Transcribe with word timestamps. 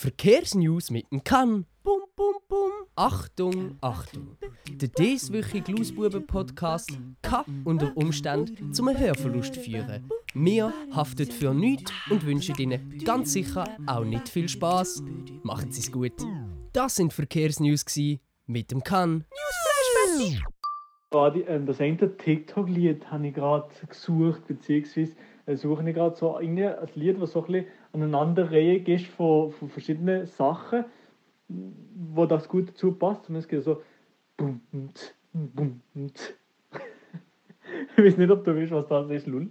Verkehrsnews 0.00 0.90
mit 0.90 1.12
dem 1.12 1.22
Kann. 1.24 1.66
Bum, 1.82 2.00
bum, 2.16 2.36
bum. 2.48 2.70
Achtung, 2.96 3.76
Achtung. 3.82 4.38
Der 4.70 4.88
dieswöchige 4.88 5.72
Lausbuben-Podcast 5.72 6.98
kann 7.20 7.44
unter 7.66 7.94
Umständen 7.94 8.72
zum 8.72 8.88
Hörverlust 8.88 9.56
führen. 9.56 10.08
Wir 10.32 10.72
haften 10.90 11.30
für 11.30 11.52
nichts 11.52 11.92
und 12.08 12.24
wünschen 12.24 12.54
Ihnen 12.56 12.98
ganz 13.04 13.34
sicher 13.34 13.66
auch 13.86 14.04
nicht 14.04 14.30
viel 14.30 14.48
Spaß. 14.48 15.02
Machen 15.42 15.70
Sie 15.70 15.80
es 15.80 15.92
gut. 15.92 16.14
Das 16.72 16.96
sind 16.96 17.12
Verkehrsnews 17.12 17.84
mit 18.46 18.70
dem 18.70 18.82
Kann. 18.82 19.26
Gerade 21.10 21.40
ähm, 21.40 21.66
das 21.66 21.78
eine 21.78 22.16
TikTok-Lied 22.16 23.10
habe 23.10 23.26
ich 23.26 23.34
gerade 23.34 23.68
gesucht, 23.86 24.46
beziehungsweise 24.46 25.12
äh, 25.44 25.56
suche 25.56 25.86
ich 25.86 25.94
gerade 25.94 26.16
so 26.16 26.36
ein 26.36 26.56
Lied, 26.94 27.20
das 27.20 27.32
so 27.32 27.44
ein 27.44 27.52
bisschen 27.52 27.66
Aneinanderreihung 27.92 28.86
ist 28.86 29.06
von, 29.06 29.52
von 29.52 29.68
verschiedenen 29.68 30.26
Sachen, 30.26 30.84
wo 31.48 32.26
das 32.26 32.48
gut 32.48 32.68
dazu 32.68 32.92
passt. 32.92 33.28
Und 33.28 33.36
es 33.36 33.48
geht 33.48 33.62
so 33.62 33.82
bum, 34.36 34.60
bum, 35.32 35.80
nt. 35.94 36.34
Ich 37.96 38.04
weiß 38.04 38.16
nicht, 38.16 38.30
ob 38.30 38.44
du 38.44 38.56
weißt, 38.56 38.72
was 38.72 38.88
das 38.88 39.10
ist, 39.10 39.26
Lul. 39.26 39.50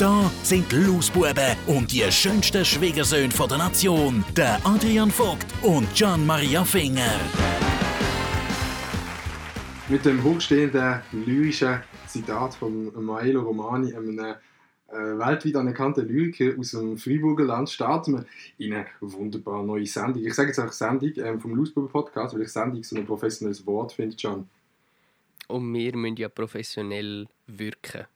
Da 0.00 0.30
sind 0.42 0.72
die 0.72 0.76
Lausbuben 0.76 1.58
und 1.66 1.92
die 1.92 2.10
schönsten 2.10 2.64
Schwiegersöhne 2.64 3.28
der 3.28 3.58
Nation, 3.58 4.24
der 4.34 4.58
Adrian 4.64 5.10
Vogt 5.10 5.44
und 5.60 5.94
Gian 5.94 6.24
Maria 6.26 6.64
Finger. 6.64 7.20
Mit 9.90 10.02
dem 10.06 10.24
hochstehenden 10.24 11.02
lyrischen 11.12 11.82
Zitat 12.06 12.54
von 12.54 12.90
Maelo 13.04 13.42
Romani, 13.42 13.94
einem 13.94 14.18
äh, 14.20 14.34
weltweit 14.88 15.56
anerkannten 15.56 16.08
Lyriker 16.08 16.58
aus 16.58 16.70
dem 16.70 16.96
Freiburger 16.96 17.44
Land, 17.44 17.68
starten 17.68 18.14
wir 18.14 18.24
in 18.56 18.72
eine 18.72 18.86
wunderbar 19.02 19.62
neue 19.62 19.84
Sendung. 19.84 20.24
Ich 20.24 20.32
sage 20.32 20.48
jetzt 20.48 20.60
auch 20.60 20.72
Sendung 20.72 21.12
ähm, 21.16 21.38
vom 21.38 21.54
Lausbuben 21.54 21.90
Podcast, 21.90 22.34
weil 22.34 22.40
ich 22.40 22.48
Sendung 22.48 22.82
so 22.82 22.96
ein 22.96 23.04
professionelles 23.04 23.66
Wort 23.66 23.92
finde, 23.92 24.16
Can. 24.16 24.48
Und 25.48 25.74
wir 25.74 25.94
müssen 25.94 26.16
ja 26.16 26.30
professionell 26.30 27.26
wirken 27.46 28.06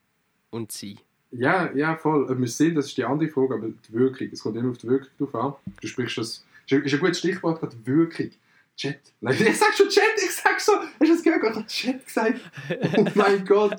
und 0.51 0.73
sein. 0.73 0.99
Ja, 1.37 1.71
ja, 1.75 1.97
voll. 1.97 2.25
Ob 2.25 2.39
wir 2.39 2.45
es 2.45 2.57
sind, 2.57 2.77
das 2.77 2.87
ist 2.87 2.97
die 2.97 3.05
andere 3.05 3.29
Frage, 3.29 3.55
aber 3.55 3.69
die 3.69 3.93
Wirkung, 3.93 4.29
es 4.33 4.43
kommt 4.43 4.57
immer 4.57 4.71
auf 4.71 4.79
die 4.79 4.89
Wirkung 4.89 5.09
drauf 5.19 5.35
an. 5.35 5.55
Du 5.81 5.89
sprichst 5.89 6.19
das, 6.19 6.45
ist 6.67 6.95
ein 6.95 7.01
gutes 7.01 7.19
Stichwort, 7.19 7.61
gerade 7.61 7.77
Wirkung. 7.85 8.31
Chat. 8.77 8.99
Nein, 9.21 9.37
ich 9.39 9.57
sag 9.57 9.73
schon 9.75 9.89
Chat, 9.89 10.03
ich 10.17 10.33
sag 10.33 10.61
so, 10.61 10.73
hast 10.73 11.01
du 11.01 11.07
das 11.07 11.23
gehört? 11.23 11.45
Ich 11.45 11.55
habe 11.55 11.67
Chat 11.67 12.07
gesagt. 12.07 12.41
Oh 12.97 13.07
mein 13.15 13.45
Gott. 13.45 13.77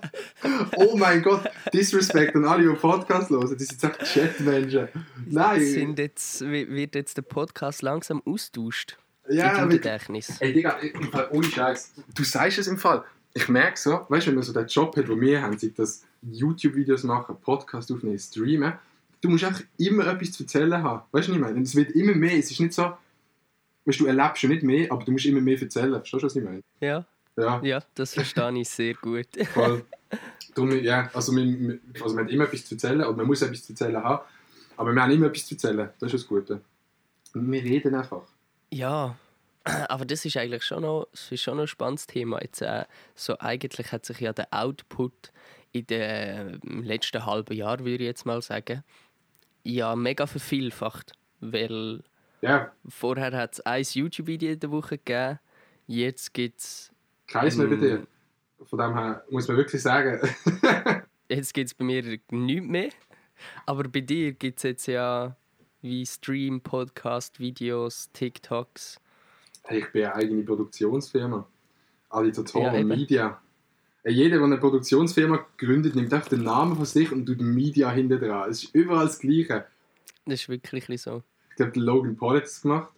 Oh 0.77 0.95
mein 0.95 1.21
Gott. 1.21 1.43
Disrespect 1.73 2.33
an 2.35 2.45
alle, 2.45 2.63
die 2.63 2.75
Podcast 2.79 3.29
hören. 3.29 3.57
Die 3.57 3.63
sind 3.65 3.83
echt 3.83 3.99
Chat-Menschen. 4.05 4.87
Nein. 5.25 5.65
Sind 5.65 5.99
jetzt, 5.99 6.39
wird 6.41 6.95
jetzt 6.95 7.17
der 7.17 7.23
Podcast 7.23 7.81
langsam 7.81 8.21
austauscht? 8.25 8.97
Ja, 9.27 9.63
im 9.63 9.69
Gedächtnis. 9.69 10.39
ey, 10.39 10.53
Digga, 10.53 10.77
im 10.77 11.11
Fall, 11.11 11.27
ohne 11.31 11.45
Scheiß. 11.45 11.93
Du 12.13 12.23
sagst 12.23 12.59
es 12.59 12.67
im 12.67 12.77
Fall. 12.77 13.03
Ich 13.33 13.49
merke 13.49 13.77
so, 13.77 14.05
weißt 14.07 14.27
du, 14.27 14.29
wenn 14.29 14.35
man 14.35 14.43
so 14.45 14.53
den 14.53 14.67
Job 14.67 14.95
hat, 14.95 15.09
den 15.09 15.19
wir 15.19 15.41
haben, 15.41 15.57
sei 15.57 15.73
das 15.75 16.03
YouTube-Videos 16.31 17.03
machen, 17.03 17.35
Podcast 17.41 17.91
aufnehmen, 17.91 18.17
streamen, 18.19 18.73
du 19.21 19.29
musst 19.29 19.43
einfach 19.43 19.63
immer 19.77 20.07
etwas 20.07 20.31
zu 20.33 20.43
erzählen 20.43 20.81
haben. 20.83 21.01
Weißt 21.11 21.27
du, 21.27 21.31
was 21.31 21.37
ich 21.37 21.41
meine? 21.43 21.55
Und 21.55 21.63
es 21.63 21.75
wird 21.75 21.91
immer 21.91 22.13
mehr. 22.13 22.37
Es 22.37 22.51
ist 22.51 22.59
nicht 22.59 22.73
so, 22.73 22.83
weißt 23.85 23.99
du, 23.99 24.03
du 24.03 24.09
erlebst 24.09 24.39
schon 24.41 24.49
nicht 24.51 24.63
mehr, 24.63 24.91
aber 24.91 25.03
du 25.03 25.11
musst 25.11 25.25
immer 25.25 25.41
mehr 25.41 25.59
erzählen. 25.61 25.93
Verstehst 25.93 26.23
du, 26.23 26.25
was 26.27 26.35
ich 26.35 26.43
meine? 26.43 26.61
Ja, 26.79 27.05
Ja, 27.37 27.61
ja, 27.63 27.83
das 27.95 28.13
verstehe 28.13 28.59
ich 28.59 28.69
sehr 28.69 28.93
gut. 28.95 29.27
voll. 29.53 29.83
Darum, 30.53 30.71
ja, 30.83 31.09
also 31.13 31.35
wir- 31.35 31.79
also 32.01 32.15
wir 32.15 32.21
haben 32.23 32.29
immer 32.29 32.45
etwas 32.45 32.65
zu 32.65 32.75
erzählen, 32.75 33.01
oder 33.01 33.13
man 33.17 33.25
muss 33.27 33.41
etwas 33.41 33.63
zu 33.65 33.73
erzählen 33.73 33.97
haben, 34.01 34.23
aber 34.77 34.93
wir 34.93 35.01
haben 35.01 35.11
immer 35.11 35.25
etwas 35.27 35.45
zu 35.47 35.55
erzählen. 35.55 35.89
Das 35.99 36.13
ist 36.13 36.21
das 36.23 36.27
Gute. 36.27 36.61
Und 37.33 37.51
wir 37.51 37.61
reden 37.63 37.93
einfach. 37.95 38.21
Ja, 38.71 39.17
aber 39.65 40.05
das 40.05 40.23
ist 40.23 40.37
eigentlich 40.37 40.63
schon 40.63 40.83
noch, 40.83 41.07
das 41.11 41.29
ist 41.31 41.41
schon 41.41 41.57
noch 41.57 41.63
ein 41.63 41.67
spannendes 41.67 42.07
Thema. 42.07 42.41
Jetzt, 42.41 42.61
äh, 42.61 42.85
so 43.15 43.37
eigentlich 43.39 43.91
hat 43.91 44.05
sich 44.05 44.19
ja 44.21 44.31
der 44.31 44.47
Output 44.51 45.31
in 45.75 45.85
den 45.87 46.83
letzten 46.83 47.25
halben 47.25 47.53
Jahr, 47.53 47.79
würde 47.79 48.03
ich 48.03 48.07
jetzt 48.07 48.25
mal 48.25 48.41
sagen, 48.41 48.83
ja 49.63 49.95
mega 49.95 50.25
vervielfacht. 50.25 51.11
Weil 51.41 52.01
Ja, 52.41 52.71
vorher 52.87 53.33
hat 53.33 53.53
es 53.53 53.61
ein 53.61 53.83
YouTube-Video 53.83 54.53
in 54.53 54.59
der 54.59 54.71
Woche 54.71 54.97
gegeben, 54.97 55.39
jetzt 55.87 56.33
gibt 56.33 56.59
es 56.61 56.91
keins 57.27 57.57
mehr 57.57 57.67
bei 57.67 57.75
dir. 57.75 58.07
Von 58.63 58.79
dem 58.79 58.97
her 58.97 59.23
muss 59.29 59.47
man 59.49 59.57
wirklich 59.57 59.81
sagen, 59.81 60.19
jetzt 61.29 61.53
gibt's 61.53 61.73
bei 61.73 61.83
mir 61.83 62.03
nichts 62.03 62.31
mehr. 62.31 62.89
Aber 63.65 63.83
bei 63.83 63.99
dir 63.99 64.31
gibt 64.31 64.59
es 64.59 64.63
jetzt 64.63 64.85
ja 64.85 65.35
wie 65.81 66.05
Stream, 66.05 66.61
Podcast, 66.61 67.39
Videos, 67.39 68.09
TikToks. 68.13 69.01
Hey, 69.63 69.79
ich 69.79 69.91
bin 69.91 70.05
eine 70.05 70.15
eigene 70.15 70.43
Produktionsfirma. 70.43 71.45
Alitator 72.09 72.61
Ja, 72.61 72.75
eben. 72.75 72.87
Media. 72.87 73.41
Jeder, 74.07 74.37
der 74.37 74.45
eine 74.45 74.57
Produktionsfirma 74.57 75.45
gründet, 75.57 75.95
nimmt 75.95 76.13
einfach 76.13 76.29
den 76.29 76.43
Namen 76.43 76.75
von 76.75 76.85
sich 76.85 77.11
und 77.11 77.25
tut 77.25 77.41
Media 77.41 77.91
hinter 77.91 78.17
dran. 78.17 78.49
Es 78.49 78.63
ist 78.63 78.75
überall 78.75 79.07
das 79.07 79.17
Gleiche. 79.17 79.65
Das 80.25 80.41
ist 80.41 80.49
wirklich 80.49 81.01
so. 81.01 81.23
Ich 81.49 81.55
glaube, 81.55 81.79
Logan 81.79 82.15
Paul 82.15 82.37
hat 82.37 82.43
es 82.43 82.61
gemacht. 82.61 82.91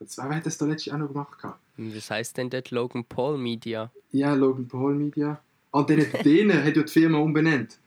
Und 0.00 0.10
zwar, 0.10 0.30
wer 0.30 0.36
hat 0.36 0.46
das 0.46 0.58
da 0.58 0.66
letztes 0.66 0.92
auch 0.92 0.98
noch 0.98 1.08
gemacht? 1.08 1.38
Was 1.76 2.10
heißt 2.10 2.36
denn 2.36 2.50
dort 2.50 2.72
Logan 2.72 3.04
Paul 3.04 3.38
Media? 3.38 3.92
Ja, 4.10 4.34
Logan 4.34 4.66
Paul 4.66 4.94
Media. 4.94 5.40
Und 5.70 5.90
dann 5.90 6.00
hat 6.00 6.24
denen 6.24 6.64
hat 6.64 6.76
ja 6.76 6.82
die 6.82 6.88
Firma 6.90 7.18
umbenannt. 7.18 7.78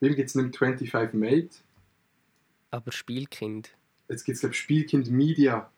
Wem 0.00 0.14
gibt 0.14 0.28
es 0.28 0.34
nicht 0.34 0.56
25 0.56 1.14
Mate? 1.14 1.48
Aber 2.70 2.92
Spielkind. 2.92 3.70
Jetzt 4.08 4.24
gibt 4.24 4.36
es, 4.36 4.40
glaube 4.40 4.54
ich, 4.54 4.60
Spielkind 4.60 5.10
Media. 5.10 5.70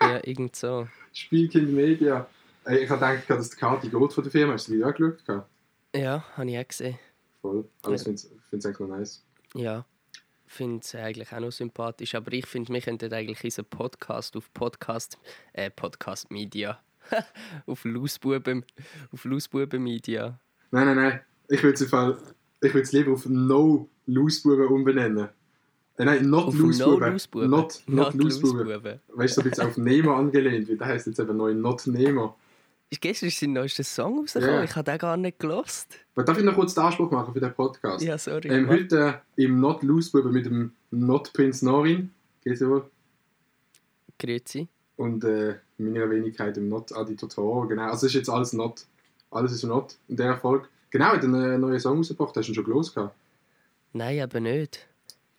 Ja, 0.00 0.20
irgend 0.24 0.56
so. 0.56 0.88
Spielkind 1.12 1.72
Media. 1.72 2.26
Ich 2.70 2.88
habe 2.88 3.18
gedacht, 3.18 3.30
dass 3.30 3.50
die 3.50 3.56
Karte 3.56 3.90
Gold 3.90 4.12
von 4.12 4.24
der 4.24 4.30
Firma. 4.30 4.54
Hast 4.54 4.68
du 4.68 4.72
die 4.72 4.84
auch 4.84 4.94
geschaut? 4.94 5.44
Ja, 5.96 6.24
habe 6.36 6.50
ich 6.50 6.58
auch 6.58 6.68
gesehen. 6.68 6.98
Voll. 7.40 7.64
Aber 7.82 7.94
ich 7.94 8.02
finde 8.02 8.20
es 8.20 8.66
eigentlich 8.66 8.78
noch 8.80 8.88
nice. 8.88 9.24
Ja. 9.54 9.86
Finde 10.46 10.80
es 10.84 10.94
eigentlich 10.94 11.32
auch 11.32 11.40
noch 11.40 11.50
sympathisch. 11.50 12.14
Aber 12.14 12.32
ich 12.32 12.46
finde, 12.46 12.72
wir 12.72 12.80
könnten 12.80 13.12
eigentlich 13.12 13.42
unseren 13.42 13.64
Podcast 13.64 14.36
auf 14.36 14.52
Podcast, 14.52 15.18
äh, 15.54 15.70
Podcast 15.70 16.30
Media. 16.30 16.80
auf 17.66 17.84
Lausbuben, 17.84 18.64
auf 19.12 19.24
Lausbuben 19.24 19.82
Media. 19.82 20.38
Nein, 20.70 20.86
nein, 20.86 20.96
nein. 20.96 21.20
Ich 21.48 21.62
würde 21.62 21.74
es 21.74 21.80
im 21.80 21.88
Fall, 21.88 22.18
ich 22.60 22.74
würde 22.74 22.82
es 22.82 22.92
lieber 22.92 23.12
auf 23.12 23.26
No 23.26 23.88
Lausbuben 24.06 24.66
umbenennen. 24.66 25.28
Äh, 25.98 26.04
nein, 26.04 26.28
Not 26.28 26.48
Auf 26.48 26.58
Lausbuben. 26.58 27.16
No. 27.30 27.46
Not, 27.46 27.82
not, 27.86 28.14
Not. 28.14 28.24
Lausbuben. 28.24 29.00
Weißt 29.08 29.36
du, 29.36 29.40
so 29.40 29.46
ein 29.46 29.50
bisschen 29.50 29.66
auf 29.66 29.76
Nemo 29.76 30.14
angelehnt, 30.14 30.68
weil 30.68 30.76
der 30.76 30.86
heißt 30.88 31.06
jetzt 31.06 31.18
eben 31.18 31.36
neu 31.36 31.54
Not 31.54 31.86
Nemo. 31.86 32.36
Gestern 32.90 33.28
ist 33.28 33.40
sein 33.40 33.52
neuester 33.52 33.82
Song 33.82 34.20
rausgekommen. 34.20 34.54
Ja. 34.56 34.64
Ich 34.64 34.76
habe 34.76 34.90
den 34.90 34.98
gar 34.98 35.16
nicht 35.16 35.38
gelost. 35.40 35.98
Aber 36.14 36.24
darf 36.24 36.38
ich 36.38 36.44
noch 36.44 36.54
kurz 36.54 36.74
den 36.74 36.84
Anspruch 36.84 37.10
machen 37.10 37.34
für 37.34 37.40
den 37.40 37.52
Podcast? 37.52 38.04
Ja, 38.04 38.16
sorry. 38.16 38.48
ähm, 38.48 38.68
heute 38.68 39.20
äh, 39.36 39.44
im 39.44 39.60
Not 39.60 39.82
Lausbuben 39.82 40.32
mit 40.32 40.46
dem 40.46 40.72
Not 40.90 41.32
Prince 41.32 41.64
Norin. 41.64 42.12
Ja 42.44 42.68
wohl? 42.68 42.88
Grüezi. 44.18 44.68
Und 44.96 45.24
äh, 45.24 45.56
meiner 45.78 46.08
Wenigkeit 46.08 46.56
im 46.56 46.68
Not 46.68 46.92
Adi 46.92 47.16
Totoro. 47.16 47.66
Genau, 47.66 47.90
also 47.90 48.06
ist 48.06 48.14
jetzt 48.14 48.30
alles 48.30 48.52
Not. 48.52 48.86
Alles 49.32 49.52
ist 49.52 49.64
Not 49.64 49.96
in 50.08 50.16
der 50.16 50.26
Erfolg. 50.26 50.68
Genau, 50.90 51.06
hat 51.06 51.24
einen 51.24 51.60
neuen 51.60 51.80
Song 51.80 51.98
rausgebracht. 51.98 52.36
Hast 52.36 52.46
du 52.46 52.52
ihn 52.52 52.54
schon 52.54 52.64
gelost 52.64 52.94
gehabt? 52.94 53.14
Nein, 53.92 54.18
eben 54.18 54.44
nicht. 54.44 54.86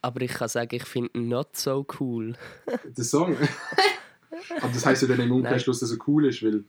Aber 0.01 0.21
ich 0.21 0.33
kann 0.33 0.49
sagen, 0.49 0.75
ich 0.75 0.83
finde 0.83 1.11
ihn 1.13 1.29
not 1.29 1.55
so 1.55 1.85
cool. 1.99 2.35
Der 2.85 3.03
Song. 3.03 3.37
Aber 4.61 4.73
das 4.73 4.85
heisst 4.85 5.01
ja 5.01 5.07
dann 5.07 5.21
im 5.21 5.31
Umkehrschluss, 5.31 5.79
dass 5.79 5.91
er 5.91 5.97
cool 6.07 6.25
ist, 6.27 6.43
weil 6.43 6.63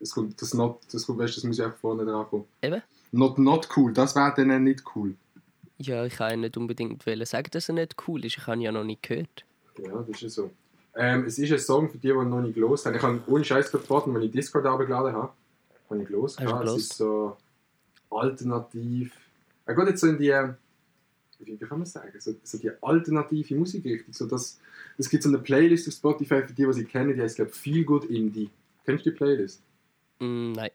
es 0.00 0.12
kommt 0.12 0.40
das 0.40 0.54
Not, 0.54 0.80
das 0.92 1.06
kommt, 1.06 1.18
weißt, 1.18 1.36
das 1.36 1.44
muss 1.44 1.60
auch 1.60 1.74
vorne 1.74 2.04
dran 2.04 2.26
kommen. 2.26 2.44
Eben. 2.62 2.82
Not 3.12 3.38
not 3.38 3.68
cool, 3.76 3.92
das 3.92 4.14
wäre 4.14 4.32
dann 4.36 4.64
nicht 4.64 4.82
cool. 4.94 5.14
Ja, 5.78 6.04
ich 6.04 6.14
kann 6.14 6.40
nicht 6.40 6.56
unbedingt 6.56 7.02
sagen, 7.26 7.48
dass 7.50 7.68
er 7.68 7.74
nicht 7.74 7.96
cool 8.06 8.24
ist. 8.24 8.36
Ich 8.36 8.46
habe 8.46 8.58
ihn 8.58 8.62
ja 8.62 8.72
noch 8.72 8.84
nicht 8.84 9.02
gehört. 9.02 9.44
Ja, 9.78 9.92
das 9.92 10.08
ist 10.08 10.20
ja 10.20 10.28
so. 10.28 10.50
Ähm, 10.94 11.24
es 11.24 11.38
ist 11.38 11.52
ein 11.52 11.58
Song 11.58 11.88
für 11.88 11.98
die, 11.98 12.08
die 12.08 12.14
noch 12.14 12.40
nicht 12.40 12.54
gelost 12.54 12.84
haben. 12.84 12.96
Ich 12.96 13.02
habe 13.02 13.20
ohne 13.26 13.44
Scheiß 13.44 13.70
geraten, 13.70 14.14
wenn 14.14 14.22
ich 14.22 14.32
Discord 14.32 14.66
abgeladen 14.66 15.12
habe. 15.12 15.32
Habe 15.88 16.02
ich 16.02 16.08
du 16.08 16.22
gehabt. 16.22 16.68
Es 16.68 16.76
ist 16.76 16.96
so 16.96 17.36
alternativ. 18.10 19.12
Er 19.66 19.74
geht 19.74 19.88
jetzt 19.88 20.00
so 20.00 20.08
in 20.08 20.18
die, 20.18 20.32
wie, 21.38 21.60
wie 21.60 21.64
kann 21.64 21.78
man 21.78 21.86
sagen, 21.86 22.12
so, 22.18 22.34
so 22.42 22.58
die 22.58 22.70
alternative 22.82 23.54
Musikrichtung. 23.54 24.12
So 24.12 24.26
das, 24.26 24.58
Es 24.98 25.08
gibt 25.08 25.22
so 25.22 25.28
eine 25.28 25.38
Playlist 25.38 25.88
auf 25.88 25.94
Spotify 25.94 26.42
für 26.42 26.52
die, 26.52 26.66
die 26.66 26.72
sie 26.72 26.84
kennen, 26.84 27.14
die 27.14 27.22
heißt, 27.22 27.36
glaube 27.36 27.50
ich, 27.52 27.56
Feel 27.56 27.84
Good 27.84 28.04
Indie. 28.06 28.50
Kennst 28.84 29.06
du 29.06 29.10
die 29.10 29.16
Playlist? 29.16 29.62
Mm, 30.20 30.52
nein. 30.52 30.70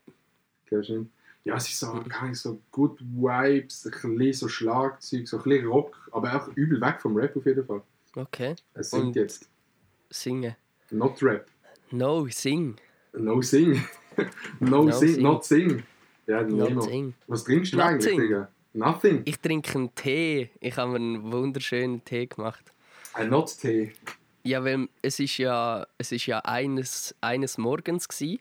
Kennst 0.67 0.89
du 0.89 0.99
nicht? 0.99 1.11
Ja, 1.43 1.55
es 1.57 1.67
ist 1.69 1.79
so, 1.79 1.93
Mhm. 1.93 2.11
Ahnung, 2.11 2.33
so 2.35 2.59
Good 2.71 2.99
Vibes, 3.01 3.85
ein 3.85 3.91
bisschen 4.17 4.33
so 4.33 4.47
Schlagzeug, 4.47 5.27
so 5.27 5.37
ein 5.37 5.43
bisschen 5.43 5.67
Rock, 5.67 6.09
aber 6.11 6.35
auch 6.35 6.47
übel 6.55 6.81
weg 6.81 6.99
vom 7.01 7.15
Rap 7.15 7.35
auf 7.37 7.45
jeden 7.45 7.63
Fall. 7.65 7.81
Okay. 8.15 8.55
Es 8.73 8.89
singt 8.91 9.03
Und- 9.07 9.15
jetzt. 9.15 9.47
Singen. 10.09 10.55
Not 10.91 11.21
Rap. 11.21 11.45
No, 11.91 12.27
sing. 12.29 12.75
No 13.13 13.41
Sing. 13.41 13.81
no, 14.59 14.83
No 14.85 14.91
sing, 14.91 15.13
sing. 15.15 15.23
Not 15.23 15.45
Sing. 15.45 15.83
Ja, 16.27 16.41
Not 16.41 16.69
Nemo. 16.69 16.81
sing. 16.81 17.13
Was 17.27 17.43
trinkst 17.43 17.73
du 17.73 17.77
Nothing. 17.77 17.91
eigentlich, 17.93 18.17
Digga? 18.17 18.49
Nothing. 18.73 19.21
Ich 19.25 19.39
trinke 19.39 19.75
einen 19.77 19.93
Tee. 19.95 20.49
Ich 20.59 20.75
habe 20.77 20.91
mir 20.91 20.95
einen 20.97 21.31
wunderschönen 21.31 22.03
Tee 22.03 22.25
gemacht. 22.27 22.63
Ein 23.13 23.29
Not 23.29 23.55
Tee. 23.59 23.93
Ja, 24.43 24.63
weil 24.63 24.89
es 25.01 25.19
ist 25.19 25.37
ja, 25.37 25.85
es 25.97 26.11
ist 26.11 26.25
ja 26.25 26.39
eines, 26.39 27.15
eines 27.21 27.57
Morgens 27.57 28.07
gsi, 28.07 28.39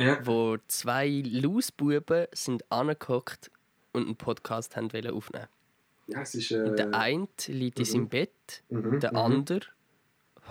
Ja. 0.00 0.18
wo 0.26 0.56
zwei 0.66 1.22
Lausbuben 1.26 2.26
sind 2.32 2.70
angehockt 2.72 3.50
und 3.92 4.06
einen 4.06 4.16
Podcast 4.16 4.76
haben 4.76 4.92
wollen 4.92 5.10
aufnehmen. 5.10 5.48
Ja, 6.06 6.22
es 6.22 6.34
ist. 6.34 6.50
Äh, 6.50 6.74
der 6.74 6.94
eine 6.94 7.28
liegt 7.46 7.78
in 7.78 7.84
seinem 7.84 8.08
Bett, 8.08 8.62
mhm, 8.68 8.98
der 9.00 9.12
mhm. 9.12 9.18
andere 9.18 9.60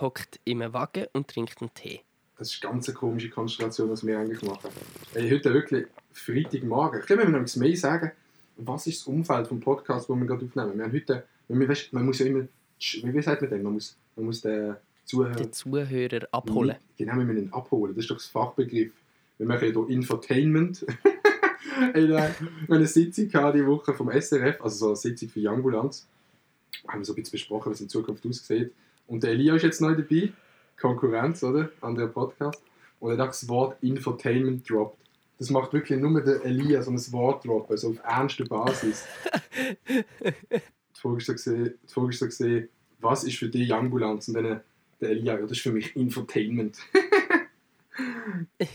hockt 0.00 0.40
im 0.44 0.60
Wagen 0.72 1.06
und 1.12 1.28
trinkt 1.28 1.60
einen 1.60 1.74
Tee. 1.74 2.00
Das 2.38 2.54
ist 2.54 2.64
eine 2.64 2.72
ganz 2.72 2.94
komische 2.94 3.28
Konstellation, 3.28 3.90
was 3.90 4.06
wir 4.06 4.18
eigentlich 4.18 4.42
machen. 4.42 4.70
Ey, 5.14 5.28
heute 5.30 5.52
wirklich 5.52 5.86
Freitagmorgen. 6.12 7.00
Ich 7.00 7.06
glaube, 7.06 7.22
wir 7.24 7.28
müssen 7.28 7.60
noch 7.60 7.68
mehr 7.68 7.76
sagen, 7.76 8.12
was 8.56 8.86
ist 8.86 9.00
das 9.00 9.06
Umfeld 9.08 9.48
vom 9.48 9.60
Podcast, 9.60 10.08
den 10.08 10.20
wir 10.20 10.26
gerade 10.26 10.46
aufnehmen. 10.46 10.78
Wir 10.78 10.84
haben 10.84 10.92
heute, 10.92 11.24
wir, 11.48 11.68
weißt, 11.68 11.92
man 11.92 12.06
muss 12.06 12.18
ja 12.18 12.26
immer, 12.26 12.46
wie 12.78 13.22
sagt 13.22 13.42
man 13.42 13.50
denn, 13.50 13.62
man 13.62 13.74
muss, 13.74 13.96
man 14.16 14.26
muss 14.26 14.40
den 14.40 14.76
Zuhörer 15.04 15.34
Den 15.34 15.52
Zuhörer 15.52 16.28
abholen. 16.30 16.76
Genau, 16.96 17.16
wir 17.16 17.24
müssen 17.24 17.44
ihn 17.44 17.52
abholen. 17.52 17.94
Das 17.94 18.04
ist 18.04 18.10
doch 18.10 18.16
das 18.16 18.26
Fachbegriff. 18.26 18.92
Wir 19.40 19.46
machen 19.46 19.68
ja 19.68 19.72
hier 19.72 19.88
Infotainment. 19.96 20.84
Wir 21.94 22.20
haben 22.20 22.48
eine 22.68 22.86
Sitzung 22.86 23.28
die 23.28 23.66
Woche 23.66 23.94
vom 23.94 24.10
SRF, 24.10 24.60
also 24.60 24.76
so 24.76 24.86
eine 24.88 24.96
Sitzung 24.96 25.30
für. 25.30 25.40
Wir 25.40 25.50
haben 25.50 27.04
so 27.04 27.12
ein 27.12 27.16
bisschen 27.16 27.32
besprochen, 27.32 27.70
wie 27.70 27.74
es 27.74 27.80
in 27.80 27.88
Zukunft 27.88 28.26
aussieht. 28.26 28.74
Und 29.06 29.22
der 29.22 29.30
Elia 29.30 29.54
ist 29.54 29.62
jetzt 29.62 29.80
neu 29.80 29.94
dabei. 29.94 30.34
Konkurrenz, 30.78 31.42
oder? 31.42 31.70
Anderer 31.80 32.08
Podcast. 32.08 32.62
Und 32.98 33.12
er 33.12 33.16
hat 33.16 33.30
das 33.30 33.48
Wort 33.48 33.82
Infotainment 33.82 34.68
droppt. 34.68 34.98
Das 35.38 35.48
macht 35.48 35.72
wirklich 35.72 35.98
nur 35.98 36.20
der 36.20 36.44
Elia 36.44 36.82
so 36.82 36.90
ein 36.90 37.12
Wort 37.12 37.46
droppen, 37.46 37.78
so 37.78 37.88
auf 37.92 38.00
ernster 38.04 38.44
Basis. 38.44 39.06
die 39.88 41.00
Frage 41.00 41.16
ist 41.16 41.86
so 41.86 42.26
gesehen, 42.26 42.68
was 42.98 43.24
ist 43.24 43.38
für 43.38 43.48
dich 43.48 43.72
Youngbulanz? 43.72 44.28
Und 44.28 44.34
dann 44.34 44.60
der 45.00 45.08
Elia, 45.08 45.36
ja, 45.36 45.40
das 45.40 45.52
ist 45.52 45.62
für 45.62 45.72
mich 45.72 45.96
Infotainment. 45.96 46.76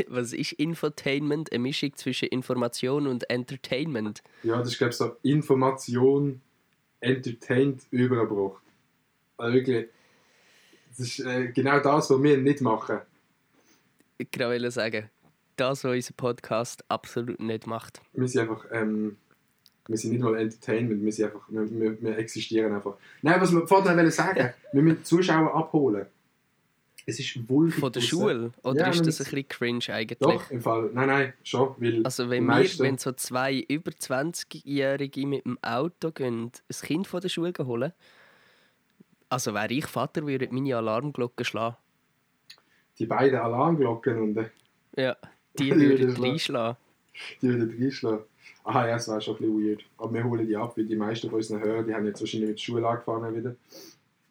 Was 0.07 0.33
ist 0.33 0.53
Infotainment? 0.53 1.51
Eine 1.51 1.59
Mischung 1.59 1.95
zwischen 1.95 2.27
Information 2.29 3.07
und 3.07 3.29
Entertainment. 3.29 4.21
Ja, 4.43 4.57
das 4.59 4.69
ist, 4.69 4.77
glaube 4.77 4.91
ich, 4.91 4.97
so 4.97 5.15
Information, 5.23 6.41
entertained, 6.99 7.81
übergebracht. 7.91 8.61
Also 9.37 9.53
wirklich, 9.53 9.87
das 10.89 10.99
ist 10.99 11.19
äh, 11.19 11.47
genau 11.47 11.79
das, 11.79 12.09
was 12.09 12.23
wir 12.23 12.37
nicht 12.37 12.61
machen. 12.61 12.99
Ich 14.17 14.31
kann 14.31 14.49
wollte 14.49 14.71
sagen, 14.71 15.09
das, 15.55 15.83
was 15.83 15.91
unser 15.91 16.13
Podcast 16.13 16.83
absolut 16.89 17.39
nicht 17.39 17.67
macht. 17.67 18.01
Wir 18.13 18.27
sind 18.27 18.41
einfach, 18.41 18.65
ähm, 18.71 19.17
wir 19.87 19.97
sind 19.97 20.11
nicht 20.11 20.21
mal 20.21 20.35
Entertainment, 20.37 21.03
wir 21.03 21.11
sind 21.11 21.25
einfach, 21.25 21.47
wir, 21.49 21.69
wir, 21.69 22.01
wir 22.01 22.17
existieren 22.17 22.73
einfach. 22.73 22.95
Nein, 23.21 23.39
was 23.39 23.51
wir 23.51 23.67
vorhin 23.67 23.97
wollen 23.97 24.11
sagen, 24.11 24.53
wir 24.71 24.81
müssen 24.81 24.97
die 24.97 25.03
Zuschauer 25.03 25.53
abholen. 25.53 26.07
Es 27.07 27.19
ist 27.19 27.47
wulfig 27.47 27.79
Von 27.79 27.91
der. 27.91 28.01
Schule? 28.01 28.51
Oder 28.63 28.79
Ja, 28.79 28.89
ist 28.89 29.05
das 29.05 29.19
ein 29.19 29.25
bisschen 29.25 29.47
cringe 29.47 29.85
eigentlich? 29.89 30.17
Doch, 30.19 30.49
im 30.49 30.59
Fall, 30.61 30.89
nein, 30.93 31.07
nein, 31.07 31.33
schon, 31.43 31.75
weil 31.77 32.03
Also 32.03 32.29
wenn 32.29 32.45
wir, 32.45 32.79
wenn 32.79 32.97
so 32.97 33.11
zwei 33.11 33.59
über 33.67 33.91
20-Jährige 33.91 35.27
mit 35.27 35.45
dem 35.45 35.59
Auto 35.61 36.11
gehen, 36.11 36.45
ein 36.45 36.75
Kind 36.81 37.07
von 37.07 37.21
der 37.21 37.29
Schule 37.29 37.53
holen, 37.59 37.93
also 39.29 39.53
wäre 39.53 39.71
ich 39.73 39.85
Vater, 39.85 40.25
würde 40.25 40.47
meine 40.51 40.75
Alarmglocke 40.77 41.45
schlagen. 41.45 41.75
die 42.97 43.05
beiden 43.05 43.39
Alarmglocken 43.39 44.19
und 44.21 44.49
Ja, 44.97 45.15
die 45.59 45.63
Die 45.63 45.71
würden 45.71 45.89
würden 45.89 46.15
schlagen. 46.15 46.31
einschlagen. 46.31 46.77
die 47.41 47.47
würden 47.49 47.77
reinschlagen. 47.81 48.19
Aha, 48.63 48.87
ja, 48.87 48.93
das 48.93 49.07
wäre 49.07 49.21
schon 49.21 49.35
ein 49.35 49.41
bisschen 49.41 49.67
weird. 49.69 49.85
Aber 49.97 50.13
wir 50.13 50.23
holen 50.23 50.47
die 50.47 50.55
ab, 50.57 50.75
weil 50.75 50.85
die 50.85 50.95
meisten 50.95 51.29
von 51.29 51.37
unseren 51.37 51.59
Hörern, 51.61 51.85
die 51.85 51.93
haben 51.93 52.05
jetzt 52.07 52.19
wahrscheinlich 52.19 52.49
mit 52.49 52.57
der 52.57 52.63
Schule 52.63 52.87
angefangen 52.87 53.35
wieder. 53.35 53.55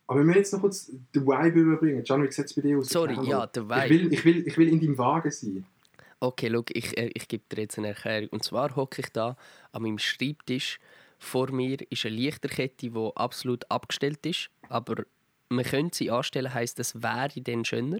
Aber 0.07 0.21
wir 0.21 0.25
müssen 0.25 0.39
jetzt 0.39 0.53
noch 0.53 0.61
kurz 0.61 0.87
den 1.15 1.27
Vibe 1.27 1.61
überbringen. 1.61 2.05
Can, 2.05 2.23
wie 2.23 2.31
sieht 2.31 2.45
es 2.47 2.55
bei 2.55 2.63
dir 2.63 2.79
aus? 2.79 2.89
Sorry, 2.89 3.15
Erzähl 3.15 3.31
ja, 3.31 3.47
der 3.47 3.63
Ich 3.63 3.69
Vibe. 3.69 3.89
will, 3.91 4.13
ich, 4.13 4.25
will, 4.25 4.47
ich 4.47 4.59
will 4.59 4.69
in 4.69 4.81
deinem 4.81 4.99
Wagen 4.99 5.31
sein. 5.31 5.65
Okay, 6.21 6.51
schau, 6.53 6.65
ich, 6.69 6.97
äh, 6.97 7.11
ich 7.15 7.29
gebe 7.29 7.45
dir 7.51 7.63
jetzt 7.63 7.79
eine 7.79 7.89
Erklärung. 7.89 8.29
Und 8.31 8.45
zwar 8.45 8.75
hocke 8.77 9.01
ich 9.03 9.11
da 9.11 9.37
an 9.73 9.83
meinem 9.83 9.99
Schreibtisch. 9.99 10.79
Vor 11.19 11.51
mir 11.53 11.79
ist 11.91 12.05
eine 12.05 12.17
Lichterkette, 12.17 12.91
die 12.91 13.13
absolut 13.15 13.71
abgestellt 13.71 14.25
ist. 14.27 14.51
Aber 14.69 15.05
man 15.49 15.65
könnte 15.65 15.97
sie 15.97 16.11
anstellen, 16.11 16.53
heisst, 16.53 16.79
das 16.79 17.03
wäre 17.03 17.41
dann 17.41 17.65
schöner. 17.65 17.99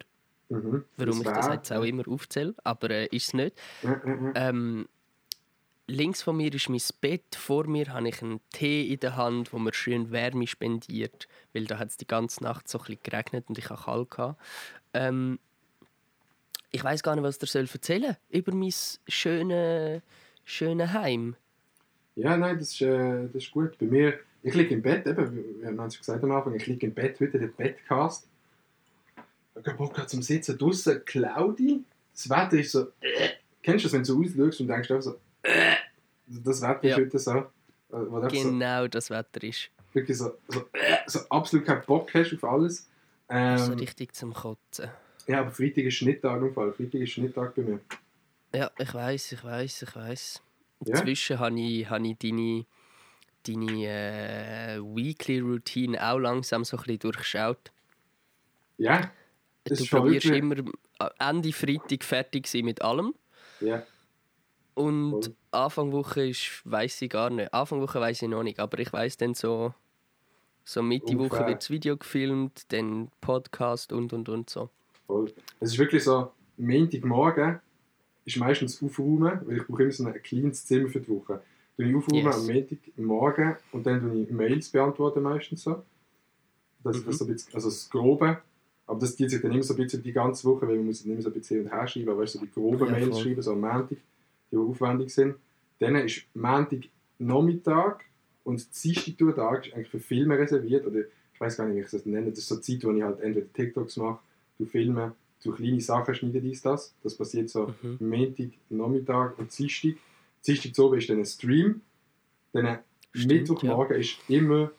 Mhm. 0.51 0.85
Warum 0.97 1.19
ich 1.23 1.27
das 1.29 1.49
jetzt 1.49 1.73
auch 1.73 1.85
immer 1.85 2.07
aufzähle. 2.07 2.55
Aber 2.65 2.91
äh, 2.91 3.07
ist 3.07 3.29
es 3.29 3.35
nicht. 3.35 3.57
Ja. 3.83 4.01
Ähm, 4.35 4.87
links 5.87 6.23
von 6.23 6.37
mir 6.37 6.53
ist 6.53 6.69
mein 6.69 6.81
Bett. 7.01 7.35
Vor 7.37 7.67
mir 7.67 7.93
habe 7.93 8.09
ich 8.09 8.23
einen 8.23 8.41
Tee 8.51 8.93
in 8.93 9.01
der 9.01 9.17
Hand, 9.17 9.53
wo 9.53 9.59
mir 9.59 9.75
schön 9.75 10.11
Wärme 10.11 10.47
spendiert. 10.47 11.29
Weil 11.53 11.65
da 11.65 11.79
hat 11.79 11.89
es 11.89 11.97
die 11.97 12.07
ganze 12.07 12.43
Nacht 12.43 12.69
so 12.69 12.81
ein 12.81 12.99
geregnet 13.03 13.47
und 13.49 13.59
ich 13.59 13.71
hatte 13.71 14.07
kalt. 14.07 14.37
Ähm, 14.95 15.39
ich 16.71 16.83
weiß 16.83 17.03
gar 17.03 17.15
nicht, 17.15 17.25
was 17.25 17.41
ich 17.43 17.51
dir 17.51 17.61
erzählen 17.61 18.03
soll 18.03 18.17
über 18.31 18.55
mein 18.55 18.73
schönes 19.09 20.03
schöne 20.45 20.93
Heim. 20.93 21.37
ja, 22.17 22.37
nein, 22.37 22.59
das 22.59 22.73
ist, 22.73 22.83
äh, 22.83 23.27
das 23.33 23.45
ist 23.45 23.51
gut. 23.51 23.79
Bei 23.79 23.87
mir, 23.87 24.19
ich 24.43 24.55
liege 24.55 24.75
im 24.75 24.83
Bett, 24.83 25.07
eben, 25.07 25.61
wir 25.61 25.69
haben 25.69 25.81
es 25.87 25.99
gesagt 25.99 26.23
am 26.23 26.33
Anfang, 26.33 26.55
ich 26.55 26.67
liege 26.67 26.87
im 26.87 26.95
Bett, 26.95 27.19
heute 27.21 27.39
der 27.39 27.47
Bettcast. 27.47 28.29
Ich 29.59 29.67
habe 29.67 29.77
Bock 29.79 30.09
zum 30.09 30.21
Sitzen 30.21 30.59
draußen, 30.59 31.05
cloudy. 31.05 31.83
Das 32.13 32.29
Wetter 32.29 32.59
ist 32.59 32.73
so, 32.73 32.89
äh. 33.01 33.31
kennst 33.63 33.85
du 33.85 33.89
das, 33.89 33.93
wenn 33.93 34.03
du 34.03 34.29
so 34.29 34.43
ausschaust 34.43 34.61
und 34.61 34.69
denkst 34.69 34.89
so. 35.01 35.17
Das 36.27 36.63
Wetter 36.63 36.85
Ja. 36.87 36.97
ist 36.97 37.05
heute 37.07 37.19
so, 37.19 37.31
äh, 37.33 37.45
so 37.91 38.21
Genau 38.29 38.87
das 38.89 39.11
Wetter 39.11 39.43
ist. 39.43 39.71
wirklich 39.93 40.17
so, 40.19 40.37
so, 40.49 40.65
so 41.07 41.21
absolut 41.29 41.67
keinen 41.67 41.85
Bock 41.85 42.13
hast 42.15 42.33
auf 42.35 42.45
alles. 42.45 42.89
Ähm, 43.29 43.59
so 43.59 43.73
richtig 43.75 44.15
zum 44.15 44.33
Kotzen. 44.35 44.91
ja, 45.27 45.41
aber 45.41 45.51
Freitag 45.51 45.85
ist 45.85 45.95
Schnitttag 45.95 46.41
im 46.43 46.53
Fall. 46.53 46.73
Freitag 46.73 46.95
ist 47.01 47.11
Schnitttag 47.11 47.55
bei 47.55 47.63
mir. 47.63 47.81
Ja, 48.55 48.71
ich 48.79 48.93
weiß, 48.95 49.33
ich 49.33 49.45
weiß, 49.45 49.83
ich 49.83 49.97
weiß. 49.97 50.43
Ja? 50.87 50.91
Inzwischen 50.99 51.39
habe 51.39 51.59
ich, 51.61 51.89
habe 51.89 52.07
ich 52.07 52.19
deine, 52.19 52.67
deine 53.47 53.87
äh, 53.87 54.79
Weekly 54.81 55.41
Routine 55.41 56.03
auch 56.07 56.19
langsam 56.19 56.65
so 56.65 56.77
ein 56.77 56.83
bisschen 56.83 56.99
durchschaut. 57.01 57.71
Ja, 58.79 59.11
Das 59.65 59.79
du 59.79 59.87
probierst 59.87 60.27
immer 60.27 60.57
äh, 60.59 61.09
Ende 61.19 61.53
Freitag 61.53 62.05
fertig 62.05 62.47
sein 62.47 62.65
mit 62.65 62.83
allem. 62.83 63.15
ja. 63.61 63.83
Und 64.75 65.11
Voll. 65.11 65.35
Anfang 65.53 65.93
Woche 65.93 66.29
ist, 66.29 66.63
weiß 66.65 67.03
ich 67.03 67.11
gar 67.11 67.31
nicht. 67.31 67.53
Anfang 67.55 67.81
Woche 67.81 68.01
weiß 68.01 68.23
ich 68.23 68.29
noch 68.29 68.43
nicht, 68.43 68.59
aber 68.61 68.79
ich 68.81 68.93
weiß 68.93 69.17
dann 69.19 69.35
so, 69.35 69.73
so 70.65 70.83
Mitte 70.83 71.19
Woche 71.19 71.47
wird 71.47 71.63
das 71.63 71.71
Video 71.71 71.97
gefilmt, 71.97 72.73
dann 72.73 73.11
Podcast 73.21 73.93
und 73.93 74.13
und 74.13 74.29
und 74.29 74.51
so. 74.51 74.71
Voll. 75.07 75.33
Es 75.61 75.73
ist 75.73 75.79
wirklich 75.79 76.03
so, 76.05 76.33
Montagmorgen 76.57 77.61
ist 78.25 78.37
meistens 78.39 78.83
aufräumen, 78.83 79.41
weil 79.47 79.59
ich 79.59 79.67
brauche 79.67 79.83
immer 79.83 79.93
so 79.93 80.07
ein 80.07 80.23
kleines 80.23 80.65
Zimmer 80.67 80.89
für 80.89 81.01
die 81.01 81.09
Woche. 81.09 81.43
Dann 81.77 81.89
ich 81.91 81.95
aufräumen 81.97 82.27
Yes. 82.27 82.37
am 82.37 82.47
Montagmorgen 82.47 83.57
und 83.73 83.87
dann 83.87 84.01
tue 84.01 84.23
ich 84.23 84.31
Mails 84.31 84.69
beantworten 84.71 85.23
meistens 85.23 85.63
so. 85.63 85.83
Das 86.83 86.97
ist 86.99 87.03
Mhm. 87.03 87.07
das 87.07 87.19
so 87.19 87.25
ein 87.25 87.33
bisschen, 87.33 87.55
also 87.55 87.69
das 87.69 87.91
Grobe. 87.91 88.41
Aber 88.87 88.99
das 89.01 89.17
zieht 89.17 89.31
sich 89.31 89.41
dann 89.41 89.53
immer 89.53 89.63
so 89.63 89.75
ein 89.75 89.79
bisschen 89.79 90.03
die 90.03 90.13
ganze 90.13 90.47
Woche, 90.49 90.69
weil 90.69 90.77
man 90.77 90.87
muss 90.87 91.03
dann 91.03 91.13
immer 91.13 91.23
so 91.23 91.31
ein 91.31 91.33
bisschen 91.35 91.59
hin 91.59 91.67
und 91.67 91.73
her 91.73 91.87
schreiben, 91.87 92.09
aber 92.11 92.21
weißt 92.23 92.35
du, 92.35 92.39
so 92.41 92.45
die 92.45 92.53
groben 92.53 92.87
Ja, 92.87 92.93
Mails 92.93 93.19
schreiben, 93.21 93.43
so 93.43 93.53
am 93.53 93.61
Montag, 93.61 93.99
die 94.55 94.71
aufwendig 94.71 95.11
sind. 95.11 95.37
Dann 95.79 95.97
ist 95.97 96.23
Montag 96.35 96.85
Nachmittag 97.19 98.05
und 98.45 98.67
Dienstag 98.85 99.67
ist 99.67 99.75
eigentlich 99.75 99.89
für 99.89 100.01
Filme 100.01 100.39
reserviert, 100.39 100.87
oder 100.87 101.01
ich 101.01 101.41
weiß 101.41 101.57
gar 101.57 101.67
nicht, 101.67 101.77
wie 101.77 101.81
ich 101.81 101.91
das 101.91 102.07
nenne. 102.07 102.31
Das 102.31 102.41
ist 102.41 102.49
so 102.49 102.57
die 102.57 102.63
Zeit, 102.63 102.85
wo 102.85 102.93
ich 102.93 103.03
halt 103.03 103.21
entweder 103.21 103.53
TikToks 103.53 103.97
mache, 103.97 104.19
du 104.59 104.67
Filme, 104.67 105.15
du 105.43 105.53
kleine 105.53 105.81
Sachen 105.81 106.15
schneide 106.15 106.41
dies, 106.41 106.63
das. 106.63 106.95
Das 107.03 107.17
passiert 107.17 107.51
so 107.51 107.75
Mhm. 107.83 107.99
Montag, 108.01 108.49
Nachmittag 108.71 109.39
und 109.39 109.57
Dienstag. 109.57 109.95
Dienstag 110.47 110.75
zu 110.75 110.87
oben 110.87 110.99
ist 110.99 111.09
dann 111.09 111.19
ein 111.19 111.27
Stream. 111.27 111.81
Dann 112.53 112.79
Stimmt, 113.13 113.33
Mittwochmorgen 113.33 113.99
ist 113.99 114.19
immer 114.29 114.71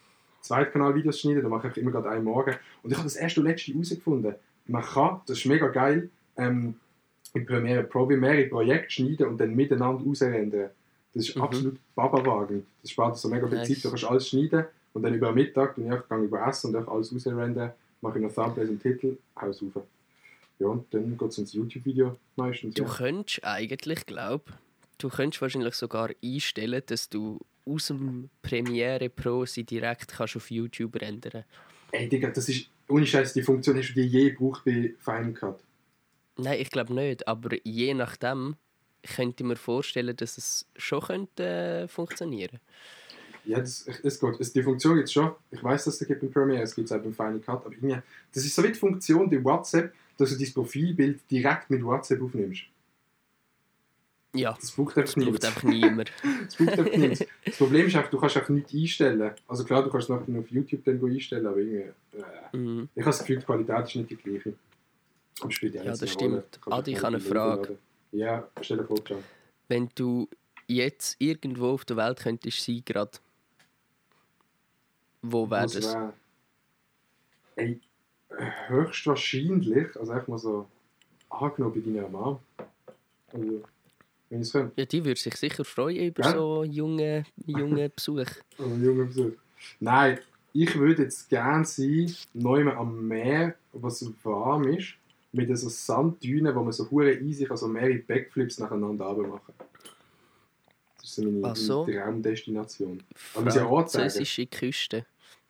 Zweitkanal-Videos 0.41 1.19
schneiden, 1.19 1.41
da 1.41 1.49
mache 1.49 1.69
ich 1.69 1.77
immer 1.77 1.91
gerade 1.91 2.09
einen 2.09 2.23
Morgen. 2.23 2.55
Und 2.83 2.91
ich 2.91 2.97
habe 2.97 3.05
das 3.05 3.15
erste 3.15 3.39
und 3.41 3.47
letzte 3.47 3.71
herausgefunden. 3.71 4.35
Man 4.67 4.83
kann, 4.83 5.21
das 5.25 5.39
ist 5.39 5.45
mega 5.45 5.67
geil, 5.69 6.09
ähm, 6.37 6.75
in 7.35 7.45
Premiere 7.45 7.83
Pro 7.83 8.05
mehrere 8.05 8.45
Projekte 8.47 8.91
schneiden 8.91 9.27
und 9.27 9.37
dann 9.37 9.55
miteinander 9.55 10.03
ausrendern. 10.09 10.69
Das 11.13 11.27
ist 11.29 11.35
Mhm. 11.35 11.41
absolut 11.41 11.77
babawagend. 11.95 12.65
Das 12.81 12.91
spart 12.91 13.17
so 13.17 13.29
mega 13.29 13.47
viel 13.47 13.57
Nice. 13.57 13.67
Zeit. 13.69 13.83
Du 13.85 13.89
kannst 13.89 14.03
alles 14.05 14.29
schneiden 14.29 14.65
und 14.93 15.03
dann 15.03 15.13
über 15.13 15.31
Mittag 15.31 15.77
und 15.77 15.91
ich 15.91 16.09
gehe 16.09 16.17
über 16.19 16.47
Essen 16.47 16.75
und 16.75 16.87
alles 16.87 17.13
ausrendern, 17.13 17.71
mache 18.01 18.19
ich 18.19 18.23
noch 18.25 18.33
Thumbnails 18.33 18.69
und 18.69 18.81
Titel, 18.81 19.17
Haus 19.39 19.61
rauf. 19.61 19.83
Ja, 20.59 20.67
und 20.67 20.93
dann 20.93 21.17
geht 21.17 21.29
es 21.29 21.37
ins 21.37 21.53
YouTube-Video 21.53 22.15
meistens. 22.35 22.75
Du 22.75 22.83
Ja. 22.83 22.89
könntest 22.89 23.43
eigentlich, 23.43 24.05
glaub, 24.05 24.51
du 24.97 25.09
könntest 25.09 25.41
wahrscheinlich 25.41 25.75
sogar 25.75 26.09
einstellen, 26.23 26.81
dass 26.85 27.09
du 27.09 27.39
aus 27.65 27.87
dem 27.87 28.29
Premiere 28.41 29.09
Pro 29.09 29.45
sie 29.45 29.63
direkt 29.63 30.09
kannst 30.13 30.35
auf 30.37 30.49
YouTube 30.51 31.01
rendern. 31.01 31.43
Ey, 31.91 32.07
Digga, 32.07 32.29
das 32.29 32.47
ist, 32.49 32.69
ohne 32.87 33.05
Scheiß, 33.05 33.33
die 33.33 33.41
Funktion 33.41 33.77
hast 33.77 33.89
du 33.89 33.93
die 33.93 34.07
je 34.07 34.29
gebraucht 34.31 34.63
bei 34.65 34.93
Final 34.99 35.33
Cut. 35.33 35.59
Nein, 36.37 36.59
ich 36.59 36.69
glaube 36.69 36.93
nicht, 36.93 37.27
aber 37.27 37.49
je 37.63 37.93
nachdem 37.93 38.55
könnte 39.15 39.43
ich 39.43 39.47
mir 39.47 39.55
vorstellen, 39.55 40.15
dass 40.15 40.37
es 40.37 40.65
schon 40.75 41.01
könnte 41.01 41.43
äh, 41.45 41.87
funktionieren. 41.87 42.59
Ja, 43.45 43.59
das, 43.59 43.85
es 44.03 44.19
geht. 44.19 44.39
Es, 44.39 44.51
die 44.53 44.63
Funktion 44.63 44.95
gibt 44.95 45.07
es 45.07 45.13
schon. 45.13 45.31
Ich 45.51 45.63
weiß, 45.63 45.85
dass 45.85 46.01
es 46.01 46.07
gibt 46.07 46.23
im 46.23 46.31
Premiere, 46.31 46.63
es 46.63 46.73
gibt 46.73 46.89
es 46.89 46.91
auch 46.91 47.01
beim 47.01 47.13
Final 47.13 47.39
Cut. 47.39 47.63
Aber 47.65 47.71
irgendwie, 47.71 47.97
das 48.33 48.43
ist 48.43 48.55
so 48.55 48.63
wie 48.63 48.69
die 48.69 48.73
Funktion 48.73 49.29
bei 49.29 49.43
WhatsApp, 49.43 49.93
dass 50.17 50.31
du 50.31 50.43
dein 50.43 50.51
Profilbild 50.53 51.19
direkt 51.29 51.69
mit 51.69 51.83
WhatsApp 51.83 52.21
aufnimmst. 52.23 52.63
Ja, 54.33 54.57
Das 54.59 54.71
braucht 54.71 54.97
das 54.97 55.15
einfach 55.15 55.15
braucht 55.21 55.31
nichts. 55.31 55.45
einfach 55.45 55.63
niemand. 55.63 56.11
Das 56.45 56.55
braucht 56.55 56.79
einfach 56.79 56.97
nichts. 56.97 57.25
Das 57.45 57.57
Problem 57.57 57.85
ist 57.87 57.95
einfach, 57.95 58.09
du 58.09 58.19
kannst 58.19 58.35
einfach 58.37 58.49
nichts 58.49 58.73
einstellen. 58.73 59.31
Also 59.47 59.63
klar, 59.63 59.83
du 59.83 59.89
kannst 59.91 60.09
es 60.09 60.15
nachher 60.15 60.39
auf 60.39 60.49
YouTube 60.49 60.83
dann 60.83 61.03
einstellen, 61.05 61.45
aber 61.47 61.57
irgendwie... 61.57 61.77
Äh, 62.17 62.23
Mhm. 62.53 62.87
ich 62.95 63.01
habe 63.01 63.09
das 63.11 63.19
Gefühl, 63.19 63.37
die 63.39 63.45
Qualität 63.45 63.85
ist 63.85 63.95
nicht 63.95 64.09
die 64.11 64.15
gleiche. 64.15 64.53
Spielt 65.49 65.75
ja, 65.75 65.83
das 65.83 66.09
stimmt. 66.09 66.43
Adi, 66.67 66.91
ich 66.91 66.97
habe 66.97 67.07
eine 67.07 67.19
Frage. 67.19 67.61
hochladen. 67.61 67.77
Ja, 68.11 68.47
stell 68.61 68.77
dir 68.77 68.85
vor, 68.85 68.97
John. 69.05 69.23
Wenn 69.67 69.89
du 69.95 70.29
jetzt 70.67 71.15
irgendwo 71.19 71.71
auf 71.71 71.85
der 71.85 71.97
Welt 71.97 72.19
könntest 72.19 72.61
sein, 72.63 72.81
gerade, 72.85 73.11
wo 75.21 75.49
wäre 75.49 75.63
das? 75.63 75.93
wär- 75.93 76.13
Ey, 77.57 77.79
höchstwahrscheinlich, 78.67 79.95
also 79.97 80.11
einfach 80.11 80.27
mal 80.27 80.37
so 80.39 80.67
angenommen 81.29 81.73
bei 81.83 81.91
deiner 81.91 82.09
Mama. 82.09 82.39
Also, 83.31 83.63
wenn 84.29 84.41
ich 84.41 84.51
könnte. 84.51 84.73
Ja, 84.81 84.85
die 84.85 85.03
würde 85.05 85.19
sich 85.19 85.35
sicher 85.35 85.63
freuen 85.65 86.07
über 86.07 86.23
Ja? 86.23 86.31
so 86.33 86.63
junge, 86.63 87.25
junge 87.45 87.89
Besuch. 87.95 88.25
Also, 88.57 88.63
einen 88.73 88.83
jungen 88.83 89.07
Besuch. 89.07 89.31
Nein, 89.79 90.19
ich 90.53 90.75
würde 90.75 91.03
jetzt 91.03 91.29
gerne 91.29 91.65
sein, 91.65 92.13
neu 92.33 92.69
am 92.71 93.07
Meer, 93.07 93.55
was 93.73 94.05
warm 94.23 94.67
ist, 94.67 94.93
mit 95.35 95.57
so 95.57 95.69
Sanddünen, 95.69 96.55
wo 96.55 96.63
man 96.63 96.71
so 96.71 96.89
hure 96.89 97.13
easy 97.13 97.45
kann, 97.45 97.57
so 97.57 97.67
mehrere 97.67 97.99
Backflips 97.99 98.59
nacheinander 98.59 99.05
runter 99.05 99.27
machen 99.27 99.53
Das 100.97 101.05
ist 101.05 101.15
so 101.15 101.23
meine, 101.23 101.47
Ach 101.47 101.55
so. 101.55 101.85
Traumdestination. 101.85 103.03
Aber 103.33 103.45
muss 103.45 103.55
ja 103.55 103.65
Ort 103.65 103.91
sagen. 103.91 104.03
Französische 104.03 104.45
Küste. 104.47 105.05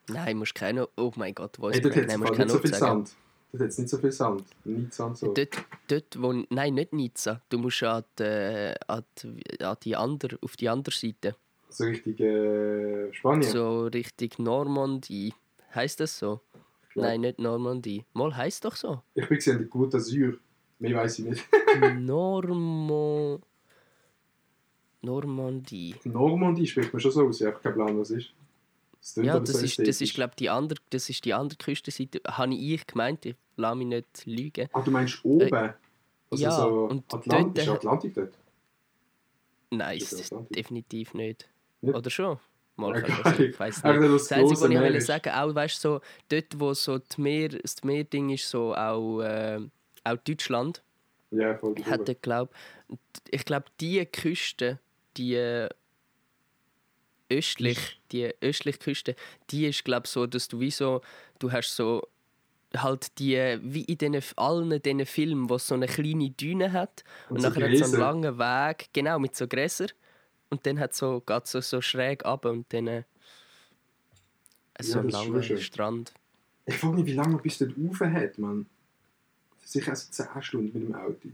Nein, 0.08 0.38
musst 0.38 0.56
keine. 0.56 0.88
Oh 0.98 1.12
mein 1.16 1.34
Gott, 1.34 1.58
wo 1.60 1.70
ist 1.70 1.84
dort 1.84 1.96
hat 1.96 2.08
Nein, 2.08 2.20
musst 2.20 2.32
nicht 2.32 2.38
keinen 2.38 2.50
so 2.50 2.60
viel 2.60 2.74
sagen. 2.74 3.06
Sand. 3.06 3.16
Dort 3.52 3.62
hat 3.64 3.70
es 3.70 3.78
nicht 3.78 3.90
so 3.90 3.98
viel 3.98 4.12
Sand. 4.12 4.44
Nicht 4.66 4.94
Sand 4.94 5.18
so. 5.18 5.34
Dort, 5.34 5.66
dort, 5.88 6.22
wo. 6.22 6.34
Nein, 6.50 6.74
nicht 6.74 6.94
Nizza. 6.94 7.42
Du 7.50 7.58
musst 7.58 7.84
an 7.84 8.04
die, 8.20 8.74
an 8.88 9.04
die, 9.18 9.64
an 9.64 9.78
die 9.84 9.96
andere, 9.96 10.38
auf 10.42 10.56
die 10.56 10.70
andere 10.70 10.96
Seite. 10.96 11.36
So 11.70 11.86
richtig 11.86 12.20
äh, 12.20 13.12
Spanien. 13.14 13.52
So 13.52 13.86
Richtung 13.86 14.30
Normandie. 14.38 15.34
Heißt 15.74 16.00
das 16.00 16.18
so? 16.18 16.42
Nein, 16.96 17.22
nicht 17.22 17.40
Normandie. 17.40 18.06
Mal 18.14 18.36
heißt 18.36 18.64
doch 18.66 18.76
so. 18.76 19.02
Ich 19.16 19.28
bin 19.28 19.38
gesehen, 19.38 19.58
der 19.60 19.68
Côte 19.68 19.92
d'Azur. 19.98 20.38
Mehr 20.80 20.96
weiß 20.98 21.20
ich 21.20 21.26
nicht. 21.26 21.44
Normo. 22.00 23.40
Normandie. 25.02 25.96
Normandie 26.04 26.66
spricht 26.68 26.92
man 26.94 27.00
schon 27.00 27.12
so 27.12 27.28
aus. 27.28 27.40
Ich 27.42 27.48
habe 27.48 27.60
keinen 27.60 27.74
Plan, 27.76 28.00
was 28.00 28.10
ist. 28.12 28.34
Das 29.00 29.16
Ja, 29.18 29.40
das 29.40 29.52
so 29.60 29.64
ist, 29.66 29.80
das 29.88 30.02
ist 30.02 30.14
glaube 30.16 30.34
die 30.40 30.50
andere, 30.50 30.80
das 30.90 31.10
ist 31.10 31.24
die 31.26 31.34
andere 31.34 31.58
Küstenseite. 31.58 32.22
Habe 32.28 32.56
ich 32.56 32.88
gemeint, 32.88 33.26
ich 33.26 33.36
lasse 33.56 33.76
mich 33.76 33.88
nicht 33.88 34.26
lügen. 34.26 34.68
Ah, 34.74 34.82
du 34.82 34.90
meinst 34.92 35.24
oben? 35.24 35.54
Also 36.32 36.44
ja, 36.44 36.52
so 36.52 36.86
und 36.86 37.14
Atlant 37.14 37.58
ist 37.58 37.68
dort- 37.68 37.78
Atlantik 37.78 38.14
dort? 38.16 38.34
Nein, 39.70 39.98
ist 40.00 40.14
Atlantik? 40.20 40.56
definitiv 40.58 41.14
nicht. 41.14 41.48
Nicht? 41.82 41.96
Oder 41.96 42.10
schon? 42.10 42.40
Mal 42.78 42.96
Ja, 42.96 43.02
kann 43.02 43.24
geil. 43.24 43.50
ich, 43.50 43.60
weiß 43.60 43.84
nicht. 43.84 43.86
Das 43.86 44.32
Einzige, 44.32 44.62
was 44.62 44.70
ich 44.70 44.96
ist. 44.96 45.06
sagen, 45.08 45.30
auch 45.30 45.56
weißt, 45.56 45.80
so, 45.80 46.02
dort 46.30 46.46
wo 46.58 46.74
so 46.74 46.98
die 46.98 47.22
Meer, 47.22 47.50
das 47.50 47.84
Meerding 47.84 48.30
ist, 48.32 48.50
so 48.50 48.76
auch, 48.76 49.22
äh, 49.22 49.60
auch 50.04 50.18
Deutschland, 50.18 50.84
Ja, 51.32 51.56
voll 51.58 51.76
hat 51.86 52.22
glaub, 52.22 52.54
ich 53.32 53.46
glaube, 53.46 53.66
die 53.80 54.06
Küste, 54.06 54.80
die 55.18 55.68
östlich, 57.30 58.00
die 58.12 58.34
östliche 58.42 58.78
Küste, 58.80 59.16
die 59.50 59.68
ist 59.68 59.84
glaube 59.86 60.08
so, 60.08 60.28
dass 60.28 60.48
du 60.48 60.60
wie 60.60 60.72
so, 60.72 61.02
du 61.40 61.52
hast 61.52 61.76
so 61.76 62.08
halt 62.76 63.18
die, 63.20 63.58
wie 63.62 63.84
in 63.84 63.98
den, 63.98 64.22
allen 64.36 64.82
diesen 64.82 65.06
Filmen, 65.06 65.50
wo 65.50 65.58
so 65.58 65.76
eine 65.76 65.88
kleine 65.88 66.30
Düne 66.32 66.72
hat 66.74 67.04
und, 67.30 67.38
Und 67.38 67.42
so 67.42 67.50
nachher 67.50 67.70
hat 67.70 67.78
so 67.78 67.86
einen 67.86 67.94
langen 67.94 68.38
Weg, 68.38 68.90
genau, 68.94 69.18
mit 69.20 69.36
so 69.36 69.48
Gräser 69.48 69.88
und 70.56 70.66
dann 70.66 70.80
hat 70.80 70.94
so, 70.94 71.20
geht 71.20 71.48
so, 71.48 71.60
so 71.62 71.82
schräg 71.82 72.26
ab 72.26 72.46
und 72.46 72.72
dann 72.72 72.88
äh, 72.88 73.04
so 74.80 75.00
Ja, 75.00 75.04
ein 75.04 75.10
langer. 75.10 75.58
Strand. 75.58 76.14
Ich 76.66 76.78
frage 76.78 76.96
mich, 76.96 77.06
wie 77.08 77.14
lange 77.14 77.34
man 77.34 77.42
bis 77.42 77.58
dort 77.58 77.74
rauf 77.78 78.00
hat, 78.00 78.38
man. 78.38 78.66
Sicher 79.64 79.92
also 79.92 80.10
10 80.12 80.42
Stunden 80.42 80.80
mit 80.80 80.88
dem 80.88 80.96
Auto. 80.96 81.30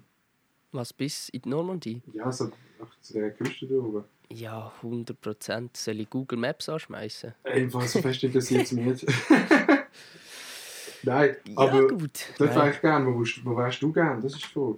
Was, 0.71 0.91
bis 0.93 1.29
in 1.29 1.41
die 1.41 1.49
Normandie? 1.49 2.01
Ja, 2.13 2.31
so 2.31 2.51
ach, 2.81 2.89
zu 3.01 3.13
der 3.13 3.31
Küste 3.31 3.67
da 3.67 3.75
oben. 3.75 4.03
Ja, 4.29 4.71
100 4.77 5.19
Prozent. 5.19 5.77
Soll 5.77 5.99
ich 5.99 6.09
Google 6.09 6.39
Maps 6.39 6.69
anschmeißen? 6.69 7.33
Einfach 7.43 7.81
so 7.83 8.01
fest 8.01 8.23
interessiert 8.23 8.63
es 8.63 8.71
mich 8.71 8.85
nicht. 8.85 9.05
Nein, 11.03 11.35
ja, 11.47 11.57
aber 11.57 11.87
gut. 11.87 12.27
dort 12.37 12.55
wäre 12.55 12.71
ich 12.71 12.81
gerne. 12.81 13.05
Wo, 13.07 13.19
wo 13.19 13.57
wärst 13.57 13.81
du 13.81 13.91
gern? 13.91 14.21
Das 14.21 14.33
ist 14.33 14.43
die 14.43 14.47
Frage. 14.47 14.77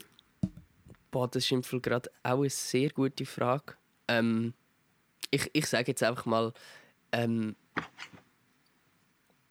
Boah, 1.11 1.27
das 1.27 1.43
ist 1.43 1.51
im 1.51 1.61
Fall 1.63 1.79
gerade 1.79 2.09
auch 2.23 2.39
eine 2.39 2.49
sehr 2.49 2.89
gute 2.89 3.25
Frage. 3.25 3.75
Ähm, 4.19 4.53
ich, 5.31 5.49
ich 5.53 5.65
sage 5.65 5.91
jetzt 5.91 6.03
einfach 6.03 6.25
mal, 6.25 6.53
ähm, 7.11 7.55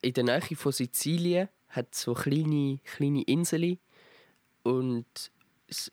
in 0.01 0.15
der 0.15 0.25
Nähe 0.25 0.57
von 0.57 0.73
Sizilien 0.73 1.49
hat 1.69 1.89
es 1.93 2.03
so 2.03 2.15
kleine, 2.15 2.79
kleine 2.85 3.23
Inseln 3.23 3.79
und 4.63 5.31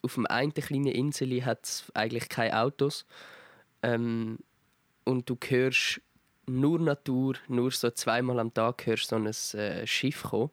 auf 0.01 0.15
dem 0.15 0.25
einen 0.25 0.53
kleinen 0.53 0.87
Insel 0.87 1.45
hat 1.45 1.65
es 1.65 1.91
eigentlich 1.93 2.27
keine 2.27 2.59
Autos 2.59 3.05
ähm, 3.81 4.39
und 5.05 5.29
du 5.29 5.37
hörst 5.47 6.01
nur 6.45 6.79
Natur, 6.79 7.35
nur 7.47 7.71
so 7.71 7.91
zweimal 7.91 8.39
am 8.39 8.53
Tag 8.53 8.85
hörst 8.85 9.11
du 9.11 9.15
so 9.15 9.55
ein 9.55 9.59
äh, 9.59 9.87
Schiff 9.87 10.23
kommen. 10.23 10.49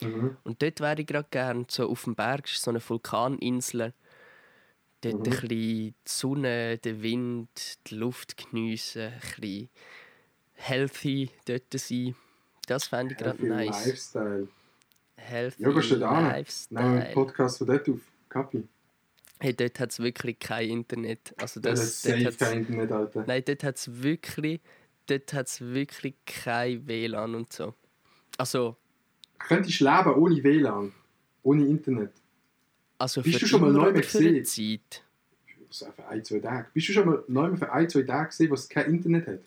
Mhm. 0.00 0.36
Und 0.44 0.62
dort 0.62 0.80
wäre 0.80 1.00
ich 1.00 1.06
gerade 1.06 1.28
gern, 1.30 1.66
so 1.68 1.88
auf 1.88 2.04
dem 2.04 2.14
Berg 2.14 2.48
so 2.48 2.70
eine 2.70 2.86
Vulkaninsel. 2.86 3.94
Dort 5.02 5.14
Mhm. 5.14 5.20
ein 5.20 5.30
bisschen 5.30 5.48
die 5.48 5.94
Sonne, 6.04 6.78
der 6.78 7.02
Wind, 7.02 7.48
die 7.86 7.94
Luft 7.94 8.36
geniessen, 8.36 9.02
ein 9.12 9.20
bisschen 9.40 9.68
healthy 10.54 11.30
dort 11.46 11.62
sein. 11.72 12.14
Das 12.66 12.86
fände 12.86 13.14
ich 13.14 13.18
gerade 13.18 13.46
nice. 13.46 13.86
Lifestyle. 13.86 14.48
Healthy 15.16 15.62
Ja, 15.62 15.70
gehst 15.72 15.90
du 15.90 15.98
da 15.98 16.08
hin? 16.10 16.16
Nehmen 16.70 16.96
Lifestyle. 16.96 17.14
Podcast 17.14 17.58
von 17.58 17.66
dort 17.66 17.88
auf. 17.88 18.00
Kapi. 18.28 18.68
Hey, 19.40 19.54
dort 19.54 19.80
hat 19.80 19.90
es 19.90 19.98
wirklich 20.00 20.38
kein 20.38 20.68
Internet. 20.68 21.34
Also 21.38 21.60
Das, 21.60 21.80
das, 21.80 22.02
das 22.02 22.22
dort 22.22 22.38
kein 22.38 22.58
Internet, 22.58 22.92
Alter. 22.92 23.24
Nein, 23.26 23.42
dort 23.46 23.64
hat 23.64 23.76
es 23.76 24.02
wirklich, 24.02 24.60
dort 25.06 25.32
hat's 25.32 25.60
wirklich 25.62 26.14
kein 26.26 26.86
WLAN 26.86 27.34
und 27.34 27.52
so. 27.52 27.74
Also, 28.36 28.76
Könntest 29.38 29.80
du 29.80 29.84
leben 29.84 30.14
ohne 30.14 30.44
WLAN? 30.44 30.92
Ohne 31.42 31.64
Internet? 31.66 32.12
Also 33.00 33.22
Bist 33.22 33.42
du 33.42 33.46
schon 33.46 33.60
mal 33.62 33.72
neu 33.72 34.02
für 34.02 34.18
eine 34.18 34.40
gesehen? 34.42 34.44
Zeit. 34.44 35.02
So 35.70 35.86
für 35.94 36.06
ein, 36.08 36.24
zwei 36.24 36.40
Tage. 36.40 36.66
Bist 36.74 36.88
du 36.88 36.92
schon 36.92 37.06
mal 37.06 37.22
neu 37.28 37.56
für 37.56 37.72
ein, 37.72 37.88
zwei 37.88 38.02
Tage 38.02 38.28
gesehen, 38.28 38.50
wo 38.50 38.54
es 38.54 38.68
kein 38.68 38.86
Internet 38.90 39.26
hat? 39.26 39.38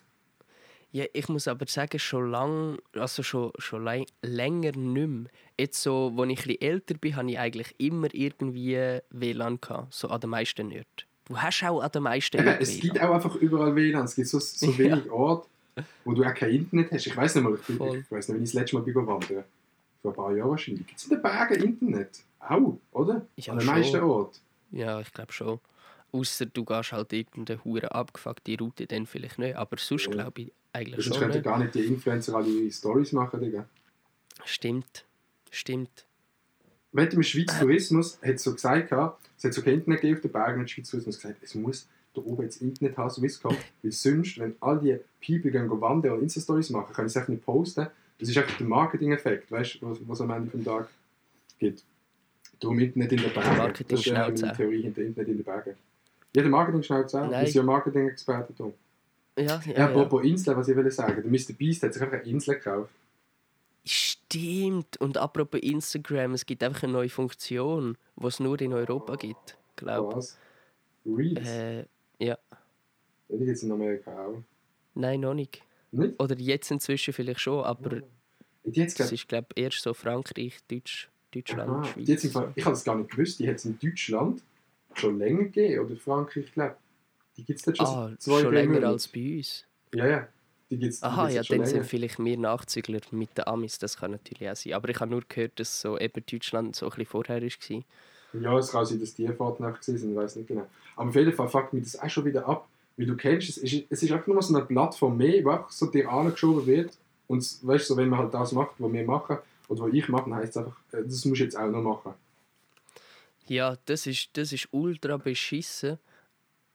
Ja, 0.92 1.04
ich 1.12 1.28
muss 1.28 1.48
aber 1.48 1.66
sagen, 1.66 1.98
schon 1.98 2.30
lang, 2.30 2.78
also 2.92 3.22
schon, 3.24 3.50
schon 3.58 3.82
lang, 3.84 4.06
länger 4.22 4.72
nicht 4.76 5.08
mehr. 5.08 5.24
Jetzt 5.58 5.82
so, 5.82 6.14
als 6.16 6.30
ich 6.30 6.38
etwas 6.46 6.56
älter 6.68 6.94
bin, 6.94 7.16
hatte 7.16 7.30
ich 7.30 7.38
eigentlich 7.38 7.74
immer 7.78 8.08
irgendwie 8.14 9.00
WLAN. 9.10 9.60
Gehabt, 9.60 9.92
so 9.92 10.08
an 10.08 10.20
den 10.20 10.30
meisten 10.30 10.68
nicht. 10.68 11.06
Du 11.26 11.36
hast 11.36 11.62
auch 11.64 11.80
an 11.80 11.90
den 11.90 12.02
meisten 12.04 12.36
Eben, 12.38 12.46
nicht 12.46 12.60
es 12.62 12.80
gibt 12.80 12.94
WLAN. 12.94 13.08
auch 13.08 13.14
einfach 13.14 13.34
überall 13.36 13.74
WLAN. 13.74 14.04
Es 14.04 14.14
gibt 14.14 14.28
so, 14.28 14.38
so 14.38 14.66
Ja. 14.70 14.78
wenig 14.78 15.10
Orte, 15.10 15.48
wo 16.04 16.12
du 16.14 16.22
auch 16.24 16.34
kein 16.34 16.50
Internet 16.50 16.92
hast. 16.92 17.06
Ich 17.08 17.16
weiß 17.16 17.34
nicht 17.34 17.44
mal, 17.44 17.54
ich, 17.54 17.68
ich 17.68 17.78
weiß 18.10 18.28
nicht, 18.28 18.36
wenn 18.36 18.44
ich 18.44 18.50
das 18.50 18.54
letzte 18.54 18.76
Mal 18.76 18.82
bin 18.82 18.94
wandern. 18.94 19.44
Vor 20.00 20.12
ein 20.12 20.14
paar 20.14 20.36
Jahren 20.36 20.50
wahrscheinlich. 20.50 20.86
Gibt 20.86 21.00
es 21.00 21.04
in 21.06 21.10
den 21.10 21.22
Bergen 21.22 21.54
Internet? 21.62 22.20
Auch, 22.48 22.78
oder? 22.92 23.26
Ja, 23.36 23.52
An 23.52 23.58
den 23.58 23.66
meisten. 23.66 24.00
Orten. 24.00 24.38
Ja, 24.70 25.00
ich 25.00 25.12
glaube 25.12 25.32
schon. 25.32 25.60
Außer 26.12 26.46
du 26.46 26.64
gehst 26.64 26.92
halt 26.92 27.12
irgendeine 27.12 27.64
hure 27.64 27.92
abgefuckte 27.92 28.56
Route, 28.58 28.86
dann 28.86 29.06
vielleicht 29.06 29.38
nicht. 29.38 29.56
Aber 29.56 29.76
sonst 29.78 30.04
Ja. 30.06 30.10
glaube 30.12 30.42
ich 30.42 30.52
eigentlich 30.72 31.04
Sonst 31.04 31.16
schon. 31.16 31.18
könnten 31.22 31.36
Nicht. 31.38 31.44
gar 31.44 31.58
nicht 31.58 31.74
die 31.74 31.84
Influencer 31.86 32.34
alle 32.36 32.48
ihre 32.48 32.72
Stories 32.72 33.12
machen, 33.12 33.40
Digga. 33.40 33.66
Stimmt. 34.44 35.04
Stimmt. 35.50 36.04
Wenn 36.92 37.08
im 37.08 37.22
Schweizer 37.22 37.60
Tourismus 37.60 38.18
hat 38.22 38.38
so 38.38 38.52
gesagt, 38.52 38.92
es 38.92 39.44
hat 39.44 39.54
so 39.54 39.62
kein 39.62 39.74
Internet 39.74 40.00
gegeben 40.00 40.16
auf 40.18 40.22
den 40.22 40.32
Bergen 40.32 40.60
und 40.60 40.70
Schweizer 40.70 40.92
Tourismus 40.92 41.16
gesagt, 41.20 41.42
es 41.42 41.54
muss 41.54 41.88
da 42.14 42.20
oben 42.22 42.42
jetzt 42.42 42.62
Internet 42.62 42.96
haben, 42.96 43.10
so 43.10 43.20
wie 43.22 43.26
es 43.26 43.40
kommt. 43.40 43.58
Weil 43.82 43.92
sonst, 43.92 44.38
wenn 44.38 44.54
all 44.60 44.78
die 44.78 44.98
People 45.24 45.50
gehen 45.50 45.68
wandern 45.80 46.12
und 46.14 46.22
Insta-Stories 46.22 46.70
machen, 46.70 46.92
können 46.94 47.08
sie 47.08 47.12
es 47.12 47.16
einfach 47.16 47.28
nicht 47.30 47.44
posten, 47.44 47.88
Es 48.20 48.28
ist 48.28 48.36
einfach 48.38 48.56
der 48.56 48.66
Marketing-Effekt, 48.66 49.50
weißt 49.50 49.80
du, 49.82 49.90
was, 49.90 49.98
was 50.06 50.20
am 50.20 50.30
Ende 50.30 50.50
vom 50.50 50.64
Tag 50.64 50.88
gibt. 51.58 51.82
Darum 52.60 52.78
Internet 52.78 53.12
in 53.12 53.18
den 53.18 53.32
Bergen. 53.32 53.56
Marketing 53.58 53.86
das 53.96 54.00
ist 54.00 54.06
äh, 54.06 54.12
meine. 54.12 54.56
Theorie 54.56 54.82
hinter 54.82 55.02
Internet 55.02 55.28
in 55.28 55.36
den 55.38 55.44
Bergen. 55.44 55.74
Jeder 56.34 56.48
Marketing-Schnauze 56.48 57.22
auch. 57.22 57.30
Nein. 57.30 57.40
Wir 57.40 57.46
sind 57.46 57.54
ja 57.56 57.62
Marketing-Experten, 57.62 58.56
Tom. 58.56 58.72
Ja, 59.38 59.44
Ja, 59.44 59.60
ja, 59.66 59.72
ja. 59.78 59.84
apropos 59.86 60.24
Insel, 60.24 60.56
was 60.56 60.68
ich 60.68 60.76
will 60.76 60.90
sagen. 60.90 61.22
Der 61.22 61.30
Mr. 61.30 61.52
Beast 61.56 61.82
hat 61.82 61.92
sich 61.94 62.02
einfach 62.02 62.18
eine 62.18 62.26
Insel 62.28 62.54
gekauft. 62.56 62.90
Stimmt. 63.84 64.96
Und 65.00 65.16
apropos 65.18 65.60
Instagram, 65.60 66.34
es 66.34 66.46
gibt 66.46 66.62
einfach 66.62 66.82
eine 66.84 66.92
neue 66.92 67.08
Funktion, 67.08 67.96
die 68.16 68.26
es 68.26 68.40
nur 68.40 68.60
in 68.60 68.72
Europa 68.72 69.16
gibt. 69.16 69.56
Glaub. 69.76 70.16
Was? 70.16 70.38
Reels? 71.06 71.46
Äh, 71.48 71.78
ja. 72.18 72.38
Ja, 73.28 73.36
die 73.38 73.38
gibt 73.44 73.50
es 73.56 73.62
in 73.62 73.72
Amerika 73.72 74.10
auch. 74.26 74.42
Nein, 74.94 75.20
noch 75.20 75.34
nicht. 75.34 75.62
Nicht? 75.92 76.20
Oder 76.20 76.36
jetzt 76.38 76.70
inzwischen 76.70 77.12
vielleicht 77.12 77.40
schon, 77.40 77.62
aber 77.64 77.96
hat's 77.96 78.04
das 78.74 78.94
glaub- 78.94 79.12
ist, 79.12 79.28
glaube 79.28 79.46
ich, 79.54 79.62
erst 79.64 79.82
so 79.82 79.92
Frankreich, 79.94 80.58
Deutsch, 80.68 81.10
Deutschland, 81.34 81.70
Aha, 81.70 81.84
Schweiz. 81.84 82.06
die 82.06 82.26
im 82.26 82.32
Fall, 82.32 82.52
ich 82.54 82.64
habe 82.64 82.74
das 82.74 82.84
gar 82.84 82.96
nicht 82.96 83.10
gewusst. 83.10 83.38
Die 83.38 83.48
hat 83.48 83.56
es 83.56 83.64
in 83.64 83.78
Deutschland 83.78 84.42
schon 84.94 85.18
länger 85.18 85.44
gegeben. 85.44 85.84
Oder 85.86 85.96
Frankreich, 85.96 86.52
glaube 86.52 86.76
Die 87.36 87.44
gibt 87.44 87.58
es 87.58 87.64
dort 87.64 87.76
schon 87.78 87.86
ah, 87.86 88.12
zwei, 88.18 88.40
schon 88.42 88.54
länger 88.54 88.74
Monaten. 88.74 88.92
als 88.92 89.08
bei 89.08 89.36
uns. 89.38 89.64
Ja, 89.94 90.06
ja. 90.06 90.28
Die 90.70 90.78
gibt's, 90.78 91.00
die 91.00 91.04
Aha, 91.06 91.22
gibt's 91.22 91.34
ja, 91.34 91.40
jetzt 91.42 91.50
dann 91.50 91.64
sind 91.66 91.74
länger. 91.74 91.84
vielleicht 91.84 92.18
mehr 92.18 92.38
Nachzügler 92.38 93.00
mit 93.10 93.36
den 93.36 93.46
Amis, 93.46 93.78
das 93.78 93.96
kann 93.96 94.12
natürlich 94.12 94.48
auch 94.48 94.56
sein. 94.56 94.72
Aber 94.72 94.88
ich 94.88 94.98
habe 95.00 95.10
nur 95.10 95.22
gehört, 95.28 95.60
dass 95.60 95.80
so 95.80 95.98
eben 95.98 96.22
Deutschland 96.30 96.74
so 96.74 96.86
ein 96.86 96.90
bisschen 96.90 97.06
vorher 97.06 97.42
war. 97.42 97.82
Ja, 98.40 98.58
es 98.58 98.70
kann 98.72 98.86
sein, 98.86 98.98
dass 99.00 99.14
die 99.14 99.28
Fahrten 99.28 99.62
gewesen 99.64 99.98
sind, 99.98 100.10
ich 100.10 100.16
weiß 100.16 100.36
nicht 100.36 100.48
genau. 100.48 100.66
Aber 100.96 101.08
auf 101.10 101.14
jeden 101.14 101.32
Fall 101.32 101.48
fuckt 101.48 101.72
mich 101.72 101.84
das 101.84 102.00
auch 102.00 102.08
schon 102.08 102.24
wieder 102.24 102.48
ab, 102.48 102.66
wie 102.96 103.06
du 103.06 103.14
kennst. 103.16 103.48
Es 103.50 103.58
ist, 103.58 103.84
es 103.90 104.02
ist 104.02 104.10
einfach 104.10 104.26
nur 104.26 104.42
so 104.42 104.54
eine 104.56 104.64
Plattform 104.64 105.16
mehr, 105.16 105.44
wo 105.44 105.50
einfach 105.50 105.70
so 105.70 105.86
dir 105.86 106.08
angeschoben 106.10 106.66
wird. 106.66 106.92
Und 107.28 107.38
weißt 107.62 107.88
du, 107.90 107.94
so, 107.94 107.96
wenn 107.96 108.08
man 108.08 108.18
halt 108.20 108.34
das 108.34 108.52
macht, 108.52 108.72
was 108.78 108.92
wir 108.92 109.04
machen, 109.04 109.38
oder 109.68 109.84
was 109.84 109.92
ich 109.92 110.08
mache, 110.08 110.30
dann 110.30 110.38
heisst 110.38 110.56
es 110.56 110.58
einfach, 110.58 110.76
äh, 110.92 111.02
das 111.02 111.24
musst 111.24 111.40
du 111.40 111.44
jetzt 111.44 111.56
auch 111.56 111.70
noch 111.70 111.82
machen. 111.82 112.14
Ja, 113.46 113.76
das 113.84 114.06
ist, 114.06 114.36
das 114.36 114.52
ist 114.52 114.68
ultra 114.70 115.16
beschissen. 115.16 115.98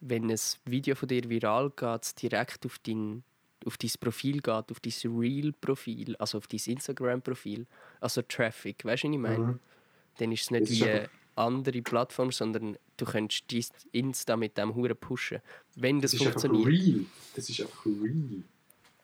wenn 0.02 0.30
ein 0.30 0.40
Video 0.66 0.96
von 0.96 1.08
dir 1.08 1.30
viral 1.30 1.72
geht, 1.76 2.04
es 2.04 2.16
direkt 2.16 2.66
auf 2.66 2.80
dein 2.80 3.24
auf 3.64 3.78
dein 3.78 3.92
Profil 4.00 4.38
geht, 4.42 4.48
auf 4.72 4.80
dein 4.80 4.94
Real-Profil, 5.20 6.16
also 6.18 6.40
auf 6.40 6.48
dein 6.48 6.60
Instagram-Profil, 6.66 7.68
also 8.00 8.24
Traffic, 8.24 8.84
weißt 8.84 9.04
du, 9.04 9.08
was 9.10 9.14
ich 9.14 9.20
meine? 9.20 9.38
Mhm. 9.38 9.60
Dann 10.18 10.32
ist 10.32 10.42
es 10.42 10.50
nicht 10.52 10.64
Das 10.64 10.70
ist 10.72 10.80
wie 10.80 10.90
eine 10.90 11.10
andere 11.36 11.82
Plattform, 11.84 12.32
sondern 12.32 12.76
du 12.98 13.06
könntest 13.06 13.44
dein 13.52 13.64
Insta 13.92 14.36
mit 14.36 14.58
dem 14.58 14.74
Huren 14.74 14.98
pushen. 14.98 15.42
Wenn 15.76 16.02
das, 16.02 16.12
Das 16.12 16.22
ist 16.22 16.28
einfach 16.28 16.42
funktioniert. 16.42 16.68
real. 16.68 17.06
Das 17.36 17.50
ist 17.50 17.62
einfach 17.62 17.86
real. 17.86 18.44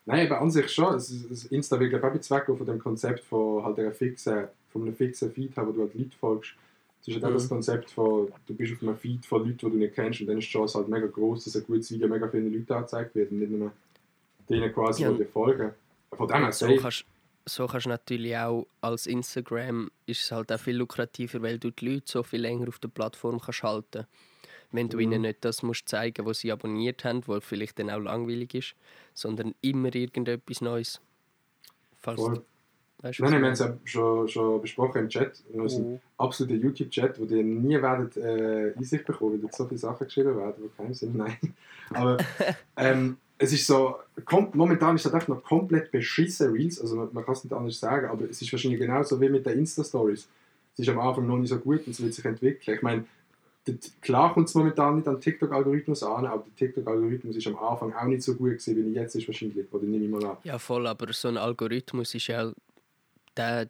Nein, 0.08 0.25
aber 0.25 0.42
an 0.42 0.50
sich 0.50 0.70
schon. 0.72 0.96
Ist- 0.98 1.30
das 1.30 1.46
Insta 1.46 1.80
will, 1.80 1.89
glaube 1.89 2.18
ich, 2.20 2.32
auch 2.32 2.46
von 2.46 2.66
dem 2.66 2.80
Konzept 2.80 3.20
von 3.25 3.63
halt 3.63 3.77
einer 3.77 3.92
fixen, 3.92 4.48
von 4.72 4.82
einem 4.82 4.96
fixen 4.96 5.32
Feed 5.32 5.56
haben, 5.56 5.68
wo 5.68 5.72
du 5.74 5.82
halt 5.82 5.94
Leute 5.94 6.18
folgst. 6.20 6.54
Es 7.08 7.16
ist 7.16 7.24
halt 7.24 7.26
auch 7.26 7.30
Mhm. 7.30 7.34
das 7.36 7.50
Konzept 7.50 7.92
von, 7.92 8.28
du 8.46 8.54
bist 8.54 8.74
auf 8.74 8.82
einem 8.84 8.98
Feed 8.98 9.26
von 9.26 9.40
Leuten, 9.46 9.58
die 9.58 9.66
du 9.66 9.78
nicht 9.78 9.96
kennst 9.96 10.20
und 10.22 10.28
dann 10.28 10.38
ist 10.40 10.46
die 10.46 10.52
Chance 10.52 10.78
halt 10.78 10.90
mega 10.90 11.08
groß, 11.08 11.46
dass 11.46 11.56
ein 11.56 11.64
gutes 11.66 11.90
Video 11.92 12.08
mega 12.10 12.28
vielen 12.28 12.52
Leuten 12.54 12.74
angezeigt 12.74 13.16
wird 13.16 13.32
und 13.32 13.40
nicht 13.40 13.52
nur 13.52 13.72
denen 14.50 14.74
quasi, 14.74 15.04
Ja. 15.04 15.12
die 15.12 15.20
dir 15.20 15.28
folgen. 15.28 15.72
Von 16.12 16.28
dem 16.28 16.38
her, 16.38 16.52
So 16.52 16.76
kannst, 16.76 17.06
so 17.46 17.66
kannst 17.68 17.86
du 17.86 17.89
natürlich 17.89 18.36
auch 18.36 18.67
als 18.82 19.08
Instagram 19.08 19.89
ist 20.06 20.22
es 20.24 20.32
halt 20.34 20.52
auch 20.52 20.60
viel 20.60 20.76
lukrativer, 20.76 21.41
weil 21.41 21.60
du 21.60 21.72
die 21.72 21.93
Leute 21.93 22.04
so 22.12 22.24
viel 22.24 22.41
länger 22.41 22.67
auf 22.67 22.80
der 22.80 22.89
Plattform 22.89 23.39
kannst 23.39 23.63
halten. 23.63 24.06
Wenn 24.74 24.89
du 24.89 24.98
Mhm. 24.98 25.04
ihnen 25.04 25.22
nicht 25.22 25.46
das 25.46 25.63
musst 25.63 25.88
zeigen, 25.88 26.26
was 26.26 26.39
sie 26.39 26.52
abonniert 26.52 27.06
haben, 27.06 27.24
was 27.28 27.43
vielleicht 27.46 27.80
dann 27.80 27.89
auch 27.89 28.00
langweilig 28.00 28.54
ist, 28.54 28.76
sondern 29.13 29.56
immer 29.62 29.96
irgendetwas 29.96 30.60
Neues. 30.60 31.00
Falls 31.96 32.20
Voll. 32.20 32.43
Weißt 33.01 33.19
du, 33.19 33.23
Nein, 33.23 33.31
nein, 33.33 33.41
wir 33.41 33.47
haben 33.47 33.53
es 33.53 33.60
ja 33.60 33.77
schon, 33.86 34.27
schon 34.27 34.62
besprochen 34.62 35.01
im 35.03 35.10
Chat. 35.10 35.43
Wir 35.51 35.62
haben 35.62 35.69
einen 35.69 35.86
Oh. 36.17 36.23
absoluten 36.23 36.60
YouTube-Chat, 36.62 37.19
wo 37.19 37.25
ihr 37.25 37.43
nie 37.43 37.81
werdet 37.81 38.17
äh, 38.17 38.73
Einsicht 38.75 39.05
bekommen, 39.05 39.33
weil 39.33 39.39
dort 39.39 39.55
so 39.55 39.65
viele 39.65 39.77
Sachen 39.77 40.05
geschrieben 40.05 40.36
werden, 40.38 40.55
die 40.63 40.69
keinem 40.77 40.93
sind. 40.93 41.15
Nein. 41.15 41.38
Aber 41.93 42.17
ähm, 42.77 43.17
es 43.38 43.53
ist 43.53 43.67
so, 43.67 43.97
momentan 44.53 44.95
ist 44.95 45.05
das 45.05 45.13
einfach 45.13 45.27
noch 45.27 45.43
komplett 45.43 45.91
beschissen 45.91 46.51
Reels, 46.51 46.81
also 46.81 46.95
man, 46.95 47.10
man 47.13 47.23
kann 47.23 47.33
es 47.33 47.43
nicht 47.43 47.53
anders 47.53 47.79
sagen, 47.79 48.07
aber 48.07 48.25
es 48.27 48.41
ist 48.41 48.51
wahrscheinlich 48.51 48.79
genauso 48.79 49.21
wie 49.21 49.29
mit 49.29 49.45
den 49.45 49.60
Insta-Stories. 49.60 50.27
Es 50.73 50.79
ist 50.79 50.89
am 50.89 50.99
Anfang 50.99 51.27
noch 51.27 51.38
nicht 51.38 51.49
so 51.49 51.57
gut 51.60 51.86
und 51.86 51.89
es 51.91 52.01
wird 52.01 52.15
sich 52.15 52.25
entwickeln. 52.25 52.75
Ich 52.77 52.81
meine, 52.81 53.05
dort- 53.65 53.91
klar 54.01 54.33
kommt 54.33 54.47
es 54.49 54.55
momentan 54.55 54.95
nicht 54.95 55.07
an 55.07 55.15
den 55.15 55.21
TikTok-Algorithmus 55.21 56.01
an, 56.01 56.25
aber 56.25 56.45
der 56.45 56.55
TikTok-Algorithmus 56.55 57.36
ist 57.36 57.45
am 57.45 57.57
Anfang 57.60 57.93
auch 57.93 58.05
nicht 58.05 58.23
so 58.23 58.33
gut 58.33 58.49
gewesen, 58.57 58.75
wie 58.75 58.95
er 58.95 59.03
jetzt 59.03 59.15
ist 59.15 59.27
wahrscheinlich, 59.27 59.71
oder 59.71 59.83
nehme 59.86 60.05
ich 60.05 60.10
mal 60.10 60.25
an. 60.25 60.38
Ja, 60.43 60.57
voll, 60.57 60.88
aber 60.88 61.13
so 61.13 61.27
ein 61.27 61.38
Algorithmus 61.38 62.15
ist 62.15 62.25
ja, 62.27 62.51
der, 63.38 63.67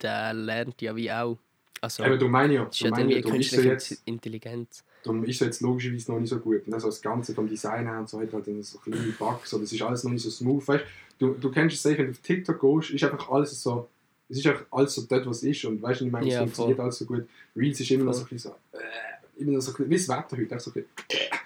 der 0.00 0.34
lernt 0.34 0.80
ja 0.82 0.94
wie 0.96 1.10
auch. 1.12 1.38
Also, 1.80 2.04
Eben, 2.04 2.18
du 2.18 2.28
meine 2.28 2.54
ja, 2.54 2.64
das 2.64 2.74
ist 2.76 2.80
du 2.82 2.84
ja 2.86 2.90
dann 2.92 3.08
wie 3.08 3.14
eine 3.14 3.22
künstliche 3.22 3.68
jetzt... 3.68 4.02
Intelligenz. 4.04 4.84
Darum 5.02 5.24
ist 5.24 5.40
es 5.40 5.46
jetzt 5.46 5.60
logischerweise 5.62 6.12
noch 6.12 6.20
nicht 6.20 6.30
so 6.30 6.38
gut. 6.38 6.64
Und 6.66 6.74
also 6.74 6.86
das 6.86 7.02
Ganze 7.02 7.34
vom 7.34 7.48
Design 7.48 7.86
her 7.86 7.98
und 7.98 8.08
so 8.08 8.20
hat 8.20 8.32
halt 8.32 8.46
so 8.64 8.78
kleine 8.78 9.02
Bugs. 9.18 9.50
So, 9.50 9.58
das 9.58 9.72
ist 9.72 9.82
alles 9.82 10.04
noch 10.04 10.12
nicht 10.12 10.22
so 10.22 10.30
smooth. 10.30 10.66
Weißt, 10.68 10.84
du, 11.18 11.34
du 11.34 11.50
kennst 11.50 11.74
es 11.76 11.82
sicher, 11.82 11.98
wenn 11.98 12.06
du 12.06 12.12
auf 12.12 12.18
TikTok 12.18 12.60
gehst, 12.60 12.90
ist 12.90 13.02
einfach 13.02 13.28
alles 13.30 13.60
so. 13.60 13.88
Es 14.28 14.38
ist 14.38 14.46
einfach 14.46 14.64
alles 14.70 14.94
so 14.94 15.02
dort, 15.02 15.26
was 15.26 15.38
es 15.38 15.42
ist. 15.42 15.64
Und 15.64 15.82
weißt 15.82 16.02
du, 16.02 16.06
ich 16.06 16.12
meine, 16.12 16.28
es 16.28 16.34
Ja, 16.34 16.40
funktioniert 16.40 16.76
voll. 16.76 16.84
alles 16.84 16.98
so 16.98 17.04
gut. 17.04 17.28
Reels 17.56 17.80
ist 17.80 17.90
immer 17.90 18.04
noch 18.04 18.12
so 18.14 18.20
ein 18.22 18.28
bisschen 18.28 18.52
so. 18.72 18.78
Äh, 18.78 19.42
immer 19.42 19.52
noch 19.52 19.60
so 19.60 19.72
ein 19.72 19.74
bisschen, 19.76 19.90
wie 19.90 19.96
das 19.96 20.08
Wetter 20.08 20.36
heute. 20.36 20.54
einfach 20.54 20.60
So 20.60 20.70
ein 20.70 20.84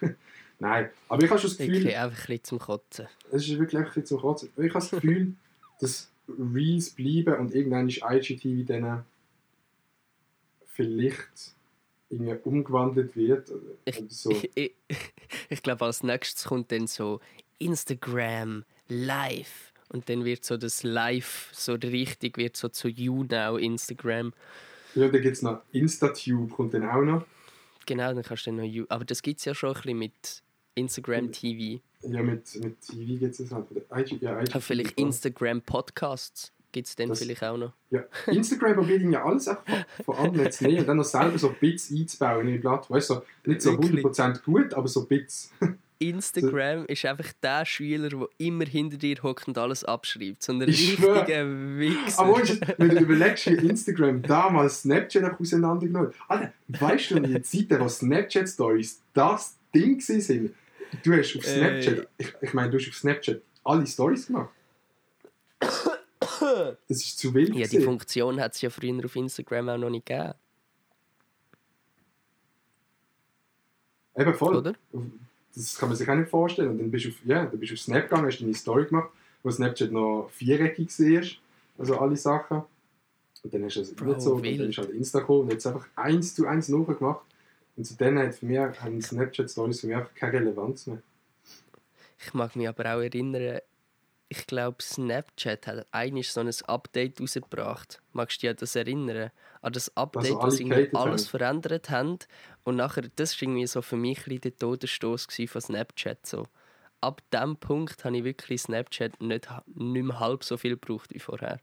bisschen, 0.00 0.16
Nein, 0.58 0.90
aber 1.08 1.22
ich 1.22 1.30
habe 1.30 1.40
schon 1.40 1.48
das 1.50 1.56
Gefühl, 1.58 1.74
Wirklich 1.76 1.96
einfach 1.96 2.18
ein 2.18 2.26
bisschen 2.26 2.44
zum 2.44 2.58
Kotzen. 2.58 3.06
es 3.32 3.42
ist 3.48 3.58
wirklich 3.58 3.78
ein 3.80 3.84
bisschen 3.86 4.06
zu 4.06 4.16
kurz. 4.18 4.42
Ich 4.42 4.50
habe 4.56 4.68
das 4.68 4.90
Gefühl, 4.90 5.32
dass 5.80 6.10
Reels 6.28 6.90
bleiben 6.90 7.38
und 7.38 7.54
irgendwann 7.54 7.88
ist 7.88 8.02
IGTV 8.02 8.66
dann 8.66 9.04
vielleicht 10.66 11.54
irgendwie 12.10 12.36
umgewandelt 12.44 13.16
wird. 13.16 13.50
Ich, 13.84 14.04
so. 14.08 14.30
ich, 14.54 14.72
ich, 14.88 14.96
ich 15.48 15.62
glaube, 15.62 15.84
als 15.84 16.02
nächstes 16.02 16.44
kommt 16.44 16.70
dann 16.72 16.86
so 16.86 17.20
Instagram 17.58 18.64
Live. 18.88 19.72
Und 19.88 20.08
dann 20.08 20.24
wird 20.24 20.44
so 20.44 20.56
das 20.56 20.82
Live 20.82 21.50
so 21.52 21.74
richtig, 21.74 22.38
wird 22.38 22.56
so 22.56 22.68
zu 22.68 22.88
YouNow 22.88 23.58
Instagram. 23.58 24.32
Ja, 24.94 25.08
dann 25.08 25.22
gibt 25.22 25.36
es 25.36 25.42
noch 25.42 25.62
Instatube, 25.72 26.52
kommt 26.52 26.74
dann 26.74 26.88
auch 26.88 27.02
noch. 27.02 27.24
Genau, 27.86 28.12
dann 28.12 28.22
kannst 28.22 28.46
du 28.46 28.50
dann 28.50 28.56
noch 28.56 28.64
You 28.64 28.84
Aber 28.88 29.04
das 29.04 29.22
gibt 29.22 29.38
es 29.38 29.44
ja 29.44 29.54
schon 29.54 29.70
ein 29.70 29.74
bisschen 29.74 29.98
mit 29.98 30.42
Instagram 30.76 31.32
TV. 31.32 31.80
Ja, 32.02 32.22
mit, 32.22 32.54
mit 32.62 32.80
TV 32.80 33.18
gibt 33.18 33.40
es 33.40 33.50
halt. 33.50 33.66
Oder 33.70 33.98
IG, 33.98 34.18
ja, 34.20 34.40
IG 34.40 34.52
Ja, 34.52 34.60
vielleicht 34.60 34.98
Instagram 34.98 35.60
Podcasts 35.62 36.52
gibt 36.70 36.86
es 36.88 36.94
dann 36.94 37.08
Das- 37.08 37.18
vielleicht 37.20 37.42
auch 37.42 37.56
noch. 37.56 37.72
Ja, 37.90 38.04
Instagram 38.26 38.74
probiert 38.76 39.02
ja 39.02 39.24
alles 39.24 39.48
auch 39.48 39.58
von, 39.64 40.04
von 40.04 40.16
anderen 40.16 40.52
zu 40.52 40.64
nehmen 40.64 40.80
und 40.80 40.86
dann 40.88 40.98
noch 40.98 41.04
selber 41.04 41.38
so 41.38 41.54
Bits 41.58 41.90
einzubauen 41.90 42.46
in 42.46 42.52
die 42.54 42.58
Blatt. 42.58 42.88
Weißt 42.90 43.10
du, 43.10 43.14
so, 43.14 43.22
nicht 43.46 43.62
so 43.62 43.72
Wirklich? 43.72 44.04
100% 44.04 44.42
gut, 44.44 44.74
aber 44.74 44.86
so 44.86 45.04
Bits. 45.06 45.50
Instagram 45.98 46.84
ist 46.86 47.06
einfach 47.06 47.32
der 47.42 47.64
Schüler, 47.64 48.10
der 48.10 48.28
immer 48.36 48.66
hinter 48.66 48.98
dir 48.98 49.16
hockt 49.22 49.48
und 49.48 49.56
alles 49.56 49.82
abschreibt. 49.82 50.42
So 50.42 50.52
ein 50.52 50.60
richtiger 50.60 51.46
Wichser. 51.78 52.18
Aber 52.18 52.42
wenn 52.76 52.90
du 52.90 52.98
überlegst, 53.00 53.46
wie 53.46 53.66
Instagram 53.66 54.20
damals 54.22 54.82
Snapchat 54.82 55.24
auch 55.24 55.40
auseinandergenommen 55.40 56.10
hat. 56.28 56.30
Alter, 56.30 56.52
weißt 56.68 57.10
du, 57.12 57.16
in 57.16 57.22
den 57.22 57.42
Zeiten, 57.42 57.80
wo 57.80 57.88
Snapchat-Stories 57.88 59.00
das 59.14 59.56
Ding 59.74 60.00
sind, 60.00 60.52
du 61.02 61.12
hast 61.12 61.36
auf 61.36 61.46
Ey. 61.46 61.58
Snapchat, 61.58 62.08
ich, 62.18 62.34
ich 62.40 62.54
meine, 62.54 62.70
du 62.70 62.78
hast 62.78 62.88
auf 62.88 62.94
Snapchat 62.94 63.40
alle 63.64 63.86
Stories 63.86 64.26
gemacht. 64.26 64.50
Das 66.88 66.98
ist 66.98 67.18
zu 67.18 67.34
wild. 67.34 67.48
Ja, 67.48 67.54
die 67.54 67.62
gewesen. 67.62 67.82
Funktion 67.82 68.40
hat 68.40 68.54
es 68.54 68.60
ja 68.60 68.70
früher 68.70 69.04
auf 69.04 69.16
Instagram 69.16 69.68
auch 69.68 69.78
noch 69.78 69.90
nicht 69.90 70.06
gegeben. 70.06 70.34
Eben 74.16 74.34
voll. 74.34 74.56
Oder? 74.56 74.74
Das 75.54 75.76
kann 75.76 75.88
man 75.88 75.96
sich 75.96 76.08
auch 76.08 76.14
nicht 76.14 76.30
vorstellen. 76.30 76.70
Und 76.70 76.78
dann 76.78 76.90
bist 76.90 77.04
du 77.06 77.08
auf, 77.10 77.16
ja, 77.24 77.44
dann 77.44 77.58
bist 77.58 77.72
du 77.72 77.74
auf 77.74 77.80
Snap 77.80 78.08
gegangen, 78.08 78.26
hast 78.26 78.40
deine 78.40 78.54
Story 78.54 78.86
gemacht, 78.86 79.10
wo 79.42 79.50
Snapchat 79.50 79.92
noch 79.92 80.30
viereckig 80.32 80.88
war. 80.98 81.24
Also 81.78 81.98
alle 81.98 82.16
Sachen. 82.16 82.62
Und 83.42 83.54
dann 83.54 83.64
hast 83.64 83.76
du 83.76 83.80
es 83.80 83.94
Bro, 83.94 84.06
nicht 84.06 84.20
so. 84.22 84.34
Und 84.34 84.46
dann 84.46 84.70
ist 84.70 84.78
halt 84.78 84.90
Insta 84.90 85.20
gekommen 85.20 85.42
und 85.42 85.52
jetzt 85.52 85.66
einfach 85.66 85.86
eins 85.96 86.34
zu 86.34 86.46
eins 86.46 86.68
nachgemacht. 86.68 87.20
Und 87.76 87.84
zu 87.84 87.94
denen 87.96 88.18
hat 88.18 88.34
für 88.34 88.46
mich, 88.46 88.58
haben 88.58 89.00
Snapchat-Stories 89.00 89.80
für 89.80 89.86
mich 89.88 89.96
einfach 89.96 90.14
keine 90.14 90.40
Relevanz 90.40 90.86
mehr. 90.86 91.02
Ich 92.18 92.32
mag 92.32 92.56
mich 92.56 92.68
aber 92.68 92.84
auch 92.94 93.00
erinnern, 93.00 93.60
ich 94.28 94.46
glaube, 94.46 94.82
Snapchat 94.82 95.66
hat 95.66 95.86
eigentlich 95.92 96.32
so 96.32 96.40
ein 96.40 96.50
Update 96.66 97.20
rausgebracht. 97.20 98.02
Magst 98.12 98.38
du 98.38 98.40
dich 98.40 98.50
an 98.50 98.56
das 98.58 98.74
erinnern? 98.74 99.30
An 99.62 99.72
das 99.72 99.96
Update, 99.96 100.32
alle 100.32 100.42
wo 100.42 100.50
sie 100.50 100.64
irgendwie 100.64 100.96
alles 100.96 101.26
haben. 101.26 101.30
verändert 101.30 101.90
haben. 101.90 102.18
Und 102.64 102.76
nachher, 102.76 103.04
das 103.14 103.34
war 103.34 103.48
irgendwie 103.48 103.66
so 103.66 103.82
für 103.82 103.96
mich 103.96 104.26
ein 104.26 104.40
der 104.40 104.56
Todesstoß 104.56 105.28
von 105.46 105.60
Snapchat. 105.60 106.26
So. 106.26 106.46
Ab 107.00 107.22
dem 107.32 107.56
Punkt 107.56 108.04
habe 108.04 108.16
ich 108.16 108.24
wirklich 108.24 108.62
Snapchat 108.62 109.20
nicht, 109.20 109.48
nicht 109.66 110.04
mehr 110.04 110.18
halb 110.18 110.42
so 110.42 110.56
viel 110.56 110.76
gebraucht 110.76 111.14
wie 111.14 111.20
vorher. 111.20 111.60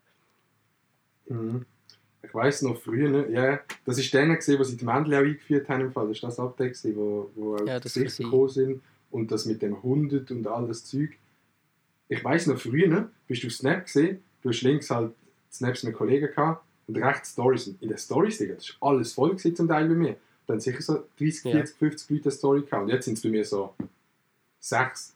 Mhm. 1.28 1.65
Ich 2.26 2.34
weiss 2.34 2.62
noch 2.62 2.80
früher, 2.82 3.10
ne? 3.10 3.30
ja, 3.30 3.60
das 3.86 3.98
ist 3.98 4.14
dann 4.14 4.34
gesehen, 4.34 4.58
wo 4.58 4.64
sie 4.64 4.78
die 4.78 4.86
Männchen 4.86 5.14
auch 5.14 5.20
eingeführt 5.20 5.68
haben 5.70 5.82
im 5.82 5.92
Fall. 5.92 6.08
Das 6.08 6.18
ist 6.18 6.24
das 6.24 6.40
Update 6.40 6.74
gewesen, 6.74 6.96
wo, 6.96 7.30
wo 7.36 7.56
auch 7.56 7.68
Ja, 7.68 7.80
die 7.80 7.84
Gesichter 7.84 8.24
gekommen 8.24 8.50
sind 8.50 8.82
und 9.12 9.32
das 9.32 9.46
mit 9.46 9.62
dem 9.62 9.84
Hundet 9.84 10.32
und 10.32 10.48
all 10.48 10.66
das 10.68 10.86
Zeug. 10.86 11.12
Ich 12.08 12.24
weiss 12.24 12.48
noch 12.48 12.60
früher, 12.60 12.88
ne? 12.88 13.10
bist 13.28 13.44
du 13.44 13.50
Snap 13.50 13.86
gesehen, 13.86 14.24
du 14.42 14.50
hast 14.50 14.62
links 14.62 14.90
halt 14.90 15.12
Snaps 15.52 15.84
mit 15.84 15.96
Kollegen 15.96 16.28
gehabt 16.28 16.64
und 16.88 16.98
rechts 16.98 17.34
Stories. 17.34 17.68
In 17.80 17.90
den 17.90 17.98
Stories, 17.98 18.38
Digga, 18.38 18.56
das 18.56 18.70
ist 18.70 18.78
alles 18.80 19.14
voll 19.14 19.32
gewesen 19.32 19.56
zum 19.56 19.68
Teil 19.68 19.88
bei 19.88 19.96
mir. 19.96 20.16
Dann 20.48 20.60
sicher 20.60 20.82
so 20.82 21.04
30, 21.20 21.44
Ja. 21.46 21.52
40, 21.52 21.78
50 21.78 22.10
Leute 22.10 22.24
eine 22.24 22.32
Story 22.32 22.62
gehabt. 22.62 22.84
Und 22.84 22.90
jetzt 22.90 23.06
sind 23.06 23.18
es 23.18 23.24
bei 23.24 23.30
mir 23.30 23.46
so 23.46 23.74
sechs 24.60 25.14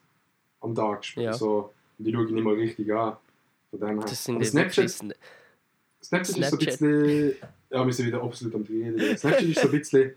am 0.61 0.75
Tag. 0.75 1.03
Ja. 1.15 1.33
So, 1.33 1.73
und 1.97 2.05
die 2.05 2.13
schaue 2.13 2.25
ich 2.25 2.31
nicht 2.31 2.43
mal 2.43 2.53
richtig 2.53 2.93
an. 2.93 3.17
Von 3.71 3.79
dem 3.79 3.99
her. 3.99 4.07
Das 4.07 4.23
sind 4.23 4.35
Aber 4.35 4.45
Snapchat, 4.45 5.15
Snapchat, 6.07 6.37
ist 6.37 6.49
so 6.49 6.57
ein 6.57 6.65
bisschen. 6.65 7.35
Ja, 7.69 7.85
wir 7.85 7.93
sind 7.93 8.07
wieder 8.07 8.23
absolut 8.23 8.55
am 8.55 8.61
Reden. 8.61 9.17
Snapchat 9.17 9.43
ist 9.43 9.61
so 9.61 9.67
ein 9.67 9.71
bisschen. 9.71 10.13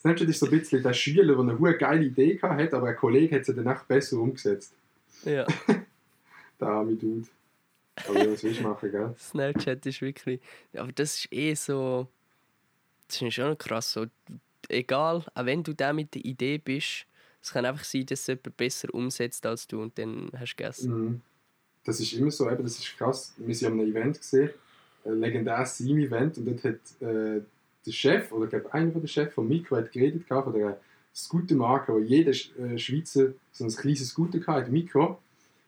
Snapchat 0.00 0.28
ist 0.28 0.38
so 0.38 0.46
ein 0.46 0.50
bisschen 0.50 0.82
der 0.82 0.92
Schüler, 0.92 1.34
der 1.34 1.38
eine 1.38 1.58
hohe 1.58 1.76
geile 1.76 2.04
Idee 2.04 2.38
hat, 2.40 2.74
aber 2.74 2.88
ein 2.88 2.96
Kollege 2.96 3.36
hat 3.36 3.44
sie 3.44 3.54
dann 3.54 3.66
echt 3.66 3.88
besser 3.88 4.18
umgesetzt. 4.18 4.72
Ja, 5.24 5.46
Der 6.60 6.68
arme 6.68 6.94
Dude. 6.94 7.26
Aber 8.06 8.18
ja, 8.18 8.32
was 8.32 8.42
willst 8.42 8.60
du 8.60 8.62
machen, 8.62 8.90
gell? 8.90 9.14
Snapchat 9.18 9.84
ist 9.86 10.00
wirklich. 10.00 10.40
Aber 10.74 10.92
das 10.92 11.16
ist 11.16 11.32
eh 11.32 11.54
so. 11.54 12.06
Das 13.08 13.20
ist 13.20 13.34
schon 13.34 13.58
krass. 13.58 13.92
So, 13.92 14.06
egal, 14.68 15.24
auch 15.34 15.46
wenn 15.46 15.62
du 15.62 15.74
da 15.74 15.92
mit 15.92 16.14
der 16.14 16.24
Idee 16.24 16.58
bist, 16.58 17.06
es 17.42 17.50
kann 17.50 17.66
einfach 17.66 17.84
sein, 17.84 18.06
dass 18.06 18.26
jemand 18.28 18.56
besser 18.56 18.94
umsetzt 18.94 19.44
als 19.44 19.66
du 19.66 19.82
und 19.82 19.98
dann 19.98 20.30
hast 20.38 20.52
du 20.52 20.56
gegessen. 20.56 21.04
Mhm. 21.04 21.20
Das 21.84 21.98
ist 21.98 22.12
immer 22.12 22.30
so, 22.30 22.48
eben, 22.48 22.62
das 22.62 22.78
ist 22.78 22.96
krass. 22.96 23.34
Wir 23.36 23.54
sind 23.54 23.72
an 23.72 23.80
einem 23.80 23.90
Event 23.90 24.20
gesehen, 24.20 24.50
legendäres 25.04 25.76
Sim-Event, 25.78 26.38
und 26.38 26.46
dort 26.46 26.64
hat 26.64 26.74
äh, 27.00 27.40
der 27.84 27.92
Chef, 27.92 28.30
oder 28.32 28.44
ich 28.44 28.50
glaube 28.50 28.72
einer 28.72 28.92
von 28.92 29.00
der 29.00 29.08
Chef 29.08 29.32
von 29.32 29.48
Mikro 29.48 29.76
hat 29.76 29.90
geredet 29.92 30.28
gehabt, 30.28 30.44
von 30.44 30.52
der 30.54 30.80
Scooter-Marke, 31.14 31.92
wo 31.92 31.98
jeder 31.98 32.30
äh, 32.32 32.78
Schweizer 32.78 33.32
so 33.50 33.64
ein 33.64 33.70
kleines 33.70 34.08
Scooter 34.08 34.38
hatte, 34.46 34.70
Mikro. 34.70 35.18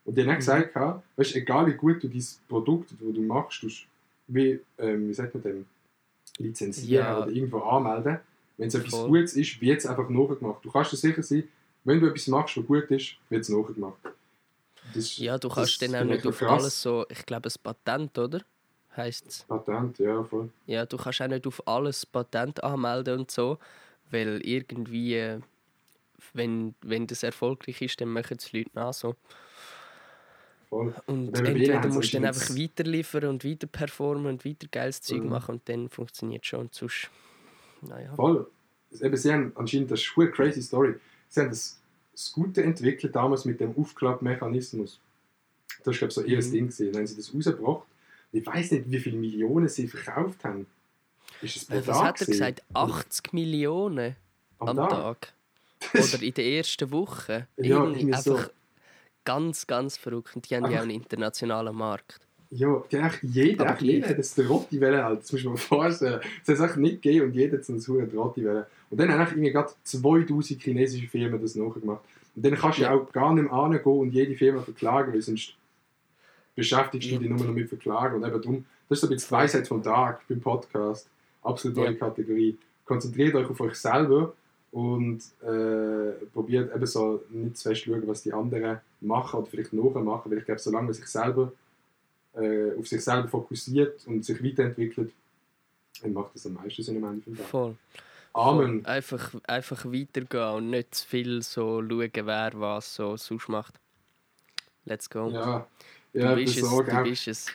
Und 0.05 0.16
die 0.16 0.23
haben 0.23 0.31
auch 0.31 0.37
gesagt, 0.37 0.75
weißt, 1.16 1.35
egal 1.37 1.66
wie 1.66 1.73
gut 1.75 2.03
du 2.03 2.09
dieses 2.09 2.40
Produkt, 2.49 2.90
das 2.92 2.99
du 2.99 3.20
machst, 3.23 3.62
du 3.62 3.68
wie, 4.29 4.61
ähm, 4.79 5.09
wie 5.09 5.14
sagt 5.14 5.35
man 5.35 5.42
dem, 5.42 5.66
lizenzieren 6.38 7.05
Ja. 7.05 7.23
oder 7.23 7.31
irgendwo 7.31 7.59
anmelden. 7.61 8.18
Wenn 8.57 8.68
es 8.68 8.75
etwas 8.75 8.90
Voll. 8.90 9.09
Gutes 9.09 9.35
ist, 9.35 9.61
wird 9.61 9.79
es 9.81 9.87
einfach 9.87 10.09
nachgemacht. 10.09 10.64
Du 10.64 10.70
kannst 10.70 10.92
dir 10.92 10.97
sicher 10.97 11.23
sein, 11.23 11.44
wenn 11.85 12.01
du 12.01 12.07
etwas 12.07 12.27
machst, 12.29 12.57
was 12.57 12.66
gut 12.66 12.90
ist, 12.90 13.16
wird 13.29 13.42
es 13.42 13.49
nachgemacht. 13.49 13.99
Das, 14.94 15.16
Ja, 15.18 15.38
du 15.38 15.49
kannst 15.49 15.81
dann 15.83 15.94
auch 15.97 16.05
nicht 16.05 16.27
auf 16.27 16.38
krass. 16.38 16.62
alles 16.62 16.83
so. 16.83 17.05
Ich 17.09 17.25
glaube, 17.27 17.49
ein 17.49 17.55
Patent, 17.62 18.16
oder? 18.18 18.40
Heißt 18.96 19.26
es. 19.26 19.42
Patent, 19.44 19.98
ja, 19.98 20.22
voll. 20.22 20.50
Ja, 20.66 20.87
du 20.87 20.96
kannst 20.96 21.20
auch 21.20 21.26
nicht 21.28 21.46
auf 21.46 21.66
alles 21.66 22.07
Patent 22.07 22.62
anmelden 22.62 23.20
und 23.20 23.30
so, 23.30 23.59
weil 24.11 24.40
irgendwie, 24.44 25.14
äh, 25.16 25.40
wenn, 26.33 26.74
wenn 26.83 27.07
das 27.07 27.22
erfolgreich 27.22 27.83
ist, 27.83 28.00
dann 28.00 28.09
machen 28.09 28.37
es 28.38 28.52
Leute 28.52 28.70
nach 28.74 28.92
so. 28.94 29.16
voll. 30.68 30.94
Und 31.07 31.37
entweder 31.37 31.87
musst 31.88 32.12
du 32.12 32.18
dann 32.18 32.26
einfach 32.26 32.50
weiterliefern 32.57 33.24
und 33.26 33.44
weiter 33.44 33.66
performen 33.66 34.26
und 34.26 34.44
weiter 34.44 34.66
geiles 34.70 35.02
Zeug 35.02 35.22
Mhm. 35.24 35.28
machen 35.30 35.54
und 35.57 35.68
dann 35.68 35.88
funktioniert 35.88 36.46
schon. 36.46 36.61
Und 36.61 36.74
sonst, 36.74 37.11
naja. 37.83 38.14
Voll. 38.14 38.46
Eben, 39.00 39.16
sie 39.16 39.33
haben 39.33 39.52
anscheinend, 39.57 39.90
das 39.90 40.00
ist 40.00 40.12
eine 40.16 40.30
crazy 40.30 40.62
Story, 40.62 40.94
sie 41.28 41.40
haben 41.40 41.50
das 41.50 41.80
Scooter 42.16 42.62
entwickelt, 42.62 43.14
damals 43.16 43.44
mit 43.44 43.59
dem 43.59 43.76
Aufklappmechanismus. 43.76 45.00
Das 45.83 45.87
war, 45.87 45.92
glaube 45.94 46.09
ich, 46.09 46.14
so 46.14 46.22
das 46.22 46.46
Mhm. 46.46 46.52
Ding. 46.52 46.66
Gewesen. 46.68 46.92
Dann 46.92 47.00
haben 47.00 47.07
sie 47.09 47.16
das 47.16 47.35
rausgebracht. 47.35 47.83
Ich 48.35 48.44
weiß 48.47 48.73
nicht, 48.73 48.90
wie 48.90 48.99
viele 48.99 49.16
Millionen 49.16 49.68
sie 49.68 49.87
verkauft 49.87 50.42
haben. 50.44 50.66
Ist 51.40 51.57
es 51.57 51.64
pro 51.66 51.75
Äh, 51.77 51.87
Was 51.87 51.99
Tag 51.99 52.07
hat 52.09 52.20
er 52.23 52.27
gesagt? 52.27 52.62
80 52.75 53.33
Millionen 53.33 54.16
Am, 54.59 54.68
am 54.70 54.77
Tag? 54.77 54.90
Tag. 54.90 55.33
Oder 55.94 56.23
in 56.23 56.35
der 56.35 56.44
ersten 56.47 56.90
Woche. 56.90 57.47
Ja, 57.57 57.77
Irgendwie 57.83 58.01
irgendwie 58.01 58.20
so. 58.23 58.35
einfach 58.37 58.51
ganz, 59.25 59.66
ganz 59.66 59.97
verrückt. 59.97 60.35
Und 60.35 60.49
die 60.51 60.57
haben 60.57 60.64
ja 60.64 60.68
Einfach- 60.68 60.79
auch 60.81 60.83
einen 60.83 60.90
internationalen 60.90 61.77
Markt. 61.77 62.20
Ja, 62.51 62.83
die 62.90 62.97
haben 62.99 63.07
echt 63.07 63.23
jeder, 63.23 63.68
Aber 63.68 63.81
jeder 63.83 64.09
hat 64.11 64.16
jetzt 64.18 64.38
den 64.38 64.47
Rotti 64.47 64.79
halt. 64.79 65.23
das 65.23 65.33
muss 65.33 65.44
man 65.44 65.57
sich 65.57 65.64
vorstellen. 65.66 66.20
Es 66.47 66.61
hat 66.61 66.70
es 66.70 66.77
nicht 66.77 67.03
gegeben 67.03 67.27
und 67.27 67.35
jeder 67.35 67.59
hat 67.59 67.64
so 67.64 67.73
einen 67.99 68.11
Rotti. 68.16 68.47
Und 68.47 68.64
dann 69.01 69.11
haben 69.12 69.31
irgendwie 69.31 69.51
gerade 69.51 69.73
2000 69.83 70.61
chinesische 70.62 71.09
Firmen 71.09 71.40
das 71.40 71.55
nachgemacht. 71.57 72.01
Und 72.37 72.44
dann 72.44 72.55
kannst 72.55 72.79
du 72.79 72.83
ja 72.83 72.92
auch 72.92 73.11
gar 73.12 73.33
nicht 73.35 73.51
mehr 73.51 73.62
hingehen 73.64 73.85
und 73.85 74.11
jede 74.12 74.35
Firma 74.37 74.61
verklagen, 74.62 75.12
weil 75.12 75.23
sonst 75.23 75.55
beschäftigst 76.55 77.11
du 77.11 77.19
dich 77.19 77.29
nur 77.29 77.45
noch 77.45 77.53
mit 77.53 77.69
Verklagen. 77.69 78.17
Und 78.17 78.29
eben 78.29 78.40
darum, 78.40 78.64
das 78.88 78.97
ist 78.99 79.01
so 79.03 79.07
ein 79.07 79.11
bisschen 79.11 79.29
die 79.29 79.33
Weisheit 79.33 79.69
vom 79.69 79.83
Tag 79.83 80.27
beim 80.29 80.40
Podcast. 80.40 81.09
Absolut 81.43 81.77
neue 81.77 81.93
Ja. 81.93 81.99
Kategorie. 81.99 82.57
Konzentriert 82.85 83.35
euch 83.35 83.49
auf 83.49 83.61
euch 83.61 83.75
selber 83.75 84.35
und 84.73 85.21
äh, 85.43 86.12
probiert 86.33 86.75
eben 86.75 86.87
so 86.87 87.23
nicht 87.31 87.57
zu 87.57 87.69
fest 87.69 87.83
schauen, 87.83 88.07
was 88.07 88.23
die 88.23 88.33
anderen 88.33 88.81
machen 89.01 89.40
oder 89.40 89.47
vielleicht 89.47 89.73
nachmachen, 89.73 90.31
weil 90.31 90.38
ich 90.38 90.45
glaube, 90.45 90.61
solange 90.61 90.87
man 90.87 90.95
sich 90.95 91.07
selber 91.07 91.53
äh, 92.35 92.73
auf 92.79 92.88
sich 92.88 93.03
selber 93.03 93.29
fokussiert 93.29 94.07
und 94.07 94.25
sich 94.25 94.43
weiterentwickelt, 94.43 95.12
dann 96.03 96.12
macht 96.12 96.35
das 96.35 96.47
am 96.47 96.55
meisten 96.55 96.83
Sinn 96.83 96.97
am 97.03 97.12
Ende 97.12 97.23
vom 97.23 97.37
Tag. 97.37 97.47
Voll. 97.47 97.77
Amen. 98.33 98.83
Voll. 98.83 98.93
Einfach, 98.93 99.35
einfach 99.47 99.85
weitergehen 99.85 100.55
und 100.57 100.71
nicht 100.71 100.95
zu 100.95 101.07
viel 101.07 101.43
so 101.43 101.81
schauen, 101.81 102.11
wer 102.12 102.51
was 102.55 102.95
so 102.95 103.17
sonst 103.17 103.49
macht. 103.49 103.75
Let's 104.87 105.09
go. 105.09 105.31
Ja, 105.31 105.67
du 106.14 106.20
ja 106.20 106.35
bist 106.35 106.57
das 106.57 106.72
es, 106.72 106.87
du 106.87 107.03
bist 107.03 107.29
es. 107.29 107.46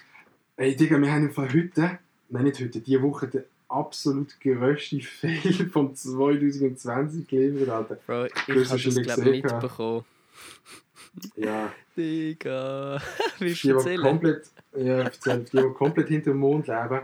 Ey, 0.57 0.75
Digga, 0.75 1.01
wir 1.01 1.11
haben 1.11 1.23
im 1.23 1.31
Fall 1.31 1.47
heute, 1.53 1.99
nein, 2.29 2.43
nicht 2.43 2.59
heute, 2.59 2.81
diese 2.81 3.01
Woche 3.01 3.27
den 3.27 3.43
absolut 3.69 4.39
grössten 4.41 5.01
Fail 5.01 5.69
von 5.69 5.95
2020 5.95 7.27
geliefert, 7.27 7.69
Alter. 7.69 7.95
Bro, 8.05 8.25
ich 8.25 8.35
habe 8.47 8.59
das 8.59 8.83
glaube 8.83 9.03
gesehen, 9.03 9.41
mitbekommen. 9.41 10.05
Ja, 11.35 11.71
Digga. 11.97 13.01
Willst 13.39 13.63
du 13.63 13.69
erzählen? 13.73 14.01
komplett, 14.01 14.47
ja, 14.75 15.03
erzähl, 15.03 15.39
die, 15.39 15.57
die 15.57 15.73
komplett 15.73 16.07
hinter 16.09 16.31
dem 16.31 16.39
Mond 16.39 16.67
leben. 16.67 17.01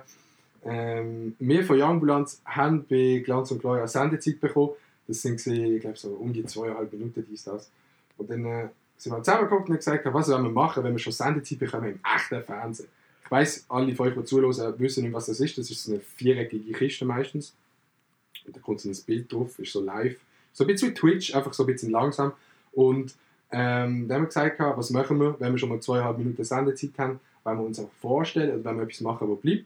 Ähm, 0.64 1.36
wir 1.40 1.64
von 1.64 1.80
Youngbulanz 1.80 2.42
haben 2.46 2.86
bei 2.90 3.22
Glanz 3.24 3.52
und 3.52 3.60
Gloria 3.60 3.82
eine 3.82 3.88
Sendezeit 3.88 4.40
bekommen. 4.40 4.72
Das 5.08 5.22
sind, 5.22 5.46
ich 5.46 5.82
glaube, 5.82 5.98
so 5.98 6.10
um 6.10 6.34
die 6.34 6.44
zweieinhalb 6.46 6.92
Minuten, 6.92 7.26
dies, 7.30 7.44
das. 7.44 7.70
Und 8.18 8.30
dann 8.30 8.46
äh, 8.46 8.70
sind 8.98 9.12
wir 9.12 9.24
zusammengeguckt 9.24 9.70
und 9.70 9.76
gesagt, 9.76 10.06
was 10.06 10.30
wollen 10.30 10.44
wir 10.44 10.52
machen, 10.52 10.84
wenn 10.84 10.94
wir 10.94 11.00
schon 11.00 11.14
Sendezeit 11.14 11.60
bekommen 11.60 11.92
im 11.92 12.00
echten 12.16 12.42
Fernsehen. 12.44 12.90
Ich 13.24 13.32
weiss, 13.32 13.66
alle 13.70 13.94
von 13.96 14.08
euch, 14.08 14.16
die 14.16 14.24
zuhören, 14.24 14.80
wissen 14.80 15.04
nicht, 15.04 15.14
was 15.14 15.26
das 15.26 15.40
ist. 15.40 15.58
Das 15.58 15.70
ist 15.70 15.84
so 15.84 15.94
eine 15.94 16.02
viereckige 16.02 16.72
Kiste 16.74 17.06
meistens. 17.06 17.56
Und 18.46 18.56
da 18.56 18.60
kommt 18.62 18.82
so 18.82 18.90
ein 18.90 18.98
Bild 19.06 19.32
drauf, 19.32 19.58
ist 19.60 19.74
so 19.74 19.82
live. 19.82 20.18
So 20.54 20.64
ein 20.64 20.68
bisschen 20.68 20.90
wie 20.90 20.94
Twitch, 20.94 21.36
einfach 21.36 21.54
so 21.54 21.64
ein 21.64 21.68
bisschen 21.68 21.92
langsam. 21.92 22.34
Und 22.72 23.16
ähm, 23.52 24.08
dann 24.08 24.18
haben 24.18 24.24
wir 24.24 24.28
gesagt, 24.28 24.60
was 24.60 24.90
machen 24.92 25.20
wir, 25.20 25.40
wenn 25.40 25.54
wir 25.54 25.58
schon 25.58 25.70
mal 25.70 25.80
zweieinhalb 25.80 26.18
Minuten 26.18 26.44
Sendezeit 26.44 26.92
haben, 26.98 27.20
wenn 27.44 27.58
wir 27.58 27.64
uns 27.64 27.80
auch 27.80 27.90
vorstellen 28.00 28.60
oder 28.60 28.70
wenn 28.70 28.78
wir 28.78 28.84
etwas 28.84 29.02
machen, 29.02 29.30
was 29.30 29.40
bleibt. 29.40 29.66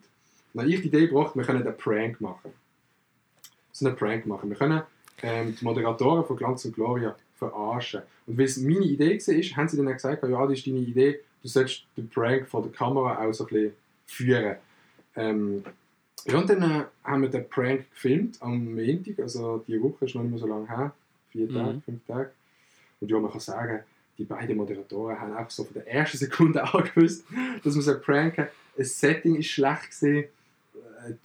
Dann 0.54 0.64
habe 0.64 0.74
ich 0.74 0.82
die 0.82 0.88
Idee 0.88 1.08
gebracht, 1.08 1.36
wir 1.36 1.44
können 1.44 1.66
einen 1.66 1.78
Prank 1.78 2.20
machen. 2.22 2.52
So 3.72 3.86
einen 3.86 3.96
Prank 3.96 4.26
machen. 4.26 4.50
Wir 4.50 4.58
können 4.58 4.82
ähm, 5.22 5.56
die 5.56 5.64
Moderatoren 5.64 6.26
von 6.26 6.36
Glanz 6.36 6.66
und 6.66 6.76
Gloria 6.76 7.16
verarschen. 7.40 8.02
Und 8.28 8.38
weil 8.38 8.46
es 8.46 8.58
meine 8.58 8.86
Idee 8.86 9.18
war, 9.18 9.58
haben 9.58 9.68
sie 9.68 9.78
dann 9.78 9.88
gesagt, 9.88 10.24
ja, 10.24 10.46
das 10.48 10.58
ist 10.60 10.68
deine 10.68 10.78
Idee, 10.80 11.20
du 11.42 11.48
sollst 11.48 11.84
den 11.98 12.08
Prank 12.10 12.48
vor 12.48 12.62
der 12.62 12.72
Kamera 12.72 13.18
auch 13.26 13.34
so 13.34 13.46
ein 13.46 13.50
bisschen 13.50 13.74
führen. 14.06 14.56
Ähm, 15.16 15.64
ja, 16.26 16.38
und 16.38 16.50
dann 16.50 16.62
äh, 16.62 16.84
haben 17.04 17.22
wir 17.24 17.30
den 17.30 17.48
Prank 17.50 17.90
gefilmt 17.92 18.38
am 18.42 18.76
Montag, 18.76 19.20
also 19.20 19.64
die 19.68 19.82
Woche 19.82 20.06
ist 20.06 20.16
noch 20.16 20.22
nicht 20.22 20.32
mehr 20.32 20.40
so 20.40 20.48
lange 20.48 20.68
her, 20.68 20.94
vier 21.32 21.48
Mhm. 21.50 21.54
Tage, 21.56 21.82
fünf 21.86 22.06
Tage. 22.08 22.32
Und 23.02 23.10
ja, 23.10 23.20
man 23.20 23.32
kann 23.32 23.40
sagen, 23.40 23.80
die 24.18 24.26
beiden 24.26 24.58
Moderatoren 24.58 25.18
haben 25.20 25.34
auch 25.38 25.50
so 25.50 25.64
von 25.64 25.74
der 25.76 25.88
ersten 25.88 26.18
Sekunde 26.18 26.62
an 26.74 26.84
gewusst, 26.94 27.24
dass 27.64 27.74
wir 27.74 27.82
so 27.82 27.98
pranken. 28.00 28.48
Das 28.78 29.00
Setting 29.00 29.36
ist 29.36 29.48
schlecht 29.48 29.90
gesehen, 29.90 30.26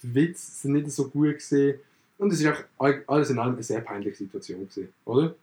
die 0.01 0.15
Witze 0.15 0.51
sind 0.51 0.73
nicht 0.73 0.89
so 0.91 1.09
gut 1.09 1.35
gesehen 1.35 1.79
und 2.17 2.31
es 2.31 2.39
ist 2.39 2.47
auch 2.47 2.63
all- 2.77 3.03
alles 3.07 3.29
in 3.29 3.37
allem 3.37 3.55
eine 3.55 3.63
sehr 3.63 3.81
peinliche 3.81 4.15
Situation 4.15 4.65
gesehen, 4.65 4.87
oder? 5.03 5.35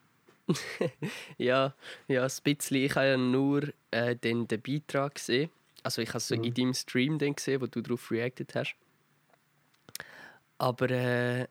Ja, 1.38 1.74
ja, 2.08 2.22
ein 2.24 2.30
bisschen. 2.44 2.76
Ich 2.78 2.94
habe 2.96 3.06
ja 3.06 3.16
nur 3.16 3.72
äh, 3.90 4.16
den, 4.16 4.48
den 4.48 4.60
Beitrag 4.62 5.14
gesehen. 5.16 5.50
Also 5.82 6.02
ich 6.02 6.08
habe 6.10 6.18
es 6.18 6.28
so 6.28 6.36
Mhm. 6.36 6.44
in 6.44 6.54
deinem 6.54 6.74
Stream 6.74 7.18
dann 7.18 7.34
gesehen, 7.34 7.60
wo 7.60 7.66
du 7.66 7.80
darauf 7.80 8.10
reacted 8.10 8.54
hast. 8.54 8.76
Aber 10.58 10.90
äh, 10.90 11.46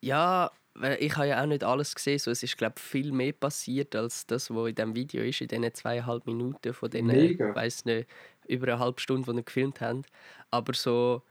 ja, 0.00 0.50
ich 0.98 1.16
habe 1.16 1.28
ja 1.28 1.42
auch 1.42 1.46
nicht 1.46 1.64
alles 1.64 1.94
gesehen. 1.94 2.18
So, 2.18 2.30
es 2.30 2.42
ist, 2.42 2.56
glaube 2.58 2.78
viel 2.80 3.12
mehr 3.12 3.32
passiert 3.32 3.94
als 3.96 4.26
das, 4.26 4.50
was 4.50 4.68
in 4.68 4.74
diesem 4.74 4.94
Video 4.94 5.22
ist, 5.22 5.40
in 5.40 5.48
diesen 5.48 5.74
zweieinhalb 5.74 6.26
Minuten 6.26 6.74
von 6.74 6.90
Mega. 6.92 7.50
ich 7.50 7.54
weiß 7.56 7.84
nicht, 7.86 8.08
über 8.46 8.68
eine 8.68 8.78
halbe 8.78 9.00
Stunde, 9.00 9.30
die 9.30 9.36
wir 9.36 9.42
gefilmt 9.42 9.80
haben. 9.80 10.02
Aber 10.50 10.74
so, 10.74 11.22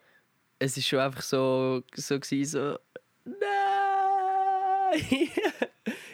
es 0.59 0.77
ist 0.77 0.87
schon 0.87 0.99
einfach 0.99 1.21
so, 1.21 1.83
so 1.95 2.19
gewesen, 2.19 2.45
so, 2.45 2.79
nein! 3.25 5.01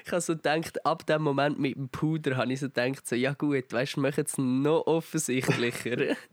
Ich 0.06 0.12
habe 0.12 0.22
so 0.22 0.36
gedacht, 0.36 0.86
ab 0.86 1.06
dem 1.06 1.22
Moment 1.22 1.60
mit 1.60 1.76
dem 1.76 1.90
Puder 1.90 2.38
habe 2.38 2.52
ich 2.52 2.60
so 2.60 2.68
gedacht, 2.68 3.08
so, 3.08 3.16
ja 3.16 3.34
gut, 3.34 3.72
weißt 3.72 3.98
du, 3.98 4.02
machen 4.02 4.24
es 4.26 4.38
noch 4.38 4.86
offensichtlicher. 4.88 6.16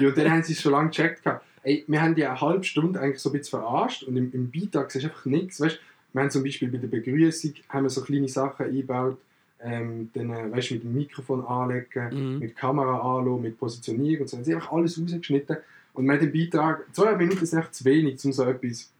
Ja, 0.00 0.10
dann 0.10 0.30
haben 0.32 0.42
sie 0.42 0.54
es 0.54 0.60
schon 0.60 0.72
lange 0.72 0.88
gecheckt. 0.88 1.22
Ey, 1.62 1.84
wir 1.86 2.02
haben 2.02 2.16
die 2.16 2.24
eine 2.24 2.40
halbe 2.40 2.64
Stunde 2.64 2.98
eigentlich 2.98 3.20
so 3.20 3.30
ein 3.30 3.38
bisschen 3.38 3.60
verarscht 3.60 4.02
und 4.02 4.16
im, 4.16 4.32
im 4.32 4.50
Beitrag 4.50 4.92
ist 4.92 5.04
einfach 5.04 5.24
nichts. 5.26 5.60
Weißt, 5.60 5.78
wir 6.12 6.22
haben 6.22 6.30
zum 6.30 6.42
Beispiel 6.42 6.68
bei 6.68 6.78
der 6.78 6.88
Begrüßung 6.88 7.54
haben 7.68 7.84
wir 7.84 7.90
so 7.90 8.02
kleine 8.02 8.26
Sachen 8.28 8.66
eingebaut, 8.66 9.18
ähm, 9.60 10.10
dann, 10.12 10.30
äh, 10.30 10.50
weißt, 10.50 10.72
mit 10.72 10.82
dem 10.82 10.94
Mikrofon 10.94 11.44
anlegen, 11.46 12.08
Mhm. 12.10 12.38
mit 12.40 12.56
Kamera 12.56 12.98
anlegen, 13.18 13.42
mit 13.42 13.58
Positionierung 13.58 14.22
und 14.22 14.28
so. 14.28 14.42
Sie 14.42 14.52
haben 14.52 14.60
einfach 14.60 14.72
alles 14.72 15.00
rausgeschnitten. 15.00 15.58
Und 15.92 16.04
wir 16.06 16.12
haben 16.14 16.20
den 16.20 16.32
Beitrag, 16.32 16.84
zwei 16.92 17.14
Minuten 17.16 17.44
ist 17.44 17.52
echt 17.52 17.74
zu 17.74 17.84
wenig, 17.84 18.24
um 18.24 18.32
so 18.32 18.44
etwas 18.44 18.90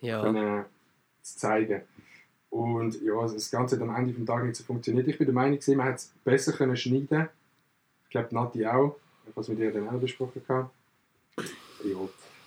ja. 0.00 0.22
können, 0.22 0.64
zu 1.22 1.36
zeigen. 1.38 1.82
Und 2.52 3.00
ja, 3.00 3.14
das 3.22 3.50
Ganze 3.50 3.76
hat 3.76 3.82
am 3.82 3.96
Ende 3.96 4.12
des 4.12 4.26
Tages 4.26 4.46
nicht 4.46 4.56
so 4.56 4.64
funktioniert. 4.64 5.08
Ich 5.08 5.16
bin 5.16 5.26
der 5.26 5.34
Meinung, 5.34 5.58
man 5.68 5.86
hätte 5.86 5.96
es 5.96 6.12
besser 6.22 6.52
können 6.52 6.76
schneiden 6.76 7.30
Ich 8.04 8.10
glaube, 8.10 8.34
Nati 8.34 8.66
auch, 8.66 8.96
was 9.34 9.48
wir 9.48 9.56
dir 9.56 9.72
dann 9.72 9.88
auch 9.88 9.98
besprochen 9.98 10.42
haben. 10.46 10.68
Ja. 11.38 11.96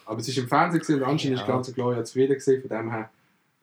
Aber 0.06 0.20
es 0.20 0.28
ist 0.28 0.38
im 0.38 0.48
Fernsehen 0.48 1.02
und 1.02 1.04
anscheinend 1.04 1.38
Ja. 1.40 1.44
ist 1.44 1.48
ganz 1.48 1.74
Gloria 1.74 2.04
zufrieden 2.04 2.38
gewesen, 2.38 2.62
von 2.62 2.70
dem 2.70 2.92
her. 2.92 3.10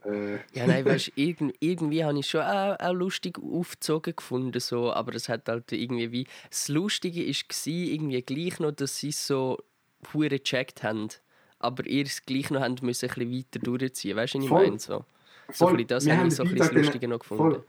Äh, 0.04 0.34
Ja, 0.52 0.66
nein, 0.66 0.84
weißt, 0.84 1.12
irgend, 1.14 1.54
irgendwie 1.60 2.04
habe 2.04 2.18
ich 2.18 2.26
schon 2.26 2.40
auch, 2.40 2.76
auch 2.80 2.92
lustig 2.92 3.38
aufgezogen 3.38 4.16
gefunden, 4.16 4.58
so, 4.58 4.92
aber 4.92 5.14
es 5.14 5.28
hat 5.28 5.46
halt 5.46 5.70
irgendwie 5.70 6.10
wie... 6.10 6.26
Das 6.50 6.66
Lustige 6.66 7.20
war 7.24 7.66
irgendwie 7.66 8.22
gleich 8.22 8.58
noch, 8.58 8.72
dass 8.72 8.98
sie 8.98 9.12
so 9.12 9.58
hure 10.12 10.28
gecheckt 10.40 10.82
haben, 10.82 11.06
aber 11.60 11.86
ihr 11.86 12.04
es 12.04 12.26
gleich 12.26 12.50
noch 12.50 12.62
haben 12.62 12.74
müssen, 12.82 13.08
ein 13.08 13.14
bisschen 13.14 13.32
weiter 13.32 13.58
durchziehen. 13.60 14.16
Weißt 14.16 14.34
du, 14.34 14.38
was 14.38 14.44
ich 14.44 14.50
meine? 14.50 14.78
So, 14.80 15.04
so 15.50 15.66
bisschen 15.66 15.86
das 15.86 16.04
wir 16.04 16.12
habe 16.12 16.20
haben 16.22 16.28
ich 16.28 16.34
so 16.34 16.42
ein 16.42 16.54
bisschen 16.54 16.76
Lustige 16.76 17.08
noch 17.08 17.18
gefunden. 17.18 17.42
voll. 17.42 17.64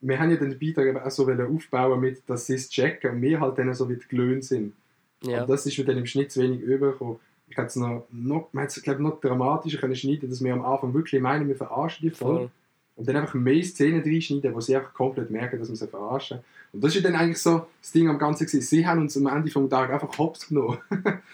Wir 0.00 0.18
haben 0.18 0.30
ja 0.30 0.36
den 0.36 0.58
Beitrag 0.58 0.86
eben 0.86 0.98
auch 0.98 1.10
so 1.10 1.26
wollen 1.26 1.54
aufbauen 1.56 2.00
mit, 2.00 2.28
dass 2.28 2.46
sie 2.46 2.54
es 2.54 2.68
checken 2.68 3.16
und 3.16 3.22
wir 3.22 3.40
halt 3.40 3.58
dann 3.58 3.72
so 3.74 3.88
wie 3.88 3.96
die 3.96 4.06
Glöhn 4.06 4.42
sind. 4.42 4.74
Ja. 5.22 5.38
Aber 5.42 5.54
das 5.54 5.66
ist 5.66 5.76
mir 5.76 5.84
dann 5.84 5.98
im 5.98 6.06
Schnitt 6.06 6.30
zu 6.30 6.40
wenig 6.40 6.60
übergekommen. 6.60 7.16
Ich 7.48 7.56
hätte 7.56 7.68
es 7.68 7.76
noch, 7.76 8.06
noch, 8.10 8.48
man 8.52 8.68
hätte 8.68 8.80
es, 8.80 8.98
noch 8.98 9.20
dramatischer 9.20 9.78
können 9.78 9.96
schneiden 9.96 10.28
dass 10.28 10.44
wir 10.44 10.52
am 10.52 10.64
Anfang 10.64 10.94
wirklich 10.94 11.20
meinen, 11.20 11.48
wir 11.48 11.56
verarschen 11.56 12.08
die 12.08 12.14
voll. 12.14 12.36
Voll. 12.36 12.50
Und 12.96 13.08
dann 13.08 13.16
einfach 13.16 13.34
mehr 13.34 13.62
Szenen 13.62 14.02
reinschneiden, 14.02 14.52
wo 14.54 14.60
sie 14.60 14.76
einfach 14.76 14.92
komplett 14.92 15.30
merken, 15.30 15.58
dass 15.58 15.68
wir 15.68 15.76
sie 15.76 15.86
verarschen. 15.86 16.40
Und 16.72 16.82
das 16.82 16.94
ist 16.94 17.04
dann 17.04 17.14
eigentlich 17.14 17.38
so 17.38 17.66
das 17.80 17.92
Ding 17.92 18.08
am 18.08 18.18
Ganzen 18.18 18.44
gewesen. 18.44 18.60
Sie 18.60 18.86
haben 18.86 19.00
uns 19.02 19.16
am 19.16 19.26
Ende 19.28 19.50
vom 19.50 19.70
Tag 19.70 19.90
einfach 19.90 20.18
hops 20.18 20.48
genommen. 20.48 20.78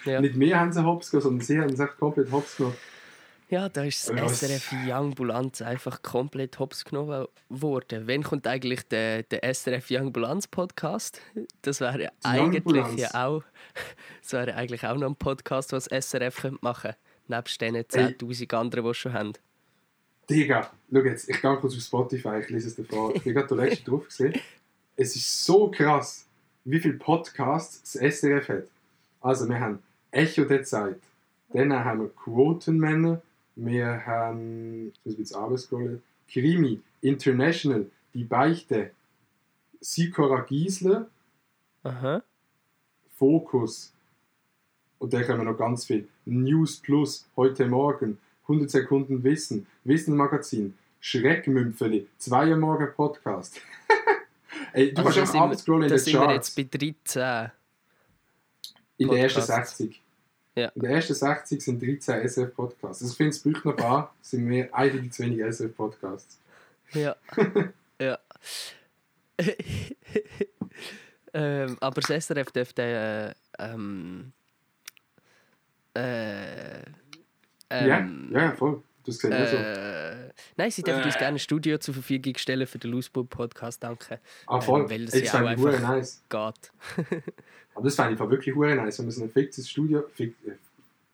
Ja. 0.05 0.21
Nicht 0.21 0.39
wir 0.39 0.61
haben 0.61 0.73
sie 0.73 0.85
hops 0.85 1.11
genommen, 1.11 1.23
sondern 1.23 1.47
sie 1.47 1.59
haben 1.59 1.71
uns 1.71 1.81
echt 1.81 1.99
komplett 1.99 2.31
hops 2.31 2.57
genommen. 2.59 2.77
Ja, 3.55 3.69
da 3.69 3.85
ist 3.85 4.09
das 4.09 4.41
SRF 4.41 4.73
Young 4.85 5.15
Bulanz 5.15 5.63
einfach 5.63 6.03
komplett 6.03 6.59
hops 6.59 6.85
genommen 6.85 7.29
worden. 7.49 8.09
Wann 8.09 8.25
kommt 8.25 8.49
eigentlich 8.49 8.83
der, 8.89 9.23
der 9.23 9.55
SRF 9.55 9.93
Young 9.93 10.13
Bulanz 10.13 10.49
Podcast? 10.49 11.21
Das 11.63 11.81
wäre 11.81 12.11
eigentlich 12.25 12.97
ja 12.97 13.11
auch, 13.15 13.45
das 14.23 14.33
wäre 14.33 14.57
eigentlich 14.57 14.85
auch 14.85 14.97
noch 14.97 15.07
ein 15.07 15.15
Podcast, 15.15 15.71
was 15.71 15.85
SRF 15.85 16.41
könnte 16.41 16.59
machen 16.63 16.95
könnte. 16.95 16.99
Nebst 17.29 17.61
den 17.61 17.77
10'000 17.77 18.55
anderen, 18.57 18.87
die 18.87 18.91
es 18.91 18.97
schon 18.97 19.13
haben. 19.13 19.33
Digga, 20.29 20.73
schau 20.93 20.99
jetzt, 20.99 21.31
ich 21.31 21.41
gehe 21.41 21.57
kurz 21.57 21.77
auf 21.77 21.81
Spotify, 21.81 22.41
ich 22.41 22.49
lese 22.49 22.67
es 22.67 22.75
dir 22.75 22.85
vor. 22.85 23.15
Ich 23.15 23.23
bin 23.23 23.35
gerade 23.35 23.47
der 23.47 23.69
letzte 23.69 23.85
drauf 23.89 24.07
gesehen. 24.07 24.35
Es 24.97 25.15
ist 25.15 25.45
so 25.45 25.71
krass, 25.71 26.27
wie 26.65 26.81
viele 26.81 26.95
Podcasts 26.95 27.99
das 28.01 28.19
SRF 28.19 28.49
hat. 28.49 28.65
Also, 29.21 29.49
wir 29.49 29.61
haben 29.61 29.81
Echo 30.11 30.43
der 30.43 30.65
Zeit, 30.65 30.99
dann 31.53 31.73
haben 31.73 32.01
wir 32.01 32.09
Quotenmänner, 32.09 33.23
wir 33.57 34.05
haben, 34.07 34.89
ich 34.89 35.01
muss 35.05 35.19
jetzt 35.19 35.35
abscrollen, 35.35 36.03
Krimi, 36.29 36.81
International, 37.01 37.87
Die 38.15 38.25
Beichte, 38.25 38.91
Sikora 39.81 40.41
Giesler, 40.41 41.09
Aha. 41.83 42.23
Fokus. 43.19 43.93
Und 44.99 45.13
dann 45.13 45.27
kommen 45.27 45.45
noch 45.45 45.57
ganz 45.59 45.85
viel. 45.85 46.09
News 46.25 46.77
Plus, 46.79 47.27
heute 47.37 47.67
Morgen, 47.67 48.19
100 48.43 48.71
Sekunden 48.71 49.23
Wissen, 49.23 49.67
Wissen 49.85 50.17
Magazin, 50.17 50.75
Schreckmümpfeli, 51.01 52.09
2 52.19 52.51
Uhr 52.51 52.57
Morgen 52.57 52.89
Podcast. 52.95 53.61
Ey, 54.73 54.95
du 54.95 55.03
Also 55.03 55.05
kannst 55.05 55.19
da 55.19 55.27
sind, 55.27 55.41
abscrollen 55.43 55.83
wir, 55.83 55.87
in 55.87 55.91
da 55.91 55.97
den 55.97 56.05
sind 56.05 56.15
wir 56.15 56.33
jetzt 56.33 56.57
Charts. 56.57 56.71
bei 56.71 56.79
13. 56.79 57.51
In 58.97 59.09
den 59.09 59.17
ersten 59.19 59.41
Podcasts. 59.41 59.77
60. 59.79 60.01
Ja. 60.57 60.69
In 60.75 60.83
den 60.83 60.91
ersten 60.93 61.15
60 61.15 61.63
sind 61.63 61.83
13 61.83 62.23
SF-Podcasts. 62.23 63.03
Also 63.03 63.13
ich 63.13 63.41
finde, 63.41 63.59
noch 63.59 63.73
ein 63.73 63.77
paar, 63.77 64.15
sind 64.23 64.49
wir 64.49 64.75
eindeutig 64.75 65.13
zu 65.13 65.25
wenig 65.25 65.41
SF-Podcasts. 65.41 66.39
Ja. 66.93 67.17
ja. 68.01 68.19
ähm, 71.35 71.77
aber 71.81 72.01
das 72.01 72.25
SRF 72.25 72.53
dürfte. 72.53 73.35
Äh, 73.59 73.63
ähm, 73.65 74.33
äh, 75.97 76.79
Ja, 77.71 77.99
ähm, 77.99 78.31
ja, 78.33 78.53
voll. 78.53 78.83
Das 79.07 79.19
sehe 79.19 79.31
ich 79.31 79.37
auch 79.37 79.51
so. 79.51 79.57
Äh, 79.57 80.31
nein, 80.57 80.71
sie 80.71 80.83
dürfen 80.83 81.03
uns 81.05 81.17
gerne 81.19 81.37
ein 81.37 81.39
Studio 81.39 81.79
zur 81.79 81.95
Verfügung 81.95 82.37
stellen 82.37 82.67
für 82.67 82.79
den 82.79 82.91
Looseball 82.91 83.25
Podcast, 83.25 83.83
danke. 83.83 84.19
Ah, 84.47 84.61
voll. 84.61 84.83
ähm, 84.83 84.91
weil 84.91 85.05
das 85.05 85.15
das 85.15 85.23
ja 85.25 85.35
auch 85.35 85.43
ich 85.43 85.47
einfach- 85.67 85.81
nice. 85.81 86.23
Geht. 86.29 87.15
Aber 87.75 87.85
das 87.85 87.97
fände 87.97 88.15
ich 88.15 88.19
wirklich 88.21 88.55
hure 88.55 88.75
nice, 88.77 88.99
wenn 88.99 89.07
man 89.07 89.13
so 89.13 89.23
ein 89.25 89.31
fixes 89.31 89.69
Studio, 89.69 90.05
fix, 90.15 90.35
äh, 90.47 90.53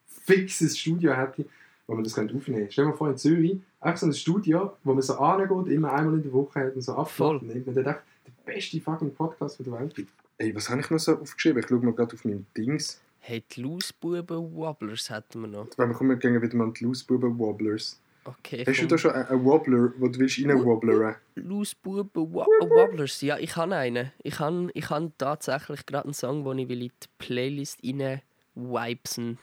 fixes 0.06 0.78
Studio 0.78 1.14
hätte, 1.14 1.46
wo 1.86 1.94
man 1.94 2.04
das 2.04 2.14
könnte 2.14 2.34
aufnehmen 2.36 2.60
könnte. 2.60 2.72
Stell 2.72 2.84
dir 2.84 2.90
mal 2.90 2.96
vor, 2.96 3.08
in 3.10 3.16
Zürich, 3.16 3.58
einfach 3.80 3.98
so 4.00 4.06
ein 4.06 4.12
Studio, 4.14 4.76
wo 4.84 4.92
man 4.92 5.02
so 5.02 5.14
angeht, 5.18 5.72
immer 5.74 5.92
einmal 5.92 6.14
in 6.14 6.22
der 6.22 6.32
Woche 6.32 6.60
hat 6.60 6.74
und 6.74 6.82
so 6.82 6.94
abfällt. 6.94 7.42
Und 7.42 7.48
nimmt 7.48 7.66
man 7.66 7.74
dann 7.74 7.86
echt 7.86 8.00
der 8.26 8.52
beste 8.52 8.80
fucking 8.80 9.14
Podcast 9.14 9.56
von 9.56 9.64
der 9.64 9.80
Welt 9.80 9.94
gibt. 9.94 10.12
Ey, 10.38 10.54
was 10.54 10.68
habe 10.70 10.80
ich 10.80 10.90
noch 10.90 10.98
so 10.98 11.16
aufgeschrieben? 11.18 11.60
Ich 11.62 11.68
schaue 11.68 11.78
mal 11.80 11.92
gerade 11.92 12.14
auf 12.14 12.24
meinem 12.24 12.46
Dings. 12.56 13.00
Hey, 13.30 13.44
die 13.48 13.62
Loosbuben 13.62 14.56
Wobblers 14.56 15.08
hätten 15.08 15.42
wir 15.42 15.46
noch. 15.46 15.68
Weil 15.76 15.86
wir 15.86 15.94
kommen 15.94 16.18
gehen 16.18 16.42
wieder 16.42 16.56
mal 16.56 16.64
an 16.64 16.74
die 16.74 16.82
Loosbuben 16.82 17.38
Wobblers. 17.38 18.00
Okay, 18.24 18.64
Hast 18.66 18.78
du 18.78 18.82
komm. 18.82 18.88
da 18.88 18.98
schon 18.98 19.12
einen 19.12 19.44
Wobbler, 19.44 19.92
wo 19.98 20.08
du 20.08 20.18
willst 20.18 20.40
reinwobblern? 20.40 21.14
Loosbuben 21.36 22.10
Wo 22.34 22.40
Wobblers, 22.40 23.20
ja, 23.20 23.38
ich 23.38 23.54
habe 23.54 23.76
einen. 23.76 24.10
Ich 24.24 24.40
habe 24.40 24.72
ich 24.74 24.90
han 24.90 25.12
tatsächlich 25.16 25.86
gerade 25.86 26.06
einen 26.06 26.14
Song, 26.14 26.42
den 26.42 26.58
ich 26.58 26.68
will 26.68 26.82
in 26.82 26.88
die 26.88 27.08
Playlist 27.18 27.78
rein 27.84 28.20
wipesen. 28.56 29.38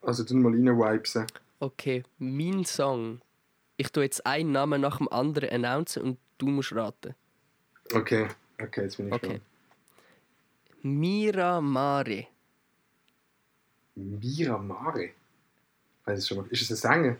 Also 0.00 0.24
du 0.24 0.34
mal 0.34 0.54
reinwipesen. 0.54 1.26
Okay, 1.60 2.04
mein 2.16 2.64
Song. 2.64 3.20
Ich 3.76 3.92
tue 3.92 4.04
jetzt 4.04 4.24
einen 4.24 4.52
Namen 4.52 4.80
nach 4.80 4.96
dem 4.96 5.08
anderen 5.08 5.50
announcen 5.50 6.02
und 6.02 6.18
du 6.38 6.46
musst 6.46 6.74
raten. 6.74 7.14
Okay, 7.92 8.26
okay, 8.58 8.84
jetzt 8.84 8.96
bin 8.96 9.08
ich 9.08 9.12
Okay. 9.12 9.40
Mira 10.80 11.60
Mare. 11.60 12.26
Miramare. 13.98 15.10
Schon 16.20 16.38
mal. 16.38 16.46
Ist 16.48 16.62
es 16.62 16.70
ein 16.70 16.76
Sänger? 16.76 17.16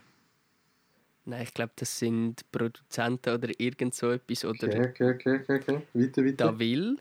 Nein, 1.25 1.43
ich 1.43 1.53
glaube, 1.53 1.73
das 1.77 1.99
sind 1.99 2.51
Produzenten 2.51 3.35
oder 3.35 3.49
irgend 3.59 3.95
so 3.95 4.11
etwas. 4.11 4.45
Oder 4.45 4.67
Okay, 4.67 4.89
okay, 4.89 5.11
okay, 5.11 5.41
okay, 5.43 5.57
okay. 5.57 5.83
Weiter, 5.93 6.25
weiter. 6.25 6.37
Davil. 6.37 6.99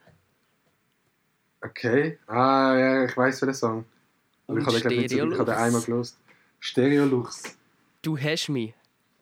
Okay. 1.62 2.20
Ah, 2.28 2.76
ja, 2.78 3.06
ich 3.06 3.16
weiß 3.16 3.42
welchen 3.42 3.54
Song. 3.54 3.86
Aber 4.48 4.60
ich 4.60 4.66
habe 4.66 4.80
den, 4.80 5.08
so, 5.08 5.16
ich 5.16 5.22
habe 5.40 5.46
den 5.46 5.56
einmal 5.56 5.82
gelost. 5.82 6.20
Stereolux. 6.60 7.58
Du 8.02 8.18
hast 8.18 8.50
mich. 8.50 8.74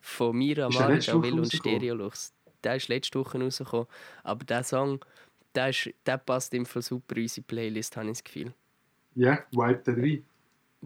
Von 0.02 0.38
Mira 0.38 0.68
Woche 0.68 1.00
Davil 1.00 1.40
und? 1.40 1.52
Stereolux. 1.52 2.34
Der 2.64 2.76
ist 2.76 2.88
letzte 2.88 3.20
Woche 3.20 3.40
rausgekommen. 3.40 3.88
Aber 4.24 4.46
der 4.46 4.64
Song, 4.64 5.04
der, 5.54 5.70
ist, 5.70 5.90
der 6.06 6.18
passt 6.18 6.54
im 6.54 6.66
Fall 6.66 6.82
super 6.82 7.16
in 7.16 7.24
unsere 7.24 7.46
Playlist, 7.46 7.96
habe 7.98 8.08
ich 8.08 8.14
das 8.14 8.24
Gefühl. 8.24 8.54
Ja, 9.16 9.44
wipe 9.52 9.94
den 9.94 10.02
rein. 10.02 10.26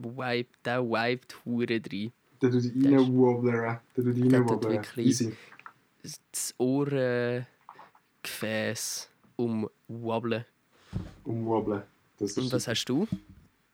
Wipe, 0.03 0.49
der 0.65 0.83
wiped 0.83 1.35
Hure 1.45 1.67
rein. 1.69 2.11
Der 2.41 2.51
tut 2.51 2.63
ist- 2.63 2.73
reinwobblern. 2.85 3.79
Der 3.97 4.03
tut 4.03 4.15
reinwobblern. 4.33 4.73
wirklich- 4.73 5.07
Easy. 5.07 5.35
Das 6.31 6.53
Ohrengefäß 6.57 7.45
umwobbeln. 9.35 10.45
Umwobbeln. 11.23 11.83
Das 12.17 12.37
Und 12.37 12.51
was 12.51 12.67
hast 12.67 12.85
du? 12.85 13.07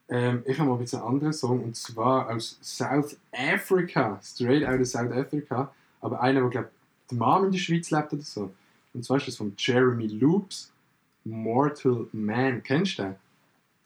ähm, 0.10 0.44
ich 0.46 0.58
habe 0.60 0.70
mal 0.70 0.76
ein 0.76 0.82
bisschen 0.82 1.00
einen 1.00 1.08
anderen 1.10 1.34
Song 1.34 1.64
und 1.64 1.76
zwar 1.76 2.30
aus 2.30 2.58
South 2.62 3.18
Africa. 3.32 4.20
Straight 4.24 4.66
out 4.66 4.80
of 4.80 4.88
South 4.88 5.12
Africa. 5.12 5.72
Aber 6.02 6.22
einer, 6.22 6.42
der 6.42 6.50
glaube 6.50 6.70
die 7.10 7.16
Mom 7.16 7.46
in 7.46 7.52
der 7.52 7.58
Schweiz 7.60 7.90
lebt 7.92 8.14
oder 8.14 8.22
so. 8.22 8.54
Und 8.94 9.04
zwar 9.06 9.18
ist 9.18 9.28
das 9.28 9.36
von 9.38 9.54
Jeremy 9.58 10.08
Loops. 10.08 10.72
Mortal 11.24 12.08
Man. 12.12 12.62
Kennst 12.64 13.00
du 13.00 13.04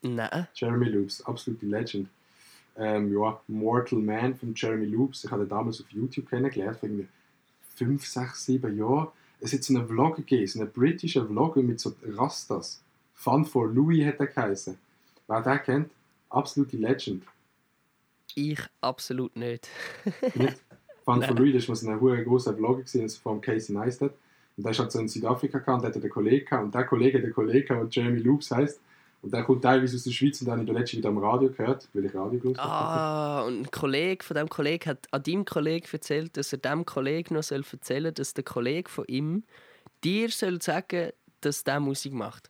den? 0.04 0.16
Nein. 0.16 0.48
Jeremy 0.56 0.90
Loops, 0.90 1.22
absolute 1.26 1.66
Legend. 1.66 2.10
Ähm, 2.80 3.14
ja, 3.14 3.40
Mortal 3.48 4.00
Man 4.00 4.36
von 4.36 4.54
Jeremy 4.56 4.86
Loops. 4.86 5.26
Ich 5.26 5.32
habe 5.32 5.44
ihn 5.44 5.50
damals 5.50 5.82
auf 5.82 5.90
YouTube 5.92 6.30
kennengelernt, 6.30 6.80
vor 6.80 6.88
irgendwie 6.88 7.08
fünf, 7.76 8.06
sechs, 8.08 8.46
sieben 8.46 8.78
Jahren, 8.78 9.10
es 9.42 9.54
hat 9.54 9.64
so 9.64 9.76
einen 9.76 9.88
Vlog 9.88 10.18
gegeben, 10.18 10.48
so 10.48 10.60
einen 10.60 10.72
britischen 10.72 11.28
Vlogger 11.28 11.62
mit 11.62 11.80
so 11.80 11.94
Rastas. 12.04 12.82
Fun 13.14 13.46
for 13.46 13.68
Louis 13.68 14.06
hat 14.06 14.20
er 14.20 14.28
geheißen. 14.28 14.78
Wer 15.28 15.42
den 15.42 15.64
kennt, 15.64 15.92
absolute 16.30 16.78
Legend. 16.78 17.24
Ich 18.36 18.60
absolut 18.82 19.36
nicht. 19.36 19.70
Nicht? 20.36 20.58
Fun 21.06 21.24
for. 21.24 21.36
Louis, 21.36 21.54
das 21.54 21.70
war 21.70 21.76
so 21.76 21.90
ein 21.90 22.24
großer 22.26 22.54
Vlogger 22.54 22.84
gewesen, 22.84 23.10
von 23.22 23.42
Casey 23.42 23.74
Neistat. 23.74 24.14
Und 24.58 24.64
der 24.64 24.72
ist 24.72 24.80
halt 24.80 24.92
so 24.92 25.00
in 25.00 25.08
Südafrika 25.08 25.60
gehabt, 25.60 25.78
und 25.78 25.82
der 25.84 25.90
hat 25.90 26.02
einen 26.02 26.12
Kollegen 26.12 26.46
gehabt, 26.46 26.64
und 26.66 26.76
der 26.76 26.84
Kollege, 26.84 27.22
der 27.22 27.32
Kollege, 27.32 27.74
der 27.76 27.88
Jeremy 27.90 28.20
Loops 28.20 28.52
heißt, 28.52 28.82
und 29.22 29.34
der 29.34 29.44
kommt 29.44 29.64
teilweise 29.64 29.96
aus 29.96 30.04
der 30.04 30.12
Schweiz 30.12 30.40
und 30.42 30.48
dann 30.48 30.60
habe 30.60 30.70
ich 30.72 30.78
letztens 30.78 31.00
wieder 31.00 31.10
am 31.10 31.18
Radio 31.18 31.50
gehört, 31.50 31.88
weil 31.94 32.06
ich 32.06 32.14
Radio 32.16 32.40
gehört 32.40 32.58
habe. 32.58 32.72
Ah, 32.72 33.42
und 33.44 33.62
ein 33.62 33.72
Kollege 33.72 34.24
von 34.24 34.36
dem 34.38 34.50
Kollegen 34.50 34.90
hat 34.90 35.08
an 35.12 35.24
deinem 35.24 35.46
Kollegen 35.46 35.88
erzählt, 35.92 36.38
dass 36.38 36.52
er 36.54 36.60
dem 36.60 36.86
Kollegen 36.86 37.34
noch 37.34 37.44
soll 37.44 37.64
erzählen 37.72 38.04
soll, 38.06 38.12
dass 38.14 38.34
der 38.34 38.44
Kollege 38.44 38.90
von 38.90 39.06
ihm 39.08 39.44
dir 40.04 40.30
soll 40.30 40.62
sagen, 40.62 41.10
dass 41.42 41.64
der 41.64 41.80
Musik 41.80 42.14
macht. 42.14 42.50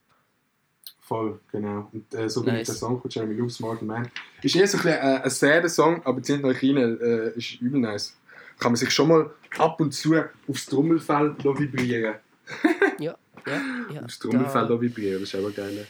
Voll, 1.00 1.40
genau. 1.52 1.90
Und 1.92 2.14
äh, 2.14 2.30
so 2.30 2.44
bin 2.44 2.54
Nice. 2.54 2.62
ich 2.62 2.68
der 2.68 2.76
Song 2.76 3.02
von 3.02 3.10
Jeremy 3.10 3.34
Loops, 3.34 3.60
Martin 3.60 3.88
Man. 3.88 4.08
Ist 4.44 4.56
eher 4.56 4.68
so 4.68 4.78
ein, 4.78 4.84
bisschen, 4.84 5.00
äh, 5.00 5.22
ein 5.24 5.30
sadder 5.32 5.70
Song, 5.70 6.06
aber 6.06 6.22
zieht 6.22 6.44
euch 6.44 6.62
rein, 6.62 6.78
äh, 6.78 7.30
ist 7.32 7.60
übel 7.62 7.80
nice. 7.82 8.16
Kann 8.60 8.74
man 8.74 8.76
sich 8.76 8.92
schon 8.92 9.08
mal 9.08 9.32
ab 9.58 9.80
und 9.82 9.92
zu 9.94 10.16
aufs 10.48 10.66
Trommelfell 10.68 11.36
vibrieren. 11.44 12.16
Ja, 13.00 13.16
ja, 13.48 13.62
ja. 13.94 14.02
Aufs 14.04 14.20
Trommelfell 14.20 14.68
Da- 14.68 14.82
vibrieren, 14.82 15.22
das 15.22 15.34
ist 15.34 15.40
aber 15.40 15.52
geil. 15.52 15.88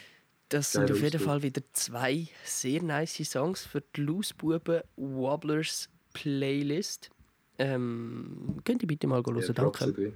Das 0.49 0.71
sind 0.71 0.91
auf 0.91 1.01
jeden. 1.01 1.19
Fall 1.19 1.43
wieder 1.43 1.61
zwei 1.73 2.27
sehr 2.43 2.81
nice 2.81 3.23
Songs 3.23 3.65
für 3.65 3.83
die 3.95 4.01
Lausbuben 4.01 4.81
Wobblers 4.97 5.89
Playlist. 6.13 7.11
Ähm, 7.59 8.59
könnt 8.65 8.81
ihr 8.81 8.87
bitte 8.87 9.05
mal 9.05 9.23
hören, 9.23 9.39
Ja, 9.39 9.53
danke. 9.53 10.13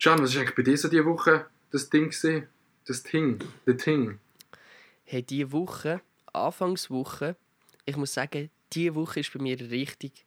Can, 0.00 0.20
was 0.20 0.30
ist 0.30 0.36
eigentlich 0.36 0.54
bei 0.54 0.62
dir 0.62 0.78
so 0.78 0.88
diese 0.88 1.04
Woche 1.04 1.46
das 1.72 1.90
Ding 1.90 2.10
gewesen? 2.10 2.46
Das 2.84 3.02
Ding, 3.02 3.42
the 3.66 3.74
Thing. 3.74 4.20
Hey, 5.04 5.22
diese 5.22 5.50
Woche, 5.50 6.00
Anfangswoche, 6.32 7.36
ich 7.84 7.96
muss 7.96 8.14
sagen, 8.14 8.48
diese 8.72 8.94
Woche 8.94 9.20
ist 9.20 9.32
bei 9.32 9.40
mir 9.40 9.58
richtig, 9.58 10.24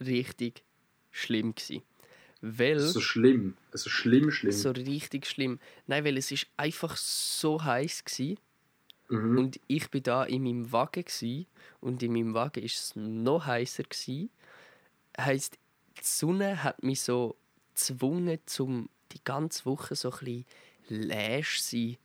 richtig 0.00 0.62
schlimm 1.10 1.54
gewesen. 1.54 1.82
Weil, 2.46 2.78
So 2.78 3.00
schlimm. 3.00 3.56
Also 3.72 3.88
schlimm, 3.88 4.30
schlimm. 4.30 4.52
so 4.52 4.70
richtig 4.70 5.26
schlimm. 5.26 5.58
Nein, 5.86 6.04
weil 6.04 6.18
es 6.18 6.30
ist 6.30 6.46
einfach 6.58 6.94
so 6.94 7.64
heiß 7.64 8.04
gsi 8.04 8.36
mhm. 9.08 9.38
und 9.38 9.60
ich 9.66 9.90
bin 9.90 10.02
da 10.02 10.24
in 10.24 10.42
meinem 10.42 10.70
Wagen 10.70 11.06
gsi 11.06 11.46
und 11.80 12.02
in 12.02 12.12
meinem 12.12 12.34
Wagen 12.34 12.62
ist 12.62 12.78
es 12.78 12.96
noch 12.96 13.46
heißer 13.46 13.84
gsi. 13.84 14.28
Heißt, 15.18 15.56
die 15.96 16.04
Sonne 16.04 16.62
hat 16.62 16.82
mich 16.82 17.00
so 17.00 17.34
gezwungen, 17.72 18.38
zum 18.44 18.90
die 19.12 19.24
ganze 19.24 19.64
Woche 19.64 19.94
so 19.94 20.12
ein 20.12 20.44
läsch 20.88 21.62
sein. 21.62 21.96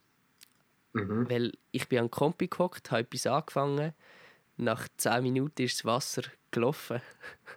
Mhm. 0.93 1.29
Weil 1.29 1.51
ich 1.71 1.89
bin 1.89 1.99
an 1.99 2.11
Kompi 2.11 2.47
gehockt, 2.47 2.91
habe 2.91 3.01
etwas 3.01 3.27
angefangen. 3.27 3.93
Nach 4.55 4.87
10 4.95 5.21
Minuten 5.21 5.63
ist 5.63 5.79
das 5.79 5.85
Wasser 5.85 6.21
gelaufen. 6.51 7.01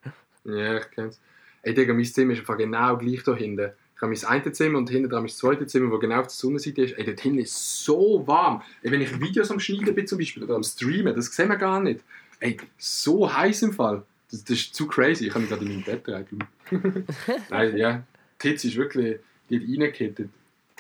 Ja, 0.44 0.78
ich 0.78 0.90
kenn's. 0.90 1.20
Ey, 1.62 1.75
Digga, 1.75 1.94
mein 1.94 2.05
Zimmer 2.05 2.33
ist 2.33 2.40
einfach 2.40 2.57
genau 2.59 2.96
gleich 2.96 3.22
da 3.22 3.35
hinten. 3.35 3.70
Ich 3.94 4.03
habe 4.03 4.12
mein 4.12 4.25
eine 4.25 4.53
Zimmer 4.53 4.79
und 4.79 4.90
hinten 4.90 5.09
dran 5.09 5.22
mein 5.22 5.31
zweites 5.31 5.70
Zimmer, 5.70 5.92
wo 5.92 5.98
genau 5.98 6.16
auf 6.20 6.27
der 6.27 6.31
Sonnenseite 6.31 6.83
ist. 6.83 6.98
Ey, 6.98 7.05
dort 7.05 7.20
hinten 7.20 7.38
ist 7.38 7.85
so 7.85 8.27
warm. 8.27 8.62
Ey, 8.83 8.90
wenn 8.90 9.01
ich 9.01 9.20
Videos 9.20 9.51
am 9.51 9.61
Schneiden 9.61 9.94
bin 9.94 10.07
zum 10.07 10.18
Beispiel 10.18 10.42
oder 10.42 10.57
am 10.57 10.64
Streamen, 10.64 11.14
das 11.14 11.27
sehen 11.27 11.48
wir 11.48 11.57
gar 11.57 11.81
nicht. 11.81 12.01
Ey, 12.40 12.57
so 12.79 13.33
heiß 13.33 13.62
im 13.62 13.72
Fall. 13.72 14.05
Das, 14.31 14.42
das 14.42 14.59
ist 14.59 14.75
zu 14.75 14.88
crazy. 14.88 15.27
Ich 15.27 15.31
habe 15.31 15.40
mich 15.40 15.51
gerade 15.51 15.64
in 15.64 15.70
meinem 15.70 15.85
Bett 15.85 16.09
rein. 16.09 16.27
Nein, 17.51 17.77
ja. 17.77 18.03
Die 18.42 18.48
Hitze 18.48 18.66
ist 18.68 18.77
wirklich, 18.77 19.20
die 19.48 19.57
hat 19.61 19.62
reingekittet. 19.68 20.31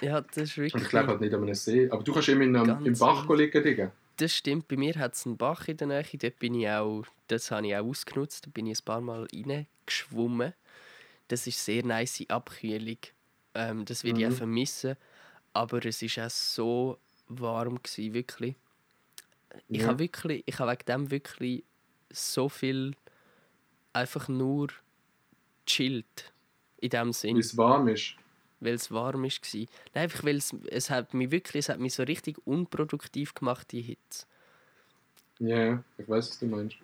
Ja, 0.00 0.20
das 0.20 0.36
ist 0.36 0.58
Und 0.58 0.64
wirklich. 0.64 0.82
ich 0.82 0.92
lebe 0.92 1.06
halt 1.06 1.20
nicht 1.20 1.34
an 1.34 1.42
einem 1.42 1.54
See. 1.54 1.88
Aber 1.88 2.02
du 2.02 2.12
kannst 2.12 2.28
immer 2.28 2.42
in 2.42 2.56
einem, 2.56 2.84
im 2.84 2.98
Bach 2.98 3.28
liegen, 3.30 3.62
Digga. 3.62 3.92
Das 4.16 4.34
stimmt, 4.34 4.66
bei 4.66 4.76
mir 4.76 4.94
hat 4.96 5.14
es 5.14 5.26
einen 5.26 5.36
Bach 5.36 5.68
in 5.68 5.76
der 5.76 5.86
Nähe. 5.86 6.04
Dort 6.20 6.38
bin 6.40 6.54
ich 6.54 6.68
auch, 6.68 7.04
das 7.28 7.52
habe 7.52 7.68
ich 7.68 7.76
auch 7.76 7.84
ausgenutzt. 7.86 8.46
Da 8.46 8.50
bin 8.52 8.66
ich 8.66 8.80
ein 8.80 8.84
paar 8.84 9.00
Mal 9.00 9.28
reingeschwommen. 9.32 10.54
Das 11.28 11.46
ist 11.46 11.64
sehr 11.64 11.84
nice 11.84 12.24
Abkühlung. 12.28 12.98
Ähm, 13.54 13.84
das 13.84 14.04
würde 14.04 14.22
ich 14.22 14.26
Mhm. 14.26 14.28
auch 14.28 14.32
vermissen. 14.32 14.96
Aber 15.54 15.84
es 15.84 16.02
war 16.02 16.26
auch 16.26 16.30
so 16.30 16.98
warm, 17.28 17.82
gewesen, 17.82 18.14
wirklich. 18.14 18.56
Ich 19.72 19.86
Ja. 19.86 19.86
habe 19.86 19.98
wirklich, 20.00 20.42
ich 20.46 20.58
habe 20.58 20.70
wegen 20.72 20.84
dem 20.86 21.10
wirklich 21.10 21.64
so 22.10 22.48
viel 22.48 22.94
einfach 23.92 24.28
nur 24.28 24.68
chillt. 25.66 26.32
In 26.78 26.90
dem 26.90 27.12
Sinn 27.12 27.36
Weil 27.36 27.40
es 27.40 27.56
warm 27.56 27.88
ist. 27.88 28.14
weil 28.60 28.74
es 28.74 28.90
warm 28.90 29.24
war. 29.24 29.30
Nein, 29.94 30.04
einfach 30.04 30.24
weil 30.24 30.36
es, 30.36 30.52
es 30.70 30.90
hat 30.90 31.14
mich 31.14 31.30
wirklich, 31.30 31.60
es 31.60 31.68
hat 31.68 31.80
mich 31.80 31.94
so 31.94 32.02
richtig 32.04 32.38
unproduktiv 32.46 33.34
gemacht, 33.34 33.72
die 33.72 33.82
Hitze. 33.82 34.26
Ja, 35.40 35.84
ich 35.98 36.08
weiß, 36.08 36.30
was 36.30 36.38
du 36.38 36.46
meinst. 36.46 36.78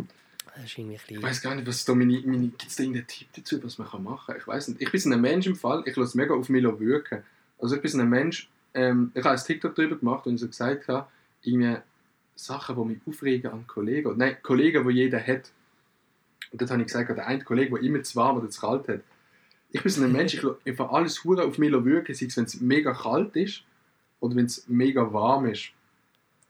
Ich 1.19 1.23
weiß 1.23 1.43
gar 1.43 1.55
nicht, 1.55 1.67
was 1.67 1.85
da 1.85 1.95
meine, 1.95 2.21
meine 2.25 2.49
gibt 2.49 2.67
es 2.67 2.77
da 2.77 2.83
irgendeinen 2.83 3.07
Tipp 3.07 3.29
dazu, 3.35 3.63
was 3.63 3.79
man 3.79 4.03
machen 4.03 4.27
kann? 4.27 4.37
Ich 4.37 4.47
weiß 4.47 4.69
nicht. 4.69 4.83
Ich 4.83 4.91
bin 4.91 5.01
so 5.01 5.11
ein 5.11 5.21
Mensch 5.21 5.47
im 5.47 5.57
Fall, 5.57 5.83
ich 5.87 5.97
lasse 5.97 6.17
mega 6.17 6.35
auf 6.35 6.49
mich 6.49 6.63
wirken. 6.63 7.23
Also 7.59 7.77
ich 7.77 7.83
bin 7.83 7.91
so 7.91 7.99
ein 7.99 8.09
Mensch, 8.09 8.49
ähm, 8.75 9.11
ich 9.15 9.25
habe 9.25 9.37
ein 9.37 9.45
TikTok 9.45 9.75
darüber 9.75 9.97
gemacht 9.97 10.27
und 10.27 10.39
so 10.39 10.47
gesagt 10.47 10.89
habe, 10.89 11.09
irgendwie 11.43 11.77
Sachen, 12.35 12.77
die 12.77 12.95
mich 12.95 12.99
aufregen 13.07 13.51
an 13.51 13.67
Kollegen. 13.67 14.17
Nein, 14.17 14.37
Kollegen, 14.43 14.87
die 14.87 14.95
jeder 14.95 15.21
hat. 15.21 15.51
Und 16.51 16.61
dort 16.61 16.71
habe 16.71 16.81
ich 16.81 16.87
gesagt, 16.87 17.09
der 17.11 17.27
eine 17.27 17.45
Kollege, 17.45 17.75
der 17.75 17.83
immer 17.83 18.03
zu 18.03 18.17
warm 18.17 18.39
oder 18.39 18.49
zu 18.49 18.61
kalt 18.61 18.89
hat. 18.89 19.01
Ich 19.71 19.83
bin 19.83 19.93
so 19.93 20.03
ein 20.03 20.13
Mensch, 20.13 20.35
ich 20.35 20.43
lasse 20.43 20.91
alles 20.91 21.25
hure 21.25 21.45
auf 21.45 21.59
mich 21.59 21.73
wirken, 21.73 22.15
sei 22.15 22.27
es, 22.27 22.37
wenn 22.37 22.45
es 22.45 22.61
mega 22.61 22.95
kalt 22.95 23.37
ist 23.37 23.65
oder 24.21 24.35
wenn 24.37 24.47
es 24.47 24.67
mega 24.69 25.13
warm 25.13 25.47
ist. 25.47 25.71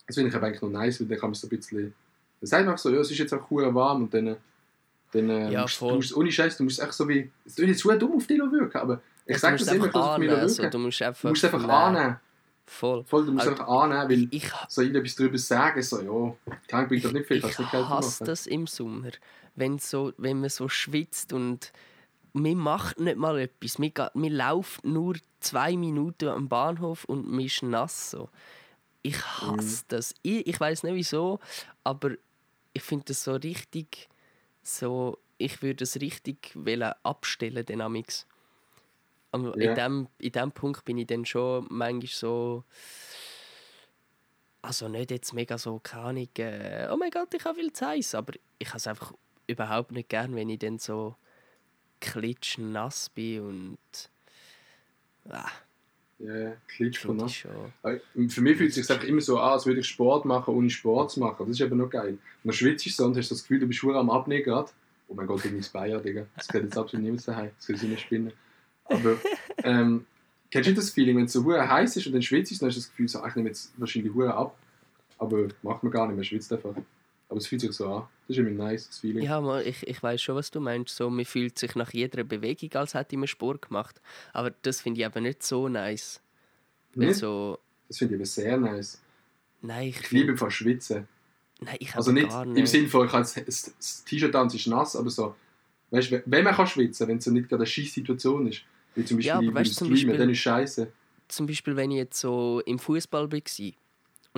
Das 0.06 0.16
finde 0.16 0.30
ich 0.30 0.36
eigentlich 0.36 0.62
noch 0.62 0.70
nice, 0.70 1.00
weil 1.00 1.08
dann 1.08 1.18
kann 1.18 1.30
man 1.30 1.34
so 1.34 1.46
ein 1.46 1.50
bisschen... 1.50 1.94
Dann 2.40 2.46
sagt 2.48 2.62
einfach 2.66 2.78
so, 2.78 2.90
ja, 2.90 3.00
es 3.00 3.10
ist 3.10 3.18
jetzt 3.18 3.32
auch 3.34 3.48
hure 3.50 3.74
warm 3.74 4.02
und 4.02 4.14
dann... 4.14 4.36
Dann 5.12 5.30
äh, 5.30 5.50
Ja, 5.50 5.62
musst, 5.62 5.80
du 5.80 5.90
musst, 5.94 6.16
ohne 6.16 6.30
Scheiß, 6.30 6.56
du 6.58 6.64
musst 6.64 6.80
echt 6.80 6.92
so 6.92 7.08
wie... 7.08 7.30
Es 7.46 7.54
tut 7.54 7.66
jetzt 7.66 7.80
super 7.80 7.96
dumm 7.96 8.16
auf 8.16 8.26
dich 8.26 8.38
wirken, 8.38 8.76
aber 8.78 9.00
ich 9.24 9.34
Du 9.36 9.40
sage 9.40 9.56
das 9.56 9.66
immer, 9.68 9.86
ich 9.86 9.94
einfach 9.94 9.94
lasse 10.00 10.10
auf 10.12 10.18
mich 10.18 10.28
wirken. 10.28 10.42
also, 10.42 10.68
du 10.70 10.78
musst 10.78 11.02
einfach, 11.02 11.22
du 11.22 11.28
musst 11.28 11.44
einfach 11.44 11.60
nehmen. 11.60 11.70
annehmen. 11.70 12.16
Voll. 12.66 13.04
Voll, 13.04 13.24
du 13.26 13.32
musst 13.32 13.48
Also, 13.48 13.60
einfach 13.62 13.72
annehmen, 13.82 14.10
weil 14.10 14.28
Ich, 14.30 14.50
so 14.68 14.82
irgendetwas 14.82 15.14
darüber 15.16 15.38
sagen, 15.38 15.82
so, 15.82 16.36
ja, 16.46 16.56
kein 16.68 16.88
bringt 16.88 17.04
doch 17.06 17.12
nicht 17.12 17.26
viel, 17.26 17.38
ich 17.38 17.58
hasse 17.72 18.24
das 18.24 18.46
im 18.46 18.66
Sommer, 18.66 19.08
wenn, 19.56 19.78
so, 19.78 20.12
wenn 20.18 20.40
man 20.40 20.50
so 20.50 20.68
schwitzt 20.68 21.32
und 21.32 21.72
man 22.34 22.54
macht 22.56 23.00
nicht 23.00 23.16
mal 23.16 23.38
etwas. 23.38 23.78
Man, 23.78 23.92
geht- 23.94 24.14
man 24.14 24.30
läuft 24.32 24.84
nur 24.84 25.16
zwei 25.40 25.74
Minuten 25.76 26.28
am 26.28 26.48
Bahnhof 26.48 27.04
und 27.06 27.26
man 27.26 27.40
ist 27.40 27.62
nass. 27.62 28.10
So. 28.10 28.28
Ich 29.00 29.18
hasse 29.24 29.84
das. 29.88 30.14
Ich, 30.22 30.46
ich 30.46 30.60
weiß 30.60 30.82
nicht 30.82 30.94
wieso, 30.94 31.40
aber 31.82 32.10
ich 32.78 32.84
finde 32.84 33.06
das 33.06 33.24
so 33.24 33.34
richtig. 33.34 34.08
So, 34.62 35.18
ich 35.36 35.62
würde 35.62 35.84
es 35.84 36.00
richtig 36.00 36.52
wollen 36.54 36.92
abstellen, 37.02 37.66
den 37.66 37.80
Amix. 37.80 38.26
Ja. 39.34 39.52
in, 39.52 39.74
dem, 39.74 40.08
in 40.18 40.32
dem 40.32 40.52
Punkt 40.52 40.84
bin 40.84 40.96
ich 40.98 41.06
dann 41.06 41.26
schon 41.26 41.66
manchmal 41.68 42.06
so. 42.06 42.64
Also 44.62 44.88
nicht 44.88 45.10
jetzt 45.10 45.32
mega 45.34 45.56
so, 45.58 45.78
keine 45.78 46.02
Ahnung, 46.02 46.28
äh, 46.38 46.88
oh 46.90 46.96
mein 46.96 47.10
Gott, 47.10 47.32
ich 47.32 47.44
habe 47.44 47.58
viel 47.58 47.72
zu 47.72 47.86
heiß, 47.86 48.14
aber 48.16 48.34
ich 48.58 48.68
habe 48.68 48.78
es 48.78 48.86
einfach 48.86 49.12
überhaupt 49.46 49.92
nicht 49.92 50.08
gern, 50.08 50.34
wenn 50.34 50.48
ich 50.48 50.58
dann 50.58 50.78
so 50.78 51.14
klitschnass 52.00 53.08
bin 53.10 53.40
und 53.40 54.10
ah, 55.30 55.50
Ja, 56.20 56.52
klitsch 56.66 56.98
von 56.98 57.28
schon. 57.28 57.50
Äh, 57.84 57.98
Für 58.28 58.40
mich 58.40 58.56
fühlt 58.56 58.70
es 58.70 58.74
sich 58.74 58.90
einfach 58.90 59.06
immer 59.06 59.20
so 59.20 59.38
an, 59.38 59.52
als 59.52 59.66
würde 59.66 59.80
ich 59.80 59.86
Sport 59.86 60.24
machen, 60.24 60.52
ohne 60.52 60.68
Sport 60.68 61.12
zu 61.12 61.20
machen. 61.20 61.46
Das 61.46 61.50
ist 61.50 61.60
eben 61.60 61.78
noch 61.78 61.90
geil. 61.90 62.10
Und 62.12 62.20
dann 62.42 62.52
schwitzt 62.52 62.86
du 62.86 62.90
so 62.90 63.04
und 63.04 63.16
hast 63.16 63.30
das 63.30 63.42
Gefühl, 63.42 63.60
du 63.60 63.66
bist 63.66 63.78
schwer 63.78 63.94
am 63.94 64.10
Abnehmen 64.10 64.42
gerade. 64.42 64.70
Oh 65.06 65.14
mein 65.14 65.26
Gott, 65.26 65.44
ich 65.44 65.50
bin 65.50 65.64
Bayer, 65.72 66.00
Digga. 66.00 66.26
Das 66.36 66.48
geht 66.48 66.64
jetzt 66.64 66.76
absolut 66.76 67.04
niemand 67.04 67.26
daheim. 67.26 67.50
Das 67.56 67.66
soll 67.66 67.76
ich 67.76 67.82
nicht 67.82 68.00
spinnen. 68.00 68.32
Aber, 68.84 69.16
ähm, 69.62 70.06
kennst 70.50 70.68
du 70.68 70.74
das 70.74 70.90
Feeling, 70.90 71.16
wenn 71.18 71.24
es 71.26 71.32
so 71.32 71.50
heiß 71.50 71.96
ist 71.96 72.06
und 72.06 72.12
dann 72.12 72.22
schwitzt 72.22 72.50
du, 72.50 72.58
dann 72.58 72.68
hast 72.68 72.76
du 72.76 72.80
das 72.80 72.90
Gefühl, 72.90 73.08
so, 73.08 73.24
ich 73.24 73.34
nehme 73.36 73.48
jetzt 73.48 73.72
wahrscheinlich 73.76 74.12
hure 74.12 74.34
ab. 74.34 74.58
Aber 75.18 75.48
macht 75.62 75.82
man 75.84 75.92
gar 75.92 76.06
nicht, 76.08 76.16
man 76.16 76.24
schwitzt 76.24 76.52
einfach. 76.52 76.74
Aber 77.28 77.38
es 77.38 77.46
fühlt 77.46 77.60
sich 77.60 77.72
so 77.72 77.92
an. 77.92 78.08
Das 78.26 78.36
ist 78.36 78.38
immer 78.38 78.50
nice, 78.50 78.86
das 78.88 78.98
Feeling. 79.00 79.22
Ja, 79.24 79.40
mal, 79.40 79.66
ich, 79.66 79.86
ich 79.86 80.02
weiß 80.02 80.20
schon, 80.20 80.34
was 80.36 80.50
du 80.50 80.60
meinst. 80.60 80.96
So, 80.96 81.10
man 81.10 81.24
fühlt 81.24 81.58
sich 81.58 81.74
nach 81.74 81.92
jeder 81.92 82.24
Bewegung, 82.24 82.72
als 82.74 82.94
hätte 82.94 83.16
man 83.16 83.28
Sport 83.28 83.62
gemacht. 83.68 84.00
Aber 84.32 84.50
das 84.62 84.80
finde 84.80 85.00
ich 85.00 85.06
eben 85.06 85.22
nicht 85.22 85.42
so 85.42 85.68
nice. 85.68 86.20
Nicht? 86.94 87.16
so, 87.16 87.58
Das 87.88 87.98
finde 87.98 88.14
ich 88.14 88.18
aber 88.20 88.26
sehr 88.26 88.56
nice. 88.56 89.00
nein, 89.60 89.88
ich, 89.88 90.00
Ich 90.00 90.10
liebe 90.10 90.36
von 90.36 90.50
Schwitzen. 90.50 91.06
nein, 91.60 91.76
ich 91.80 91.94
Also 91.94 92.12
nicht 92.12 92.28
gar 92.30 92.44
im 92.44 92.52
nicht. 92.54 92.68
Sinne 92.68 92.88
von, 92.88 93.06
ich 93.06 93.12
das, 93.12 93.34
das, 93.34 94.04
T-Shirt 94.04 94.34
an, 94.34 94.48
ist 94.48 94.66
nass, 94.66 94.96
aber 94.96 95.10
so, 95.10 95.34
weißt 95.90 96.10
du, 96.10 96.22
wenn 96.26 96.44
man 96.44 96.54
kann 96.54 96.66
schwitzen, 96.66 97.08
wenn 97.08 97.18
es 97.18 97.24
so 97.24 97.30
nicht 97.30 97.48
gerade 97.48 97.60
eine 97.62 97.66
scheiß 97.66 97.92
Situation 97.92 98.46
ist, 98.48 98.62
wie 98.94 99.04
zum 99.04 99.18
Beispiel 99.18 99.28
Ja, 99.28 99.38
aber 99.38 99.54
weißt 99.54 99.74
zum 99.74 99.88
Streamen, 99.88 99.94
Beispiel- 100.06 100.18
dann 100.18 100.30
ist 100.30 100.38
scheiße. 100.38 100.92
Zum 101.28 101.46
Beispiel, 101.46 101.76
wenn 101.76 101.90
ich 101.90 101.98
jetzt 101.98 102.18
so 102.20 102.62
im 102.64 102.78
Fußball 102.78 103.30
war 103.30 103.38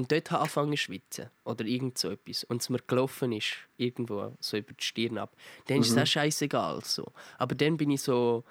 und 0.00 0.10
dort 0.10 0.30
habe 0.30 0.40
angefangen 0.42 0.72
zu 0.72 0.76
schwitzen 0.78 1.30
oder 1.44 1.64
irgend 1.64 1.98
so 1.98 2.10
etwas 2.10 2.44
und 2.44 2.62
es 2.62 2.70
mir 2.70 2.78
gelaufen 2.86 3.32
ist, 3.32 3.54
irgendwo 3.76 4.36
so 4.40 4.56
über 4.56 4.72
die 4.72 4.82
Stirn 4.84 5.18
ab, 5.18 5.36
dann 5.66 5.80
ist 5.80 5.90
es 5.90 5.94
Mhm. 5.96 6.02
auch 6.02 6.06
scheißegal. 6.06 6.80
So. 6.84 7.06
Aber 7.38 7.54
dann 7.54 7.76
bin 7.76 7.90
ich 7.90 8.00
so 8.02 8.44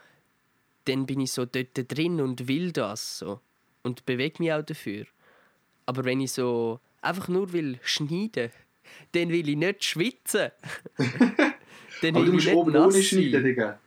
dann 0.85 1.05
bin 1.05 1.19
ich 1.19 1.31
so 1.33 1.45
dort 1.45 1.67
drin 1.75 2.19
und 2.21 2.47
will 2.47 2.71
das 2.71 3.19
so. 3.19 3.39
Und 3.83 4.05
bewege 4.05 4.41
mich 4.41 4.53
auch 4.53 4.63
dafür. 4.63 5.05
Aber 5.85 6.03
wenn 6.03 6.19
ich 6.21 6.31
so 6.31 6.79
einfach 7.01 7.27
nur 7.27 7.51
will 7.53 7.79
schneiden, 7.83 8.51
dann 9.11 9.29
will 9.29 9.47
ich 9.49 9.55
nicht 9.57 9.83
schwitzen. 9.83 10.51
dann 12.01 12.15
Aber 12.15 12.19
will 12.21 12.25
du 12.25 12.31
musst 12.33 12.45
ich 12.47 12.53
nicht 12.53 12.55
oben 12.55 12.75
ohne 12.75 13.01
schneiden. 13.03 13.43
Digga. 13.43 13.79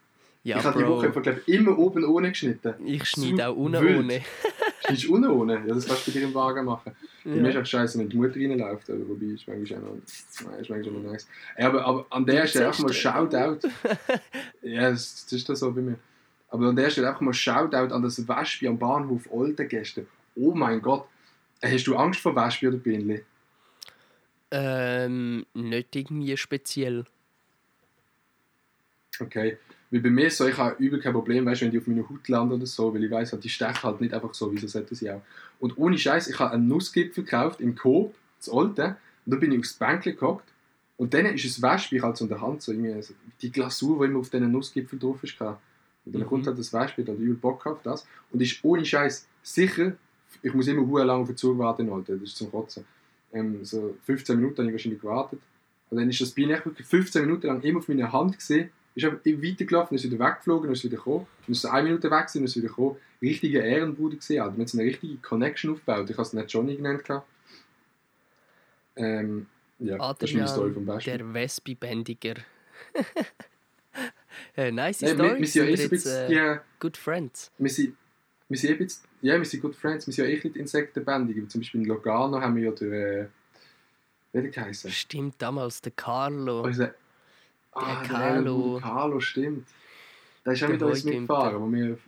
Ja, 0.45 0.59
ich 0.59 0.64
habe 0.64 0.82
die 0.82 0.88
Woche 0.88 1.07
einfach, 1.07 1.22
glaub, 1.22 1.47
immer 1.47 1.78
oben 1.78 2.05
ohne 2.05 2.30
geschnitten. 2.30 2.74
Ich 2.84 3.05
schneide 3.05 3.49
auch 3.49 3.57
unten 3.57 3.76
ohne. 3.76 4.22
Schneidest 4.80 5.05
du 5.07 5.14
unten 5.14 5.30
ohne? 5.30 5.55
Ja, 5.66 5.74
das 5.74 5.86
kannst 5.86 6.09
du 6.09 6.11
bei 6.12 6.18
dir 6.18 6.26
im 6.26 6.34
Wagen 6.34 6.64
machen. 6.64 6.97
Bei 7.22 7.30
mir 7.30 7.49
ist 7.51 7.55
Ja. 7.55 7.61
auch 7.61 7.66
scheiße, 7.66 7.99
wenn 8.01 8.09
die 8.09 8.16
Mutter 8.16 8.34
reinläuft. 8.34 8.90
Aber 8.90 9.09
wobei, 9.09 9.26
ist 9.26 9.47
manchmal 9.47 9.78
auch 9.78 9.82
noch, 9.84 9.90
nein, 10.51 10.61
ist 10.61 10.70
manchmal 10.70 10.80
auch 10.80 11.03
noch 11.03 11.12
nice. 11.12 11.28
Aber, 11.57 11.84
aber 11.84 12.07
an 12.11 12.26
der 12.26 12.47
Stelle 12.49 12.66
einfach 12.66 12.82
mal 12.82 12.93
Shoutout. 12.93 13.68
ja, 14.62 14.90
das, 14.90 15.24
das 15.26 15.32
ist 15.32 15.49
das 15.49 15.61
so 15.61 15.70
bei 15.72 15.80
mir. 15.80 15.97
Aber 16.49 16.66
an 16.66 16.74
der 16.76 16.90
Stelle 16.90 17.09
einfach 17.09 17.20
mal 17.20 17.32
Shoutout 17.32 17.95
an 17.95 18.03
das 18.03 18.26
Wespe 18.26 18.68
am 18.68 18.78
Bahnhof 18.78 19.30
Olden 19.30 19.68
gestern. 19.68 20.09
Oh 20.34 20.53
mein 20.55 20.82
Gott. 20.82 21.07
Hast 21.62 21.86
du 21.86 21.95
Angst 21.95 22.18
vor 22.18 22.34
Wespe 22.34 22.66
oder 22.66 22.78
Bienen? 22.78 23.20
Ähm, 24.51 25.47
nicht 25.55 25.95
irgendwie 25.95 26.36
speziell. 26.36 27.05
Okay. 29.20 29.59
Weil 29.93 30.01
bei 30.01 30.11
mir 30.11 30.30
so, 30.30 30.47
ich 30.49 30.57
habe 30.57 30.82
übel 30.82 30.99
kein 31.01 31.12
Problem, 31.12 31.45
weißt, 31.47 31.61
wenn 31.61 31.70
die 31.70 31.78
auf 31.78 31.86
meiner 31.86 32.09
Haut 32.09 32.26
landen 32.26 32.55
oder 32.55 32.66
so, 32.66 32.93
weil 32.95 33.05
ich 33.05 33.11
weiß, 33.11 33.36
die 33.38 33.49
stechen 33.49 33.82
halt 33.82 34.01
nicht 34.01 34.12
einfach 34.14 34.32
so, 34.34 34.51
wieso 34.53 34.66
sollten 34.66 34.95
sie 34.95 35.11
auch. 35.11 35.20
Und 35.61 35.76
ohne 35.78 35.97
Scheiß, 35.99 36.28
ich 36.28 36.38
habe 36.40 36.53
einen 36.55 36.66
Nussgipfel 36.66 37.22
gekauft 37.24 37.61
im 37.61 37.76
Coop, 37.76 38.14
das 38.38 38.49
alte, 38.49 38.97
und 39.26 39.34
da 39.34 39.36
bin 39.36 39.53
ich 39.53 39.61
aufs 39.61 39.74
Bänkchen 39.74 40.16
gehockt 40.16 40.49
und 40.97 41.12
dann 41.14 41.26
ist 41.26 41.45
es 41.45 41.61
Wespe, 41.62 42.01
halt 42.03 42.16
so 42.16 42.24
in 42.24 42.30
der 42.30 42.40
Hand, 42.40 42.62
so 42.62 42.72
irgendwie 42.72 43.01
so, 43.03 43.14
die 43.43 43.53
Glasur, 43.53 44.01
die 44.05 44.11
immer 44.11 44.20
auf 44.20 44.30
diesen 44.30 44.51
Nussgipfel 44.51 44.99
drauf 44.99 45.22
ist. 45.22 45.38
Und 45.40 45.57
dann 46.14 46.22
Mhm. 46.22 46.26
kommt 46.26 46.47
halt 46.47 46.59
das 46.59 46.72
Wespe, 46.72 47.05
da 47.05 47.12
übel 47.12 47.34
Bock 47.34 47.64
auf 47.66 47.82
das 47.82 48.07
und 48.32 48.40
ist 48.40 48.59
ohne 48.64 48.84
Scheiß 48.84 49.28
sicher, 49.43 49.93
ich 50.43 50.55
muss 50.55 50.66
immer 50.68 50.86
hure 50.86 51.05
lang 51.05 51.20
auf 51.20 51.28
den 51.28 51.36
Zug 51.36 51.59
warten, 51.59 51.93
Alter, 51.93 52.14
das 52.14 52.30
ist 52.30 52.36
zum 52.38 52.51
Kotzen. 52.51 52.84
Ähm, 53.32 53.62
so 53.64 53.95
15 54.05 54.36
Minuten 54.36 54.57
habe 54.59 54.68
ich 54.68 54.72
wahrscheinlich 54.72 55.01
gewartet. 55.03 55.40
Und 55.90 55.99
dann 55.99 56.09
ist 56.09 56.20
das 56.20 56.30
Bienen 56.30 56.53
echt 56.53 56.64
wirklich 56.64 56.86
15 56.86 57.22
Minuten 57.26 57.47
lang 57.47 57.61
immer 57.61 57.78
auf 57.80 57.88
meiner 57.88 58.11
Hand 58.11 58.38
gesehen. 58.38 58.70
Ist 58.95 59.05
einfach 59.05 59.24
weitergelaufen, 59.24 59.97
ist 59.97 60.05
wieder 60.05 60.18
weggeflogen, 60.18 60.70
ist 60.70 60.84
wieder 60.84 60.97
gekommen. 60.99 61.26
Dann 61.47 61.53
ist 61.53 61.64
eine 61.64 61.88
Minute 61.88 62.11
weg 62.11 62.26
dann 62.32 62.45
ist 62.45 62.57
wieder 62.57 62.68
gekommen. 62.68 62.97
Richtige 63.22 63.61
Ehrenbruder 63.61 64.16
gesehen, 64.16 64.43
Alter. 64.43 64.57
Wir 64.57 64.62
haben 64.62 64.68
so 64.68 64.78
eine 64.78 64.88
richtige 64.88 65.16
Connection 65.16 65.72
aufgebaut. 65.72 66.11
Ich 66.11 66.16
habe 66.16 66.22
es 66.26 66.32
nicht 66.32 66.53
Johnny 66.53 66.76
genannt. 66.76 67.05
gehabt. 67.05 67.26
Ähm, 68.97 69.47
ja, 69.78 69.97
das 70.12 70.30
ist 70.30 70.36
meine 70.36 70.49
Story 70.49 70.72
vom 70.72 70.84
Beispiel. 70.84 71.18
der 71.18 71.34
Wespi-Bändiger. 71.34 72.34
äh, 74.57 74.70
nice 74.70 75.01
Nein, 75.01 75.14
Story. 75.14 75.30
wir, 75.30 75.38
wir 75.38 75.47
sind 75.47 75.62
ja 75.62 75.68
eh 75.68 75.72
ein 75.72 75.78
jetzt, 75.78 75.90
bisschen, 75.90 76.32
äh, 76.32 76.59
Good 76.78 76.97
Friends. 76.97 77.51
wir 77.59 77.70
sind, 77.70 77.97
wir 78.49 78.59
sind 78.59 78.70
eh 78.70 78.72
ein 78.74 78.78
bisschen, 78.78 79.05
ja, 79.22 79.38
wir 79.38 79.45
sind 79.45 79.61
good 79.62 79.74
friends, 79.74 80.07
wir 80.07 80.12
sind 80.12 80.24
ja 80.24 80.30
eh 80.30 80.34
ein 80.36 80.43
bisschen 80.43 80.61
Insektenbändige. 80.61 81.49
Zum 81.49 81.61
Beispiel 81.61 81.80
in 81.80 81.86
Logano 81.86 82.40
haben 82.40 82.57
wir 82.57 82.64
ja 82.64 82.70
den, 82.72 82.93
äh, 82.93 83.26
wie 84.32 84.43
der 84.43 84.51
geheißen? 84.51 84.90
Stimmt, 84.90 85.36
damals 85.38 85.80
der 85.80 85.93
Carlo. 85.93 86.62
Unser, 86.62 86.95
ah, 87.73 88.01
der 88.01 88.09
Carlo. 88.09 88.79
Carlo. 88.79 88.81
Carlo, 88.81 89.20
stimmt. 89.20 89.68
Der 90.45 90.53
ist 90.55 90.62
auch 90.62 90.66
Der 90.68 90.75
mit 90.77 90.83
uns 90.83 91.05
mitgefahren, 91.05 91.61
wo 91.62 91.70
wir 91.73 91.99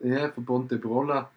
ja, 0.00 0.30
von 0.32 0.44
Ponte 0.44 0.76
Brolla 0.78 1.30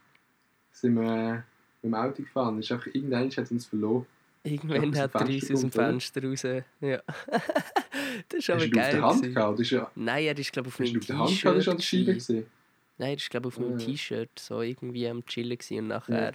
sind 0.71 0.95
wir 0.95 1.03
äh, 1.03 1.33
mit 1.33 1.43
dem 1.83 1.93
Auto 1.93 2.23
gefahren. 2.23 2.57
Ist 2.59 2.71
einfach, 2.71 2.87
irgendwann 2.87 3.29
hat 3.29 3.51
uns 3.51 3.65
verloren. 3.65 4.05
Irgendwann 4.43 4.93
Ja, 4.93 5.03
hat 5.03 5.15
er 5.15 5.21
uns 5.27 5.51
aus 5.51 5.61
dem 5.61 5.71
Fenster 5.71 6.23
raus. 6.23 6.43
Ja. 6.43 6.61
das 8.29 8.39
ist 8.39 8.49
aber 8.49 8.61
Hast 8.61 8.71
du 8.71 8.75
ihn 8.75 8.79
auf 8.79 8.81
geil. 8.81 8.91
der 8.91 9.01
Hand? 9.01 9.59
Ist 9.59 9.71
ja, 9.71 9.91
Nein, 9.95 10.23
er 10.25 10.37
ist 10.39 10.51
glaube 10.51 10.67
auf 10.69 10.79
hast 10.79 10.93
du 10.93 10.97
ihn 10.99 11.01
meinem 11.07 11.21
auf 11.21 11.39
der 11.41 11.53
Hand 11.55 11.65
der 11.67 11.77
T-Shirt. 11.77 12.13
gesehen? 12.15 12.45
Nein, 12.97 13.09
er 13.09 13.15
ist 13.17 13.29
glaube 13.29 13.47
auf 13.47 13.59
meinem 13.59 13.79
Ja. 13.79 13.85
T-Shirt 13.85 14.39
so 14.39 14.61
irgendwie 14.61 15.07
am 15.07 15.25
chillen 15.25 15.57
gewesen 15.57 15.79
und 15.79 15.87
nachher 15.87 16.33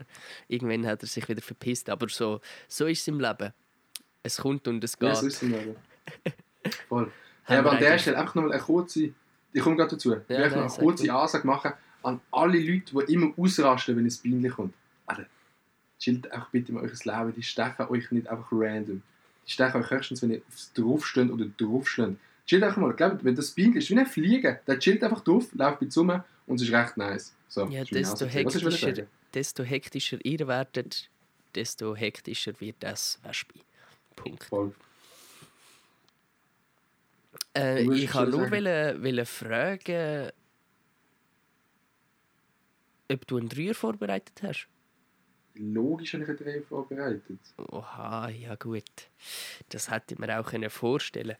irgendwann 0.49 0.87
hat 0.87 1.03
er 1.03 1.09
sich 1.09 1.29
wieder 1.29 1.43
verpisst. 1.43 1.89
Aber 1.91 2.09
so, 2.09 2.41
so 2.69 2.87
ist 2.87 3.01
es 3.01 3.09
im 3.09 3.21
Leben. 3.21 3.53
Es 4.23 4.37
kommt 4.39 4.67
und 4.69 4.83
es 4.85 4.99
geht. 4.99 5.09
Ja, 5.09 5.15
so 5.17 5.27
ist 5.27 5.35
es 5.37 5.43
im 5.43 5.51
Leben. 5.53 5.77
Voll. 6.89 7.11
Hey, 7.45 7.59
aber 7.59 7.73
an 7.73 7.79
der 7.79 7.99
Stelle 7.99 8.19
einfach 8.19 8.35
nochmal 8.35 8.53
eine 8.53 8.63
kurze, 8.63 9.11
ich 9.53 9.63
komme 9.63 9.77
gerade 9.77 9.91
dazu, 9.91 10.13
einfach 10.13 10.27
nein, 10.29 10.53
eine 10.53 10.69
kurze. 10.69 11.13
Ansage 11.13 11.47
machen 11.47 11.73
an 12.03 12.21
alle 12.31 12.59
Leute, 12.59 13.05
die 13.07 13.13
immer 13.13 13.33
ausrasten, 13.37 13.97
wenn 13.97 14.07
ein 14.07 14.17
Bienchen 14.23 14.51
kommt. 14.51 14.75
Alter, 15.07 15.27
chillt 15.99 16.33
auch 16.33 16.49
bitte 16.51 16.73
mal 16.73 16.83
euer 16.83 16.91
Leben, 16.91 17.35
die 17.35 17.43
stechen 17.43 17.87
euch 17.89 18.11
nicht 18.11 18.29
einfach 18.29 18.49
random. 18.53 19.03
Die 19.47 19.51
stechen 19.51 19.83
euch 19.83 19.91
höchstens, 19.91 20.23
wenn 20.23 20.31
ihr 20.31 20.43
aufs 20.49 20.73
draufsteht 20.73 21.31
oder 21.31 21.47
draufsteht. 21.59 22.17
Chillt 22.47 22.63
einfach 22.63 22.79
mal, 22.79 22.93
glaubt, 22.93 23.25
wenn 23.25 23.35
das 23.35 23.51
Bienchen 23.51 23.79
ist 23.79 23.91
wie 23.91 23.99
ein 23.99 24.07
Fliegen, 24.07 24.59
der 24.67 24.79
chillt 24.79 25.03
einfach 25.05 25.21
drauf, 25.21 25.49
läuft 25.53 25.81
mit 25.83 25.97
rum 25.97 26.23
und 26.47 26.57
es 26.57 26.63
ist 26.63 26.73
recht 26.73 26.97
nice. 26.97 27.35
So, 27.49 27.67
Ja, 27.67 27.85
desto 27.85 28.27
hektischer, 28.27 29.07
desto 29.35 29.63
hektischer 29.63 30.19
ihr 30.25 30.47
werdet, 30.47 31.11
desto 31.55 31.95
hektischer 31.95 32.53
wird 32.61 32.77
das 32.81 33.19
Wespe. 33.23 33.61
Punkt. 34.17 34.45
Voll. 34.45 34.75
Äh, 37.57 37.83
ich 37.83 38.15
wollte 38.15 38.31
nur 38.31 38.51
wollen, 38.51 39.03
wollen 39.03 39.27
fragen, 39.27 40.31
ob 43.11 43.27
du 43.27 43.39
einen 43.39 43.49
Dreier 43.49 43.75
vorbereitet 43.75 44.41
hast. 44.43 44.69
Logisch 45.55 46.15
habe 46.15 46.23
ich 46.23 46.29
einen 46.29 46.39
Dreh 46.39 46.61
vorbereitet. 46.63 47.41
Oha, 47.71 48.29
ja 48.31 48.55
gut. 48.55 48.85
Das 49.69 49.91
hätte 49.91 50.15
ich 50.15 50.21
mir 50.21 50.39
auch 50.39 50.47
können 50.49 50.71
vorstellen 50.71 51.37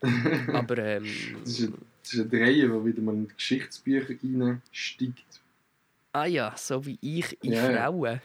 Aber 0.49 0.79
ähm, 0.85 1.05
Das 1.45 1.59
ist 1.59 1.69
ein, 1.69 1.75
das 2.03 2.13
ist 2.15 2.21
ein 2.21 2.31
Dreier, 2.31 2.69
der 2.69 2.85
wieder 2.85 3.01
mal 3.03 3.15
in 3.15 3.29
die 3.29 3.35
Geschichtsbücher 3.35 4.09
reinsteigt. 4.23 5.41
ah 6.13 6.27
ja, 6.27 6.53
so 6.57 6.85
wie 6.85 6.99
ich 7.01 7.39
in 7.45 7.53
Ja, 7.53 7.71
ja. 7.71 7.87
Frauen. 7.87 8.21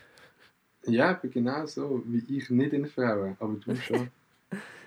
Ja, 0.88 1.10
aber 1.12 1.28
genau 1.28 1.66
so, 1.66 2.04
wie 2.06 2.38
ich 2.38 2.50
nicht 2.50 2.74
in 2.74 2.88
Frauen, 2.88 3.38
aber 3.40 3.54
du 3.54 3.76
schon. 3.76 4.10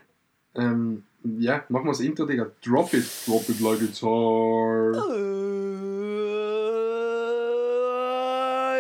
ähm, 0.55 1.03
ja, 1.38 1.64
mach 1.68 1.82
mal 1.82 1.92
das 1.92 2.01
Intro, 2.01 2.26
Digga. 2.26 2.51
Drop 2.64 2.94
it, 2.94 3.05
drop 3.26 3.49
it 3.49 3.61
like 3.61 3.82
it's 3.82 4.03
hard. 4.03 4.96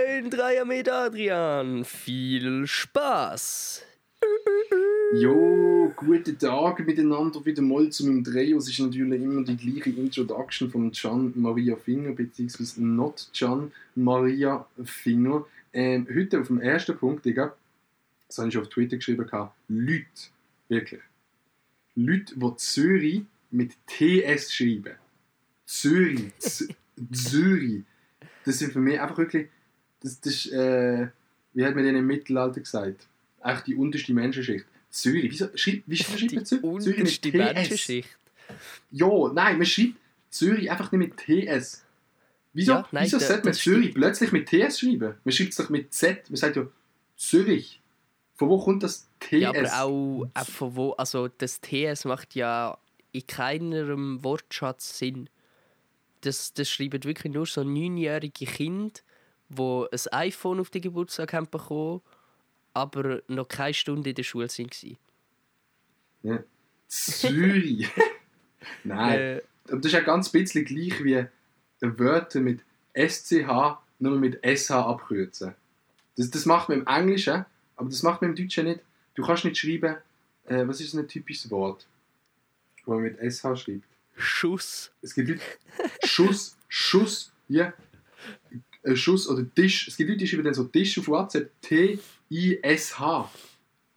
Ein 0.06 0.30
Dreier 0.30 0.64
mit 0.64 0.88
Adrian. 0.88 1.84
Viel 1.84 2.66
Spaß. 2.66 3.84
Jo, 5.14 5.92
guten 5.96 6.38
Tag 6.38 6.86
miteinander 6.86 7.44
wieder 7.44 7.62
mal 7.62 7.88
zu 7.90 8.06
meinem 8.06 8.22
Dreh. 8.22 8.52
Es 8.52 8.68
ist 8.68 8.78
natürlich 8.78 9.22
immer 9.22 9.42
die 9.42 9.56
gleiche 9.56 9.90
Introduction 9.90 10.70
von 10.70 10.92
Gian 10.92 11.32
Maria 11.34 11.76
Finger, 11.76 12.12
beziehungsweise 12.12 12.84
not 12.84 13.28
Gian 13.32 13.72
Maria 13.94 14.66
Finger. 14.84 15.46
Ähm, 15.72 16.06
heute 16.14 16.40
auf 16.40 16.48
dem 16.48 16.60
ersten 16.60 16.96
Punkt, 16.96 17.24
Digga, 17.24 17.54
das 18.26 18.38
habe 18.38 18.48
ich 18.48 18.58
auf 18.58 18.68
Twitter 18.68 18.96
geschrieben, 18.96 19.26
Leute, 19.68 20.04
wirklich. 20.68 21.00
Leute, 21.98 22.34
die 22.36 22.56
Zürich 22.56 23.22
mit 23.50 23.72
TS 23.86 24.52
schreiben. 24.52 24.94
Zürich, 25.66 26.32
Zürich. 27.12 27.82
Das 28.44 28.58
sind 28.58 28.72
für 28.72 28.80
mich 28.80 29.00
einfach 29.00 29.18
wirklich, 29.18 29.48
das, 30.00 30.20
das 30.20 30.32
ist, 30.34 30.52
äh, 30.52 31.08
wie 31.54 31.64
hat 31.64 31.74
man 31.74 31.84
denn 31.84 31.96
im 31.96 32.06
Mittelalter 32.06 32.60
gesagt? 32.60 33.06
Echt 33.42 33.66
die 33.66 33.74
unterste 33.74 34.14
Menschenschicht. 34.14 34.64
Zürich, 34.90 35.30
wieso, 35.30 35.48
schreib, 35.54 35.82
wie 35.86 35.96
schreibt 35.96 36.32
man 36.34 36.46
Zürich? 36.46 36.82
Zürich 36.82 36.98
unterste 37.00 37.30
TS. 37.30 37.36
Menschenschicht. 37.38 38.18
Ja, 38.90 39.32
nein, 39.34 39.58
man 39.58 39.66
schreibt 39.66 39.94
Zürich 40.30 40.70
einfach 40.70 40.92
nicht 40.92 41.00
mit 41.00 41.16
TS. 41.16 41.84
Wieso, 42.52 42.72
Ja, 42.72 42.88
nein, 42.92 43.04
wieso 43.04 43.18
sollte 43.18 43.44
man 43.44 43.54
Zürich 43.54 43.78
stimmt. 43.90 43.94
plötzlich 43.94 44.32
mit 44.32 44.48
TS 44.48 44.80
schreiben? 44.80 45.14
Man 45.24 45.32
schreibt 45.32 45.50
es 45.50 45.56
doch 45.56 45.68
mit 45.68 45.92
Z. 45.92 46.30
Man 46.30 46.36
sagt 46.36 46.56
ja 46.56 46.66
Zürich. 47.16 47.80
Von 48.36 48.48
wo 48.48 48.58
kommt 48.62 48.82
das 48.84 49.07
TS? 49.20 49.40
Ja, 49.40 49.50
aber 49.50 49.82
auch, 49.82 50.28
auch 50.34 50.46
von 50.46 50.76
wo, 50.76 50.92
also 50.92 51.28
das 51.28 51.60
TS 51.60 52.04
macht 52.04 52.34
ja 52.34 52.78
in 53.12 53.26
keinem 53.26 54.22
Wortschatz 54.22 54.98
Sinn. 54.98 55.28
Das, 56.22 56.52
das 56.52 56.68
schreiben 56.68 57.04
wirklich 57.04 57.32
nur 57.32 57.46
so 57.46 57.62
neunjährige 57.62 58.46
Kinder, 58.46 59.00
die 59.48 59.86
ein 59.92 60.12
iPhone 60.12 60.60
auf 60.60 60.70
den 60.70 60.82
Geburtstag 60.82 61.32
haben 61.32 61.48
bekommen, 61.48 62.02
aber 62.74 63.22
noch 63.28 63.48
keine 63.48 63.74
Stunde 63.74 64.10
in 64.10 64.16
der 64.16 64.24
Schule 64.24 64.48
sind. 64.48 64.70
gewesen. 64.70 64.98
Ja. 66.22 66.42
Zürich. 66.88 67.88
nein. 68.84 69.18
Äh, 69.18 69.42
Und 69.70 69.84
das 69.84 69.92
ist 69.92 69.98
ja 69.98 70.00
ganz 70.00 70.30
bisschen 70.30 70.64
gleich 70.64 71.04
wie 71.04 71.26
Wörter 71.80 72.40
mit 72.40 72.62
SCH 72.94 73.78
nur 74.00 74.18
mit 74.18 74.40
SH 74.44 74.70
abkürzen. 74.70 75.54
Das, 76.16 76.30
das 76.30 76.46
macht 76.46 76.68
man 76.68 76.80
im 76.80 76.86
Englischen, 76.86 77.44
aber 77.76 77.88
das 77.88 78.02
macht 78.02 78.22
man 78.22 78.30
im 78.30 78.36
Deutschen 78.36 78.66
nicht. 78.66 78.80
Du 79.18 79.26
kannst 79.26 79.44
nicht 79.44 79.58
schreiben, 79.58 79.96
äh, 80.46 80.64
was 80.68 80.80
ist 80.80 80.94
ein 80.94 81.08
typisches 81.08 81.50
Wort, 81.50 81.88
wo 82.84 82.94
man 82.94 83.02
mit 83.02 83.18
SH 83.18 83.56
schreibt. 83.56 83.82
Schuss. 84.16 84.92
Es 85.02 85.12
gibt 85.12 85.28
Leute, 85.28 85.40
Schuss, 86.04 86.56
Schuss, 86.68 87.32
ja. 87.48 87.72
Ein 88.84 88.96
Schuss 88.96 89.28
oder 89.28 89.44
Tisch. 89.56 89.88
Es 89.88 89.96
gibt 89.96 90.08
Leute, 90.08 90.20
die 90.20 90.28
schreiben 90.28 90.44
dann 90.44 90.54
so 90.54 90.62
Tisch 90.64 90.96
auf 91.00 91.08
WhatsApp. 91.08 91.50
T-I-S-H. 91.62 93.32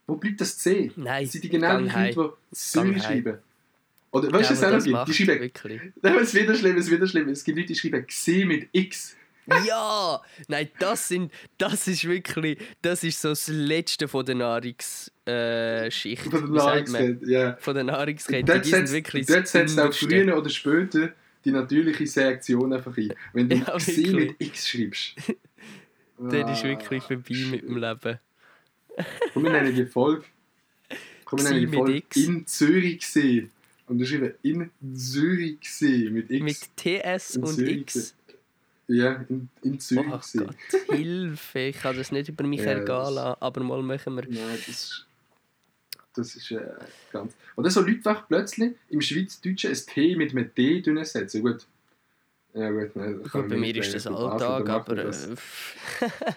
Wo 0.08 0.16
bleibt 0.16 0.42
das 0.42 0.58
C? 0.58 0.92
Nein, 0.96 1.26
Das 1.26 1.34
sind 1.34 1.44
die 1.44 1.50
genau 1.50 1.68
gang 1.68 1.84
die. 1.88 2.16
Leute, 2.16 2.34
die 2.52 2.80
heim. 2.80 3.00
schreiben. 3.00 3.38
Oder 4.10 4.32
weißt 4.32 4.50
du, 4.50 4.54
was 4.56 4.62
es 4.64 4.94
auch 4.94 5.06
gibt? 5.06 5.08
Die 5.08 5.24
schreiben, 5.24 5.42
wirklich. 5.42 5.82
Nein, 6.02 6.16
es 6.16 6.34
ist 6.34 6.42
wieder 6.42 6.56
schlimm, 6.56 6.78
es 6.78 6.86
ist 6.88 6.92
wieder 6.92 7.08
schlimm. 7.08 7.30
Es 7.30 7.44
gibt 7.44 7.58
Leute, 7.60 7.68
die 7.68 7.76
schreiben 7.76 8.08
«Xi» 8.08 8.44
mit 8.46 8.70
X. 8.72 9.16
Ja! 9.68 10.22
Nein, 10.48 10.70
das 10.80 11.08
sind. 11.08 11.32
Das 11.58 11.88
ist 11.88 12.04
wirklich. 12.06 12.58
Das 12.82 13.04
ist 13.04 13.22
so 13.22 13.30
das 13.30 13.48
Letzte 13.48 14.08
von 14.08 14.26
der 14.26 14.36
Nahrungsschicht. 14.36 15.12
Äh, 15.28 15.90
Schicht. 15.92 16.24
Von 16.24 16.54
der? 16.54 16.64
Nahrungskette, 16.64 17.26
ja. 17.30 17.58
Von 17.60 17.76
der 17.76 17.84
Nahrungskette. 17.84 18.60
Die 18.60 18.70
sind 18.70 18.92
wirklich 18.92 19.26
dort 19.26 19.48
setzt 19.48 19.80
auch 19.80 19.94
früher 19.94 20.38
oder 20.38 20.50
später 20.50 21.14
die 21.44 21.52
natürliche 21.52 22.06
Selektion 22.06 22.72
einfach 22.74 22.96
ein. 22.96 23.14
Wenn 23.34 23.50
du 23.50 23.56
Ja, 23.68 23.68
wirklich. 23.68 24.12
mit 24.14 24.36
X 24.40 24.70
schreibst. 24.70 25.16
Dann 26.20 26.48
ist 26.50 26.64
Ah, 26.64 26.68
wirklich 26.68 27.04
vorbei 27.04 27.36
mit 27.50 27.64
dem 27.64 27.78
Leben. 27.78 28.20
Komm, 29.34 29.44
wir 29.44 29.52
nennen 29.52 29.76
die 29.76 29.86
Folge. 29.86 30.24
Komm, 31.26 31.40
wir 31.40 31.50
nennen 31.50 31.72
die 31.72 31.76
Folge. 31.78 32.04
«In 32.16 32.46
Zürichsee». 32.46 33.50
Und 33.88 33.98
du 33.98 34.06
schreibst 34.06 34.36
«In 34.44 34.70
Zürichsee» 34.96 36.10
mit 36.12 36.30
X. 36.30 36.44
Mit 36.44 36.58
TS 36.78 37.38
und 37.38 37.48
Zürich. 37.48 37.78
X. 37.82 38.16
Ja, 38.94 39.26
in, 39.30 39.50
in 39.64 39.74
Oh 39.74 39.78
Zürichsee. 39.78 40.40
Gott, 40.40 40.56
Hilfe. 40.90 41.60
Ich 41.60 41.80
kann 41.80 41.96
das 41.96 42.12
nicht 42.12 42.30
über 42.30 42.46
mich 42.46 42.60
Ja, 42.62 42.72
ergehen 42.72 43.14
lassen, 43.16 43.38
aber 43.42 43.64
mal 43.64 43.82
machen 43.82 44.16
wir. 44.16 44.24
Nein, 44.28 44.58
das 44.58 44.68
ist. 44.68 45.08
Das 46.14 46.36
ist 46.36 46.52
äh, 46.52 46.60
ganz. 47.12 47.34
Oder 47.56 47.70
so 47.70 47.82
Leute 47.82 48.10
einfach 48.10 48.28
plötzlich 48.28 48.74
im 48.90 49.00
Schweizdeutschen 49.00 49.72
ein 49.72 49.78
T 49.88 50.16
mit 50.18 50.32
einem 50.32 50.54
D 50.54 50.84
setzen. 51.06 51.42
Gut. 51.42 51.66
Ja, 52.54 52.70
gut, 52.70 52.94
nein, 52.98 53.22
Gut, 53.24 53.48
bei 53.48 53.56
mir 53.56 53.74
ist 53.78 53.94
das 53.96 54.08
Alltag, 54.08 54.68
aber. 54.70 54.96
das. 54.96 55.28
Äh, 55.30 55.36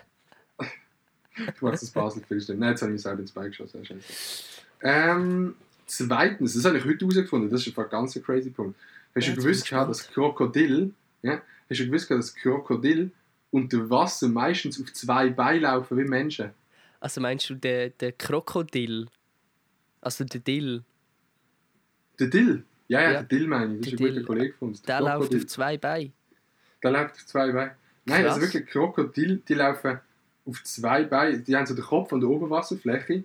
Ich 1.56 1.60
mache 1.62 1.72
das 1.72 1.90
Basel 1.90 2.22
schlimmer. 2.40 2.60
Nein, 2.60 2.70
jetzt 2.70 2.82
habe 2.82 2.92
ich 2.92 2.94
mich 2.94 3.02
selber 3.02 3.20
ins 3.20 3.32
Bein 3.32 3.50
geschossen. 3.50 3.82
Ähm, 4.80 5.56
zweitens, 5.86 6.54
das 6.54 6.64
habe 6.64 6.78
ich 6.78 6.84
heute 6.84 6.98
herausgefunden, 7.00 7.50
das 7.50 7.66
ist 7.66 7.76
ein 7.76 7.88
ganz 7.90 8.14
crazy 8.22 8.50
Punkt. 8.50 8.78
Hast 9.14 9.26
Ja, 9.26 9.34
du 9.34 9.42
gewusst, 9.42 9.68
gehabt, 9.68 9.90
dass 9.90 10.08
Krokodil, 10.08 10.92
ja, 11.22 11.42
hast 11.74 11.80
du 11.80 11.86
gewusst, 11.86 12.10
dass 12.10 12.34
Krokodil 12.34 13.10
unter 13.50 13.88
Wasser 13.90 14.28
meistens 14.28 14.80
auf 14.80 14.92
zwei 14.92 15.30
Beinen 15.30 15.62
laufen 15.62 15.96
wie 15.98 16.04
Menschen? 16.04 16.50
also 17.00 17.20
meinst 17.20 17.50
du 17.50 17.54
den, 17.54 17.92
den 18.00 18.16
Krokodil? 18.16 19.06
Also 20.00 20.24
den 20.24 20.42
Dill? 20.42 20.82
Der 22.18 22.28
Dill? 22.28 22.64
Ja, 22.88 23.00
ja, 23.00 23.06
Ja. 23.06 23.12
der 23.12 23.22
Dill 23.24 23.46
meine 23.46 23.74
ich, 23.76 23.80
das 23.82 23.92
ist 23.92 23.98
Der 24.00 24.06
ein 24.06 24.08
guter 24.08 24.14
Dill. 24.20 24.24
Kollege 24.26 24.54
von 24.54 24.68
uns. 24.68 24.82
Der 24.82 24.96
Krokodil. 24.98 25.18
läuft 25.20 25.34
auf 25.36 25.46
zwei 25.46 25.76
Beinen. 25.78 26.12
Der 26.82 26.90
läuft 26.90 27.14
auf 27.16 27.26
zwei 27.26 27.52
Beinen. 27.52 27.70
Nein, 28.06 28.22
Krass. 28.22 28.34
also 28.34 28.46
wirklich 28.46 28.66
Krokodil, 28.66 29.42
die 29.48 29.54
laufen 29.54 30.00
auf 30.46 30.62
zwei 30.64 31.04
Beinen. 31.04 31.44
Die 31.44 31.56
haben 31.56 31.66
so 31.66 31.74
den 31.74 31.84
Kopf 31.84 32.12
an 32.12 32.20
der 32.20 32.28
Oberwasserfläche 32.30 33.24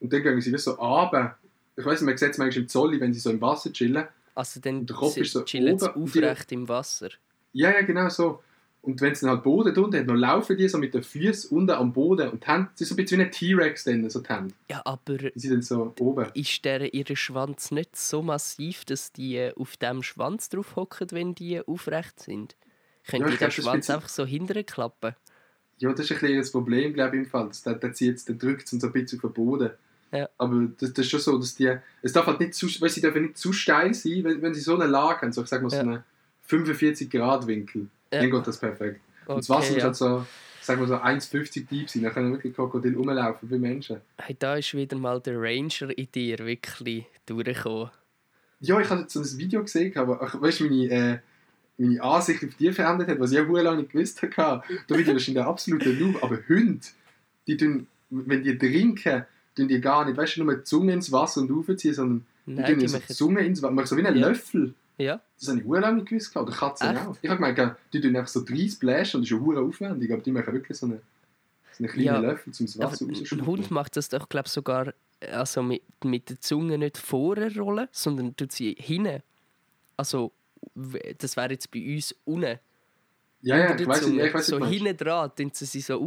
und 0.00 0.12
dann 0.12 0.22
gehen 0.22 0.40
sie 0.40 0.52
wie 0.52 0.58
so 0.58 0.72
runter. 0.72 1.36
Ich 1.76 1.84
weiß 1.84 2.00
nicht, 2.00 2.08
man 2.08 2.16
sieht 2.16 2.30
es 2.30 2.38
manchmal 2.38 2.62
im 2.62 2.68
Zolli, 2.68 3.00
wenn 3.00 3.12
sie 3.12 3.20
so 3.20 3.30
im 3.30 3.40
Wasser 3.40 3.72
chillen. 3.72 4.06
Also 4.34 4.60
dann 4.60 4.84
der 4.86 4.96
Kopf 4.96 5.16
ist 5.16 5.32
so 5.32 5.42
chillen 5.44 5.78
sie 5.78 5.90
oben 5.90 6.02
aufrecht 6.04 6.52
im 6.52 6.68
Wasser. 6.68 7.10
Ja, 7.56 7.70
ja, 7.72 7.80
genau 7.82 8.08
so. 8.10 8.42
Und 8.82 9.00
wenn 9.00 9.12
es 9.12 9.20
dann 9.20 9.30
halt 9.30 9.42
Boden 9.42 9.70
hat, 9.70 9.76
dann 10.08 10.16
laufen 10.16 10.56
die 10.56 10.68
so 10.68 10.78
mit 10.78 10.94
den 10.94 11.02
Füßen 11.02 11.50
unten 11.50 11.70
am 11.70 11.92
Boden 11.92 12.28
und 12.28 12.46
Hände, 12.46 12.68
sie 12.74 12.84
sind 12.84 12.88
so 12.88 12.94
ein 12.94 12.96
bisschen 13.04 13.18
wie 13.18 13.24
ein 13.24 13.32
T-Rex 13.32 13.84
dann, 13.84 14.08
so 14.10 14.20
die 14.20 14.28
Hände. 14.28 14.54
Ja, 14.70 14.82
aber 14.84 15.16
Die 15.16 15.32
sind 15.40 15.52
dann 15.54 15.62
so 15.62 15.92
oben. 15.98 16.26
ist 16.34 16.64
der 16.64 16.94
ihre 16.94 17.16
Schwanz 17.16 17.72
nicht 17.72 17.96
so 17.96 18.22
massiv, 18.22 18.84
dass 18.84 19.10
die 19.12 19.36
äh, 19.38 19.54
auf 19.56 19.76
dem 19.78 20.02
Schwanz 20.04 20.50
drauf 20.50 20.76
hocken, 20.76 21.08
wenn 21.12 21.34
die 21.34 21.60
aufrecht 21.66 22.20
sind? 22.20 22.54
Können 23.08 23.22
Ja, 23.22 23.28
die 23.28 23.32
ich 23.34 23.40
den 23.40 23.50
Schwanz 23.50 23.90
einfach 23.90 24.08
so 24.08 24.24
hinterher 24.24 24.62
klappen? 24.64 25.16
Ja, 25.78 25.90
das 25.92 26.00
ist 26.06 26.12
ein 26.12 26.20
bisschen 26.20 26.38
das 26.38 26.52
Problem, 26.52 26.92
glaube 26.94 27.16
ich, 27.16 27.22
im 27.24 27.28
Fall. 27.28 27.50
Der, 27.64 27.74
der, 27.74 27.92
zieht, 27.92 28.28
der 28.28 28.34
drückt 28.36 28.64
es 28.72 28.80
so 28.80 28.86
ein 28.86 28.92
bisschen 28.92 29.18
auf 29.18 29.32
den 29.32 29.32
Boden. 29.32 29.70
Ja. 30.12 30.28
Aber 30.38 30.68
das, 30.78 30.92
das 30.92 31.04
ist 31.06 31.10
schon 31.10 31.20
so, 31.20 31.38
dass 31.38 31.54
die. 31.56 31.76
Es 32.02 32.12
darf 32.12 32.26
halt 32.26 32.38
nicht 32.38 32.54
zu, 32.54 32.66
weil 32.80 32.88
sie 32.90 33.00
dürfen 33.00 33.22
nicht 33.22 33.38
zu 33.38 33.52
steil 33.52 33.92
sein, 33.94 34.22
wenn, 34.22 34.40
wenn 34.42 34.54
sie 34.54 34.60
so 34.60 34.74
eine 34.76 34.86
Lage 34.86 35.22
haben, 35.22 35.32
so 35.32 35.42
ich 35.42 35.48
sag 35.48 35.62
mal 35.62 35.70
so 35.70 35.76
Ja. 35.78 36.04
Einen 36.52 36.64
45 36.66 37.10
Grad 37.10 37.46
Winkel, 37.46 37.88
Ja. 38.12 38.20
dann 38.20 38.30
geht 38.30 38.46
das 38.46 38.58
perfekt. 38.58 39.00
und 39.26 39.38
das 39.38 39.50
Okay, 39.50 39.58
Wasser 39.58 39.78
ja. 39.78 39.84
halt 39.84 39.96
so, 39.96 40.26
sag 40.60 40.78
mal 40.78 40.86
so 40.88 40.94
1,50 40.96 41.66
tief 41.68 41.90
sein, 41.90 42.02
dann 42.04 42.12
können 42.12 42.32
wirklich 42.32 42.54
Krokodil 42.54 42.94
rumlaufen 42.96 43.50
wie 43.50 43.58
Menschen. 43.58 44.00
Hey, 44.18 44.36
da 44.38 44.56
ist 44.56 44.74
wieder 44.74 44.96
mal 44.96 45.20
der 45.20 45.34
Ranger 45.40 45.96
in 45.96 46.08
dir 46.12 46.38
wirklich 46.38 47.04
durchgekommen. 47.26 47.90
Ja, 48.60 48.80
ich 48.80 48.88
habe 48.88 49.02
jetzt 49.02 49.12
so 49.12 49.20
ein 49.20 49.38
Video 49.38 49.62
gesehen, 49.62 49.96
aber 49.96 50.20
weißt 50.40 50.60
du, 50.60 50.64
meine, 50.64 50.90
äh, 50.90 51.18
meine 51.78 52.02
Ansicht 52.02 52.42
auf 52.42 52.54
die 52.58 52.72
verändert 52.72 53.08
hat, 53.08 53.20
was 53.20 53.32
ich 53.32 53.38
auch 53.38 53.46
lange 53.48 53.82
nicht 53.82 53.92
gewusst 53.92 54.22
habe. 54.22 54.62
Da 54.88 54.94
bin 54.96 55.16
ich 55.16 55.28
in 55.28 55.34
der 55.34 55.46
absoluten 55.46 55.98
Noob. 55.98 56.22
Aber 56.22 56.38
Hunde, 56.48 56.80
die 57.46 57.56
tun, 57.58 57.86
wenn 58.08 58.42
die 58.42 58.56
trinken, 58.56 59.26
tun 59.54 59.68
die 59.68 59.78
gar 59.80 60.06
nicht, 60.06 60.16
weißt 60.16 60.36
du, 60.38 60.44
nur 60.44 60.54
die 60.56 60.64
Zunge 60.64 60.94
ins 60.94 61.12
Wasser 61.12 61.42
und 61.42 61.50
raufziehen, 61.50 61.92
sondern 61.92 62.24
die 62.46 62.52
Nein, 62.54 62.64
tun 62.64 62.78
die 62.78 62.88
so 62.88 62.96
die 62.96 63.02
machen... 63.02 63.14
Zunge 63.14 63.40
ins 63.40 63.62
Wasser, 63.62 63.86
so 63.86 63.96
wie 63.98 64.06
einen 64.06 64.16
Ja. 64.16 64.28
Löffel. 64.28 64.72
Ja, 64.98 65.20
Das 65.38 65.48
habe 65.48 65.58
ich 65.60 65.64
sehr 65.66 65.80
lange 65.80 65.96
nicht 65.98 66.08
gewusst. 66.08 66.36
Oder 66.36 66.52
Katzen 66.52 66.96
Echt? 66.96 67.06
auch. 67.06 67.16
Ich 67.20 67.28
habe 67.30 67.36
gemeint, 67.54 67.76
die 67.92 68.00
tun 68.00 68.16
einfach 68.16 68.28
so 68.30 68.42
30 68.44 68.72
splashen 68.72 69.18
und 69.18 69.22
das 69.24 69.30
ist 69.30 69.38
ja 69.38 69.44
hure 69.44 69.60
aufwendig, 69.60 70.10
aber 70.12 70.22
die 70.22 70.32
machen 70.32 70.52
wirklich 70.54 70.78
so 70.78 70.86
einen, 70.86 71.00
so 71.72 71.84
einen 71.84 71.92
kleinen 71.92 72.06
Ja. 72.06 72.18
Löffel, 72.18 72.52
um 72.58 72.66
das 72.66 72.78
Wasser 72.78 73.04
ein 73.04 73.10
rauszuschütten. 73.10 73.46
Hund 73.46 73.70
macht 73.70 73.96
das 73.96 74.08
doch, 74.08 74.28
glaube 74.28 74.48
sogar 74.48 74.94
also 75.32 75.62
mit, 75.62 75.82
mit 76.04 76.28
der 76.30 76.40
Zunge 76.40 76.78
nicht 76.78 76.98
vorne 76.98 77.54
rollen, 77.56 77.88
sondern 77.92 78.36
tut 78.36 78.52
sie 78.52 78.76
hinten. 78.78 79.22
Also, 79.96 80.32
das 81.18 81.36
wäre 81.36 81.52
jetzt 81.52 81.70
bei 81.70 81.94
uns 81.94 82.14
unten. 82.24 82.58
Ja, 83.42 83.56
ja, 83.58 83.78
ich 83.78 83.86
weiß 83.86 84.00
nicht, 84.02 84.08
Zunge. 84.10 84.26
ich 84.28 84.34
weiß 84.34 84.46
so 84.46 84.58
nicht. 84.58 84.68
hinten 84.82 84.96
dran, 84.96 85.30
tun 85.36 85.50
sie 85.52 85.64
sie 85.66 85.80
so 85.80 85.98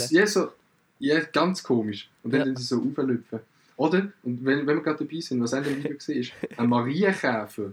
ist 0.00 0.12
ja 0.12 0.26
so, 0.26 0.52
ja, 0.98 1.20
ganz 1.20 1.62
komisch. 1.62 2.08
Und 2.22 2.32
dann 2.34 2.48
Ja. 2.48 2.56
sie 2.56 2.62
so 2.62 2.76
auflüpfen. 2.82 3.40
Oder, 3.76 4.12
und 4.22 4.44
wenn, 4.44 4.66
wenn 4.66 4.76
wir 4.76 4.82
gerade 4.82 5.04
dabei 5.04 5.20
sind, 5.20 5.42
was 5.42 5.52
auch 5.52 5.58
in 5.58 5.64
dem 5.64 5.78
Video 5.84 5.96
gesehen 5.96 6.20
ist, 6.20 6.32
ein 6.56 6.68
Marienkäfer, 6.68 7.72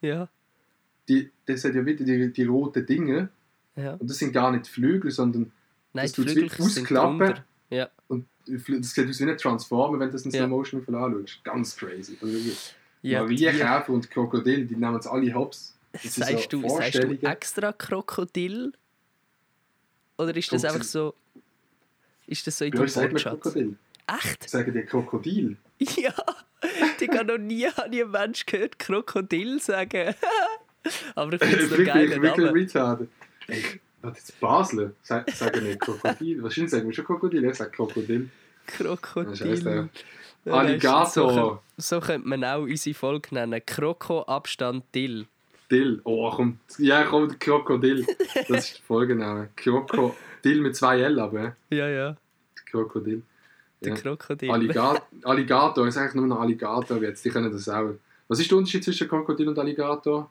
Ja, 0.00 0.28
die, 1.08 1.30
das 1.46 1.64
hat 1.64 1.74
ja 1.74 1.84
wieder 1.84 2.04
die, 2.04 2.32
die 2.32 2.44
roten 2.44 2.84
Dinge. 2.84 3.28
ja. 3.76 3.94
Und 3.94 4.10
das 4.10 4.18
sind 4.18 4.32
gar 4.32 4.50
nicht 4.52 4.66
Flügel, 4.66 5.10
sondern 5.10 5.52
Nein, 5.92 6.04
Das 6.06 6.12
tut's 6.12 6.34
wie 6.34 6.48
sind 6.48 6.60
ausklappen. 6.60 7.40
Ja, 7.70 7.88
und 8.08 8.26
das 8.46 8.90
sieht 8.92 9.08
aus 9.08 9.20
wie 9.20 9.30
ein 9.30 9.38
Transformer, 9.38 9.98
wenn 9.98 10.08
du 10.08 10.12
das 10.12 10.24
in 10.24 10.30
Ja. 10.32 10.40
Slow 10.46 10.48
Motion 10.48 10.94
anschaust. 10.94 11.42
Ganz 11.44 11.76
crazy. 11.76 12.18
Also 12.20 12.36
ja 13.02 13.22
Marienkäfer 13.22 13.90
und 13.90 14.10
Krokodil, 14.10 14.66
die 14.66 14.76
nehmen 14.76 14.96
es 14.96 15.06
alle 15.06 15.32
hops. 15.34 15.76
Sind 15.94 16.12
Sagst, 16.12 16.50
so 16.50 16.60
du, 16.60 16.68
sagst 16.68 17.02
du 17.02 17.18
extra 17.22 17.72
Krokodil? 17.72 18.72
Oder 20.18 20.36
ist 20.36 20.52
das 20.52 20.62
Kommt 20.62 20.74
einfach 20.74 20.86
so. 20.86 21.14
Ist 22.26 22.46
das 22.46 22.58
so 22.58 22.64
in 22.64 22.72
deinem 22.72 22.88
Wortschatz? 22.94 23.40
Krokodil. 23.40 23.76
Echt? 24.06 24.48
Sagen 24.48 24.72
die 24.72 24.82
Krokodil. 24.82 25.56
Ja! 25.96 26.12
Ich 27.10 27.18
habe 27.18 27.24
noch 27.32 27.38
nie 27.38 27.66
ich 27.66 27.78
einen 27.78 28.10
Mensch 28.10 28.46
gehört, 28.46 28.78
Krokodil 28.78 29.60
sagen. 29.60 30.14
Aber 31.14 31.32
ich 31.32 31.42
finde 31.42 31.64
es 31.64 31.70
wirklich, 31.70 31.86
geil. 31.88 32.22
wirklich 32.22 32.46
Name. 32.46 32.58
retarded. 32.60 33.08
Ey, 33.48 33.62
warte, 34.02 34.18
jetzt 34.18 34.40
Basler 34.40 34.92
sa- 35.02 35.24
sagen 35.32 35.64
nicht 35.64 35.80
Krokodil. 35.80 36.42
Wahrscheinlich 36.42 36.70
sagen 36.70 36.86
wir 36.86 36.94
schon 36.94 37.04
Krokodil, 37.04 37.44
ich 37.44 37.54
sage 37.54 37.70
Krokodil. 37.70 38.30
Krokodil. 38.66 39.88
Ja, 40.44 40.52
Alligator. 40.52 41.06
So, 41.08 41.26
könnte- 41.26 41.58
so 41.76 42.00
könnte 42.00 42.28
man 42.28 42.44
auch 42.44 42.62
unsere 42.62 42.94
Folge 42.94 43.34
nennen. 43.34 43.60
Kroko 43.66 44.22
Abstand 44.22 44.84
Dill. 44.94 45.26
Dill. 45.70 46.00
Oh, 46.04 46.30
komm. 46.30 46.60
Ja, 46.78 47.02
komm, 47.04 47.36
Krokodil. 47.38 48.06
Das 48.48 48.50
ist 48.70 48.78
der 48.78 48.84
Folgename. 48.86 49.48
Krokodil 49.56 50.60
mit 50.60 50.76
zwei 50.76 51.00
L, 51.00 51.18
aber. 51.18 51.56
Ja, 51.70 51.88
ja. 51.88 52.16
Krokodil. 52.70 53.22
Der 53.82 53.94
Ja. 53.94 54.00
Krokodil. 54.00 54.50
Alligator, 54.52 55.06
Alligator 55.24 55.86
ist 55.86 55.96
eigentlich 55.96 56.14
nur 56.14 56.26
noch 56.26 56.40
Alligator 56.40 56.96
jetzt. 57.02 57.24
Die 57.24 57.30
können 57.30 57.50
das 57.52 57.68
auch. 57.68 57.94
Was 58.28 58.40
ist 58.40 58.50
der 58.50 58.58
Unterschied 58.58 58.82
zwischen 58.84 59.08
Krokodil 59.08 59.48
und 59.48 59.58
Alligator? 59.58 60.30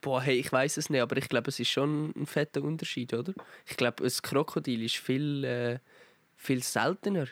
Boah, 0.00 0.20
hey, 0.20 0.38
ich 0.38 0.52
weiß 0.52 0.76
es 0.76 0.90
nicht, 0.90 1.00
aber 1.00 1.16
ich 1.16 1.28
glaube, 1.28 1.48
es 1.48 1.58
ist 1.58 1.68
schon 1.70 2.12
ein 2.14 2.26
fetter 2.26 2.62
Unterschied, 2.62 3.14
oder? 3.14 3.32
Ich 3.66 3.76
glaube, 3.76 4.04
ein 4.04 4.10
Krokodil 4.22 4.82
ist 4.84 4.96
viel, 4.96 5.44
äh, 5.44 5.78
viel 6.36 6.62
seltener. 6.62 7.26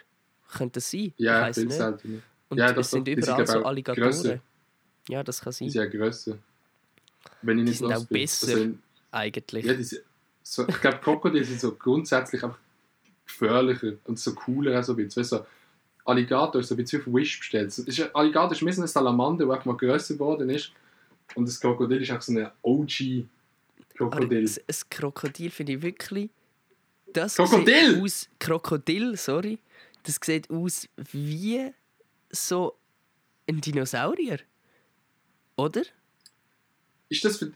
Könnte 0.57 0.75
das 0.75 0.91
sein? 0.91 1.13
Ja, 1.19 1.49
ich 1.49 1.55
viel 1.55 1.67
nicht. 1.67 1.77
seltener. 1.77 2.19
Und 2.49 2.59
Ja, 2.59 2.71
es 2.73 2.91
sind 2.91 3.07
doch. 3.09 3.15
Die 3.15 3.23
sind, 3.23 3.25
überall 3.25 3.47
so 3.47 3.65
Alligatoren. 3.65 4.11
grösser. 4.11 4.39
Ja, 5.09 5.23
das 5.23 5.41
kann 5.41 5.53
sein. 5.53 5.67
Die 5.67 5.71
sind 5.73 5.83
ja 5.83 5.89
grösser. 5.91 6.39
Wenn 7.43 7.59
ich 7.59 7.65
Die 7.65 7.71
nicht 7.71 7.79
sind 7.79 7.91
los 7.91 8.03
auch 8.03 8.07
bin. 8.07 8.21
besser. 8.23 8.53
Also, 8.57 8.71
Eigentlich. 9.11 9.65
Ja, 9.67 9.75
die 9.75 9.85
sind, 9.85 10.03
so, 10.43 10.67
ich 10.69 10.81
glaube, 10.81 10.99
Krokodile 10.99 11.45
sind 11.45 11.61
so 11.61 11.75
grundsätzlich 11.75 12.43
einfach 12.43 12.59
gefährlicher 13.27 13.93
und 14.05 14.19
so 14.19 14.35
cooler 14.35 14.79
auch 14.79 14.85
so 14.85 14.93
ein 14.93 14.97
bisschen. 14.97 15.23
Weißt 15.23 15.33
du, 15.33 15.37
so, 15.39 15.47
Alligator 16.05 16.61
ist 16.61 16.69
so 16.69 16.75
bisschen 16.77 17.01
auf 17.01 17.07
Wish 17.07 17.39
bestellt. 17.39 17.69
Es 17.69 17.79
Ist, 17.79 18.15
Alligator 18.15 18.53
ist 18.53 18.63
ein 18.63 18.87
Salamander, 18.87 19.47
der 19.47 19.63
mal 19.65 19.77
grösser 19.77 20.15
geworden 20.15 20.51
ist. 20.51 20.73
Und 21.35 21.47
das 21.49 21.61
Krokodil 21.61 22.03
ist 22.03 22.11
auch 22.11 22.21
so 22.21 22.33
ein 22.33 22.51
OG-Krokodil. 22.63 24.43
das- 24.43 24.59
Ein 24.85 24.91
Krokodil 24.91 25.51
finde 25.51 25.73
ich 25.75 25.83
wirklich. 25.83 26.31
Das 27.13 27.37
Krokodil! 27.37 28.03
Aus, 28.03 28.29
Krokodil, 28.39 29.17
sorry. 29.17 29.59
Das 30.05 30.19
sieht 30.23 30.51
aus 30.51 30.89
wie 31.13 31.71
so 32.31 32.77
ein 33.49 33.61
Dinosaurier. 33.61 34.39
Oder? 35.57 35.83
Ist 37.13 37.27
das, 37.27 37.37
für, 37.37 37.53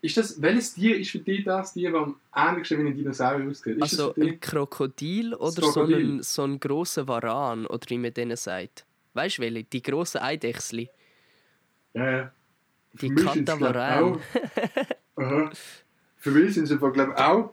ist 0.00 0.16
das, 0.16 0.40
welches 0.40 0.74
Tier 0.74 0.96
ist 0.96 1.10
für 1.10 1.18
dich 1.18 1.42
das 1.42 1.72
Tier, 1.72 1.90
das 1.90 2.02
am 2.02 2.16
ähnlichsten 2.36 2.78
wie 2.78 2.88
ein 2.88 2.96
Dinosaurier 2.96 3.50
aussieht? 3.50 3.76
Ist 3.78 3.82
also 3.82 4.14
ein 4.14 4.38
Krokodil 4.38 5.34
oder 5.34 5.60
Krokodil. 5.60 6.06
so 6.06 6.12
ein, 6.12 6.22
so 6.22 6.44
ein 6.44 6.60
grosser 6.60 7.08
Varan, 7.08 7.66
oder 7.66 7.84
wie 7.88 7.98
man 7.98 8.14
denen 8.14 8.36
sagt. 8.36 8.86
Weißt 9.14 9.38
du 9.38 9.42
welche? 9.42 9.64
Die 9.64 9.82
grossen 9.82 10.18
Eidechsli. 10.18 10.88
Ja, 11.94 12.10
ja. 12.10 12.32
Die 12.92 13.08
Für 13.12 13.32
Aha. 15.16 15.50
Für 16.18 16.30
mich 16.30 16.54
sind 16.54 16.64
es 16.64 16.70
einfach, 16.70 16.92
glaube 16.92 17.14
ich, 17.16 17.18
auch 17.18 17.52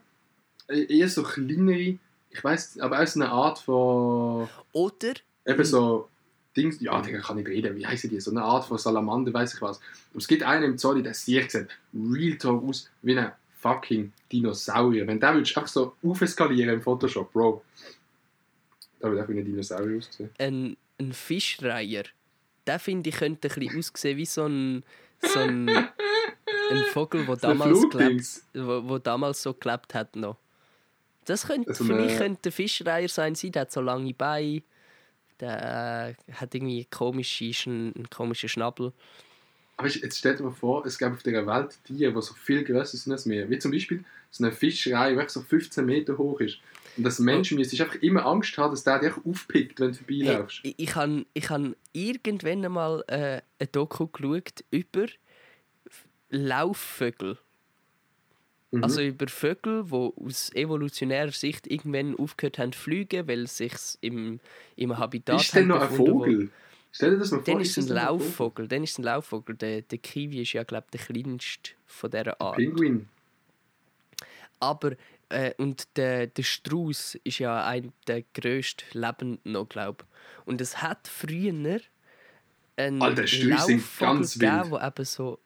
eher 0.68 1.10
so 1.10 1.24
kleinere, 1.24 1.97
ich 2.30 2.43
weiß, 2.43 2.80
aber 2.80 3.02
auch 3.02 3.08
so 3.08 3.20
eine 3.22 3.32
Art 3.32 3.58
von, 3.58 4.47
Oder 4.72 5.14
eben 5.47 5.66
so 5.66 6.10
Dings, 6.56 6.82
ja, 6.82 7.00
Digga, 7.02 7.20
kann 7.20 7.38
ich 7.38 7.47
reden, 7.47 7.76
wie 7.76 7.86
heißen 7.86 8.10
die? 8.10 8.20
So 8.20 8.32
eine 8.32 8.41
Art 8.41 8.66
von 8.66 8.78
Salamander, 8.78 9.34
weiß 9.34 9.54
ich 9.54 9.62
was. 9.62 9.78
Aber 9.78 10.18
es 10.18 10.28
gibt 10.28 10.43
einen 10.43 10.64
im 10.64 10.78
Zolli, 10.78 11.04
der 11.04 11.14
sieht 11.14 11.52
sieht 11.52 11.68
Real 11.93 12.38
Talk 12.38 12.64
aus 12.64 12.89
wie 13.02 13.18
ein 13.18 13.32
fucking 13.60 14.12
Dinosaurier. 14.32 15.06
Wenn 15.06 15.20
der 15.20 15.34
du 15.34 15.39
einfach 15.39 15.68
so 15.68 15.95
aufeskalieren 16.04 16.76
im 16.76 16.82
Photoshop, 16.82 17.32
Bro. 17.32 17.64
Da 19.00 19.10
würde 19.10 19.24
auch 19.24 19.30
wie 19.30 19.39
ein 19.39 19.45
Dinosaurier 19.45 19.97
aussehen. 19.97 20.30
ein, 20.38 20.78
ein 21.00 21.14
Fischreiher, 21.14 22.04
der 22.66 22.80
finde 22.80 23.10
ich 23.10 23.16
könnte 23.16 23.47
ein 23.47 23.60
bisschen 23.60 23.80
aussehen 23.80 24.18
wie 24.18 24.26
so 24.26 24.45
ein, 24.45 24.84
so 25.22 25.39
ein, 25.39 25.70
ein 25.70 26.84
Vogel, 26.91 27.26
der 27.26 27.36
damals, 27.38 27.89
gelebt, 27.89 28.26
wo, 28.54 28.89
wo 28.89 28.97
damals 28.97 29.41
so 29.43 29.54
gelebt 29.54 29.93
hat 29.93 30.16
noch. 30.16 30.38
Das 31.26 31.45
könnte, 31.47 31.70
Also 31.70 31.84
für 31.84 31.93
mich 31.93 32.18
könnte 32.18 32.50
ein 32.50 32.52
Fischreiher 32.52 33.08
sein, 33.08 33.36
sie 33.36 33.52
der 33.52 33.62
hat 33.64 33.72
so 33.72 33.82
lange 33.82 34.14
Beine, 34.14 34.64
der 35.40 36.16
äh, 36.28 36.34
hat 36.34 36.54
irgendwie 36.56 36.86
komische, 36.86 37.70
einen, 37.70 37.96
einen 37.96 38.10
komischen 38.10 38.50
Schnabel. 38.50 38.94
Aber 39.78 39.88
jetzt 39.88 40.18
stell 40.18 40.36
dir 40.36 40.44
mal 40.44 40.52
vor, 40.52 40.86
es 40.86 40.98
gäbe 40.98 41.14
auf 41.14 41.24
dieser 41.24 41.48
Welt 41.48 41.78
Tiere, 41.86 42.12
die 42.14 42.22
so 42.22 42.34
viel 42.34 42.64
größer 42.66 42.98
sind 42.98 43.14
als 43.14 43.28
wir. 43.30 43.50
Wie 43.50 43.60
zum 43.60 43.72
Beispiel 43.72 44.04
so 44.30 44.44
eine 44.44 44.52
Fischerei, 44.52 45.16
die 45.16 45.30
so 45.30 45.42
15 45.42 45.86
Meter 45.86 46.18
hoch 46.18 46.42
ist. 46.42 46.60
Und 46.98 47.06
als 47.06 47.20
Mensch 47.20 47.52
müsstest 47.52 47.80
du 47.80 47.84
einfach 47.86 48.02
immer 48.02 48.26
Angst 48.26 48.58
haben, 48.58 48.72
dass 48.72 48.84
der 48.84 49.00
dich 49.00 49.14
aufpickt, 49.26 49.80
wenn 49.80 49.94
du 49.94 49.98
Hey, 50.06 50.26
vorbeilaufst. 50.26 50.60
ich 50.64 50.96
habe 50.96 51.26
ich 51.34 51.50
han 51.50 51.76
irgendwann 51.94 52.66
einmal 52.66 53.04
äh, 53.08 53.42
ein 53.60 53.68
Doku 53.72 54.08
geschaut 54.08 54.66
über 54.70 55.06
Laufvögel. 56.30 57.38
Mhm. 58.72 58.84
Also 58.84 59.01
über 59.01 59.28
Vögel, 59.28 59.86
die 59.86 59.93
aus 59.93 60.53
evolutionärer 60.53 61.32
Sicht 61.32 61.65
irgendwann 61.67 62.15
aufgehört 62.17 62.59
haben 62.59 62.72
zu 62.72 62.80
fliegen, 62.80 63.28
weil 63.28 63.47
sich 63.47 63.74
im, 64.01 64.39
im 64.76 64.97
Habitat 64.97 65.41
ist 65.41 65.55
denn 65.55 65.67
noch 65.67 65.82
ein 65.82 65.89
Vogel? 65.89 66.51
Stell 66.91 67.11
dir 67.11 67.17
das 67.17 67.32
mal 67.32 67.38
vor. 67.38 67.53
Dann 67.53 67.61
ist 67.61 67.78
es 67.78 67.89
ein 67.89 67.95
Laufvogel. 67.95 68.67
Dann 68.67 68.84
ist 68.84 68.91
es 68.91 68.97
ein 68.99 69.03
Laufvogel. 69.03 69.55
Der, 69.55 69.82
der 69.82 69.97
Kiwi 69.97 70.41
ist 70.41 70.53
ja, 70.53 70.63
glaube 70.63 70.88
ich, 70.91 70.99
der 70.99 71.05
kleinste 71.05 71.72
von 71.86 72.11
dieser 72.11 72.41
Art. 72.41 72.57
Pinguin. 72.57 73.07
Aber, 74.59 74.93
äh, 75.30 75.53
und 75.57 75.88
der, 75.97 76.28
der 76.28 76.43
Strauß 76.43 77.20
ist 77.24 77.39
ja 77.39 77.65
ein 77.65 77.93
der 78.07 78.24
grössten 78.34 78.86
Lebenden 78.99 79.39
noch, 79.51 79.70
glaube 79.70 80.03
ich. 80.03 80.47
Und 80.47 80.61
es 80.61 80.82
hat 80.82 81.07
früher 81.07 81.80
einen 82.76 83.01
Alter, 83.01 83.28
Strauß 83.28 83.65
sind 83.67 83.84
ganz 83.99 84.34
gegeben, 84.34 84.61
wild. 84.63 84.72
wo 84.72 84.80
eben 84.80 85.05
so... 85.05 85.39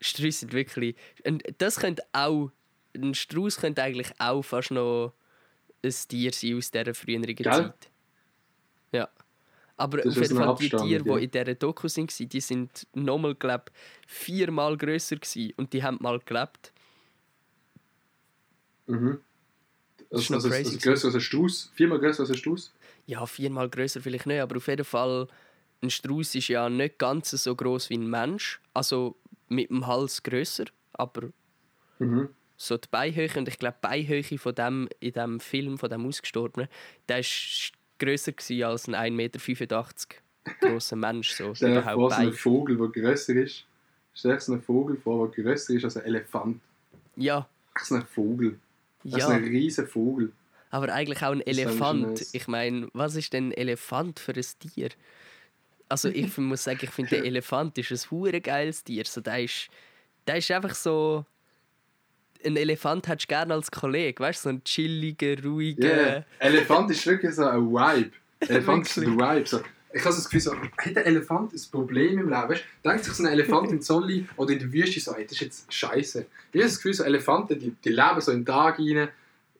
Strauß 0.00 0.40
sind 0.40 0.52
wirklich... 0.52 0.96
Und 1.24 1.42
das 1.58 1.76
könnte 1.76 2.02
auch... 2.12 2.50
Ein 2.94 3.14
Strauß 3.14 3.58
könnte 3.58 3.82
eigentlich 3.82 4.10
auch 4.18 4.42
fast 4.42 4.72
noch 4.72 5.12
ein 5.82 5.94
Tier 6.08 6.32
sein 6.32 6.56
aus 6.56 6.70
dieser 6.72 6.92
früheren 6.92 7.22
Gell? 7.22 7.44
Zeit. 7.44 7.90
Ja. 8.92 9.08
Aber 9.76 9.98
Das 9.98 10.16
auf 10.16 10.22
jeden 10.22 10.36
Fall 10.36 10.56
die 10.56 10.68
Tiere, 10.68 11.04
ja. 11.06 11.16
die 11.18 11.24
in 11.24 11.30
dieser 11.30 11.54
Doku 11.54 11.88
waren, 11.88 12.28
die 12.28 12.40
sind 12.40 12.86
nochmal, 12.92 13.34
glaube 13.34 13.66
ich, 13.68 14.12
viermal 14.12 14.76
grösser 14.76 15.16
gewesen. 15.16 15.52
Und 15.56 15.72
die 15.72 15.82
haben 15.82 15.98
mal 16.00 16.18
gelebt. 16.18 16.72
Mhm. 18.88 19.20
Das 20.10 20.22
ist 20.22 20.30
Also, 20.32 20.34
noch 20.34 20.36
also, 20.38 20.48
crazy 20.48 20.74
also 20.74 20.90
größer 20.90 21.06
als 21.06 21.14
ein 21.14 21.20
Strauß. 21.20 21.70
Viermal 21.74 21.98
größer 22.00 22.20
als 22.22 22.30
ein 22.30 22.36
Strauß. 22.36 22.72
Ja, 23.06 23.24
viermal 23.24 23.68
größer 23.70 24.00
vielleicht 24.00 24.26
nicht, 24.26 24.40
aber 24.40 24.56
auf 24.56 24.66
jeden 24.66 24.84
Fall, 24.84 25.28
ein 25.80 25.90
Strauß 25.90 26.34
ist 26.34 26.48
ja 26.48 26.68
nicht 26.68 26.98
ganz 26.98 27.30
so 27.30 27.54
groß 27.54 27.88
wie 27.90 27.98
ein 27.98 28.10
Mensch. 28.10 28.60
Also 28.74 29.16
mit 29.50 29.68
dem 29.70 29.86
Hals 29.86 30.22
größer, 30.22 30.64
aber 30.92 31.28
Mhm. 31.98 32.30
so 32.56 32.78
die 32.78 32.88
Beihöhe, 32.90 33.28
und 33.36 33.46
ich 33.48 33.58
glaube, 33.58 33.76
die 33.84 33.86
Beihöhe 33.86 34.38
von 34.38 34.54
dem, 34.54 34.88
in 35.00 35.12
dem 35.12 35.40
Film, 35.40 35.76
von 35.78 35.90
dem 35.90 36.06
Ausgestorbenen, 36.06 36.68
der 37.08 37.18
war 37.18 37.24
grösser 37.98 38.32
gewesen 38.32 38.62
als 38.64 38.88
ein 38.88 38.94
1,85 38.94 39.58
Meter 39.60 39.94
grosser 40.60 40.96
Mensch. 40.96 41.32
So, 41.32 41.54
Stell 41.54 41.74
dir 41.74 41.82
vor, 41.82 42.10
so 42.10 42.16
ein. 42.16 42.32
Vogel, 42.32 42.76
der 42.78 42.88
größer 42.88 43.34
ist. 43.34 43.66
Stell 44.14 44.32
dir 44.34 44.40
so 44.40 44.52
einen 44.52 44.62
Vogel 44.62 44.96
vor, 44.96 45.30
der 45.30 45.44
größer 45.44 45.74
ist 45.74 45.84
als 45.84 45.96
ein 45.98 46.04
Elefant. 46.06 46.60
Ja, 47.16 47.46
Ach, 47.74 47.84
so 47.84 47.94
ein 47.96 48.06
Vogel. 48.06 48.58
Das 49.04 49.12
ist 49.12 49.18
ja, 49.20 49.28
ein 49.28 49.44
riesen 49.44 49.86
Vogel. 49.86 50.32
aber 50.70 50.92
eigentlich 50.92 51.22
auch 51.22 51.32
ein 51.32 51.40
ist 51.40 51.58
Elefant. 51.58 52.26
Ich 52.32 52.48
meine, 52.48 52.88
was 52.94 53.14
ist 53.16 53.32
denn 53.32 53.48
ein 53.48 53.52
Elefant 53.52 54.18
für 54.20 54.32
ein 54.32 54.44
Tier? 54.58 54.88
Also 55.90 56.08
ich 56.08 56.38
muss 56.38 56.62
sagen, 56.64 56.78
ich 56.82 56.90
finde, 56.90 57.16
der 57.16 57.24
Elefant 57.24 57.76
ist 57.76 57.90
ein 57.90 58.10
hure 58.10 58.40
geiles 58.40 58.84
Tier. 58.84 59.04
So, 59.04 59.20
der, 59.20 59.42
ist, 59.42 59.68
der 60.26 60.36
ist 60.36 60.50
einfach 60.50 60.74
so... 60.74 61.26
Ein 62.44 62.56
Elefant 62.56 63.06
hättest 63.08 63.30
du 63.30 63.34
gerne 63.34 63.52
als 63.54 63.70
Kollege, 63.70 64.22
weißt 64.22 64.44
du? 64.44 64.48
So 64.48 64.48
ein 64.50 64.64
chilliger, 64.64 65.42
ruhiger... 65.42 65.88
Yeah. 65.88 66.24
Elefant 66.38 66.90
ist 66.92 67.04
wirklich 67.04 67.34
so 67.34 67.44
ein 67.44 67.66
Vibe. 67.66 68.12
Elefant 68.38 68.86
ist 68.86 68.96
der 68.96 69.08
Vibe. 69.08 69.46
So. 69.46 69.60
Ich 69.92 70.00
habe 70.04 70.12
so 70.12 70.18
das 70.20 70.24
Gefühl, 70.30 70.40
so, 70.40 70.54
hat 70.54 70.94
der 70.96 71.04
Elefant 71.04 71.52
ein 71.52 71.60
Problem 71.72 72.18
im 72.20 72.28
Leben? 72.28 72.48
Weißt, 72.48 72.64
du, 72.82 72.88
denkt 72.88 73.04
sich 73.04 73.14
so 73.14 73.24
ein 73.24 73.32
Elefant 73.32 73.72
in 73.72 73.82
Zolli 73.82 74.28
oder 74.36 74.52
in 74.52 74.60
der 74.60 74.72
Wüste 74.72 75.00
so, 75.00 75.12
ey, 75.14 75.24
das 75.24 75.32
ist 75.32 75.40
jetzt 75.40 75.74
scheiße. 75.74 76.26
Ich 76.52 76.60
habe 76.60 76.68
das 76.68 76.76
Gefühl, 76.76 76.94
so 76.94 77.02
Elefanten, 77.02 77.58
die, 77.58 77.74
die 77.84 77.88
leben 77.88 78.20
so 78.20 78.30
in 78.30 78.38
den 78.38 78.46
Tag 78.46 78.78
rein, 78.78 79.08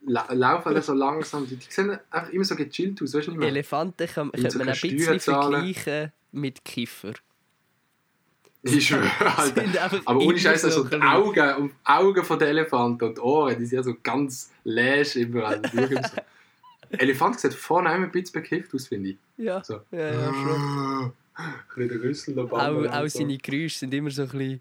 la 0.07 0.27
laufen 0.33 0.69
alle 0.69 0.83
so 0.83 0.93
langsam, 0.93 1.47
die, 1.47 1.57
die 1.57 1.67
sehen 1.69 1.99
einfach 2.11 2.31
immer 2.31 2.45
so 2.45 2.57
gechillt 2.57 3.01
aus, 3.03 3.15
weißt 3.15 3.27
du 3.29 3.31
nicht 3.33 3.41
mehr? 3.41 3.49
Elefanten 3.49 4.07
kann, 4.07 4.33
könnte 4.33 4.51
sie 4.51 4.59
man 4.59 4.69
ein 4.69 4.81
bisschen 4.81 5.21
vergleichen 5.21 6.13
mit 6.33 6.65
Kiffer. 6.65 7.13
Ich 8.63 8.89
schwöre, 8.89 9.11
Alter. 9.39 9.63
Sind 9.63 10.07
Aber 10.07 10.21
ohne 10.21 10.39
Scheiß, 10.39 10.65
also 10.67 10.85
ein 10.85 10.91
die 10.91 11.01
Augen, 11.01 11.55
und 11.57 11.73
Augen 11.85 12.25
von 12.25 12.39
der 12.39 12.49
Elefanten 12.49 13.05
und 13.05 13.17
die 13.17 13.21
Ohren, 13.21 13.59
die 13.59 13.65
sind 13.65 13.77
ja 13.77 13.83
so 13.83 13.95
ganz 14.03 14.51
läsch 14.65 15.17
überall. 15.17 15.63
So. 15.73 15.79
Elefant 16.99 17.41
sieht 17.41 17.55
vorne 17.55 17.95
immer 17.95 18.07
ein 18.07 18.11
bisschen 18.11 18.43
bekifft 18.43 18.75
aus, 18.75 18.89
finde 18.89 19.11
ich. 19.11 19.17
Ja, 19.39 19.63
So. 19.65 19.81
ja, 19.93 20.13
ja, 20.13 20.35
schon. 20.35 21.13
Ein 21.35 21.53
bisschen 21.75 21.89
der 21.89 22.03
Rüssel 22.03 22.35
da 22.35 22.43
Auch, 22.43 22.93
auch 22.93 23.09
seine 23.09 23.39
Geräusche 23.39 23.79
sind 23.79 23.95
immer 23.95 24.11
so 24.11 24.23
ein 24.23 24.29
bisschen... 24.29 24.61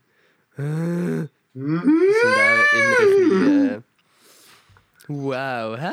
sind 0.56 1.30
Mhm. 1.54 2.00
auch 2.24 2.74
immer 2.74 3.00
ein 3.00 3.30
bisschen... 3.30 3.70
Äh, 3.70 3.82
wow, 5.10 5.78
hä? 5.78 5.92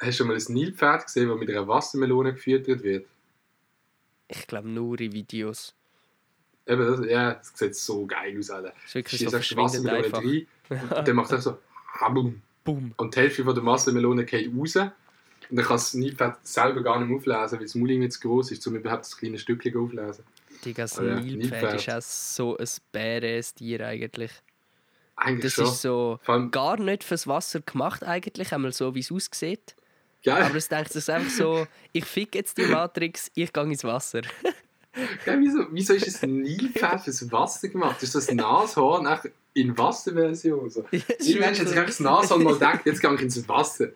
Hast 0.00 0.06
du 0.06 0.12
schon 0.12 0.28
mal 0.28 0.36
ein 0.36 0.44
Nilpferd 0.48 1.04
gesehen, 1.06 1.28
das 1.28 1.38
mit 1.38 1.50
einer 1.50 1.66
Wassermelone 1.66 2.34
gefüttert 2.34 2.82
wird? 2.82 3.06
Ich 4.28 4.46
glaube 4.46 4.68
nur 4.68 5.00
in 5.00 5.12
Videos. 5.12 5.74
Eben, 6.66 6.86
das, 6.86 7.10
ja, 7.10 7.34
das 7.34 7.52
sieht 7.54 7.74
so 7.74 8.06
geil 8.06 8.38
aus, 8.38 8.50
Alter. 8.50 8.68
Das 8.74 8.84
ist 8.84 8.94
wirklich 8.94 9.20
Schießt 9.20 9.30
so 9.30 9.38
die 9.38 9.56
Wassermelone 9.56 10.04
einfach. 10.04 10.22
rein 10.22 10.46
und 10.68 11.08
dann 11.08 11.16
macht 11.16 11.32
er 11.32 11.40
so 11.40 11.58
Habum. 11.94 12.42
Boom. 12.62 12.92
Und 12.98 13.16
die 13.16 13.20
Hälfte 13.20 13.42
von 13.42 13.54
der 13.54 13.64
Wassermelone 13.64 14.24
geht 14.24 14.52
raus. 14.54 14.76
Und 14.76 15.56
dann 15.56 15.64
kann 15.64 15.76
das 15.76 15.94
Nilpferd 15.94 16.46
selber 16.46 16.82
gar 16.82 17.02
nicht 17.02 17.16
auflesen, 17.16 17.58
weil 17.58 17.64
das 17.64 17.74
Maul 17.74 17.90
irgendwie 17.90 18.10
zu 18.10 18.20
groß 18.20 18.50
ist, 18.52 18.66
um 18.66 18.76
überhaupt 18.76 19.04
das 19.06 19.16
kleine 19.16 19.38
Stückchen 19.38 19.74
aufzulesen. 19.76 20.24
Digga, 20.64 20.82
das 20.82 21.00
Nilpferd 21.00 21.36
Nilpferd. 21.38 21.74
ist 21.74 21.88
auch 21.88 22.02
so 22.02 22.56
ein 22.58 22.68
bäres 22.92 23.54
Tier 23.54 23.86
eigentlich. 23.86 24.32
Eigentlich 25.20 25.54
Das 25.54 25.66
schon. 25.66 25.74
ist 25.74 25.82
so 25.82 26.20
allem, 26.26 26.50
gar 26.50 26.78
nicht 26.78 27.02
fürs 27.04 27.26
Wasser 27.26 27.60
gemacht 27.60 28.04
eigentlich, 28.04 28.52
einmal 28.52 28.72
so 28.72 28.94
wie 28.94 29.00
es 29.00 29.10
aussieht. 29.10 29.74
geil, 30.24 30.42
Aber 30.42 30.54
es 30.54 30.68
denkt 30.68 30.92
sich 30.92 31.08
einfach 31.10 31.30
so, 31.30 31.66
ich 31.92 32.04
fick 32.04 32.34
jetzt 32.34 32.56
die 32.58 32.66
Matrix, 32.66 33.30
ich 33.34 33.52
gehe 33.52 33.62
ins 33.64 33.82
Wasser. 33.84 34.20
geil 35.24 35.38
wieso, 35.40 35.66
wieso 35.72 35.94
ist 35.94 36.22
ein 36.22 36.42
Nilpferd 36.42 37.02
fürs 37.02 37.30
Wasser 37.32 37.68
gemacht? 37.68 38.02
Ist 38.02 38.14
das 38.14 38.30
Nashorn 38.30 39.06
in 39.54 39.76
Wasserversion? 39.76 40.70
So. 40.70 40.84
Irgendwann 40.92 41.48
hat 41.48 41.56
sich 41.56 41.68
einfach 41.68 41.86
das 41.86 42.00
Nashorn 42.00 42.42
mal 42.44 42.54
gedacht, 42.54 42.80
jetzt 42.86 43.00
gehe 43.00 43.14
ich 43.14 43.20
ins 43.22 43.48
Wasser. 43.48 43.88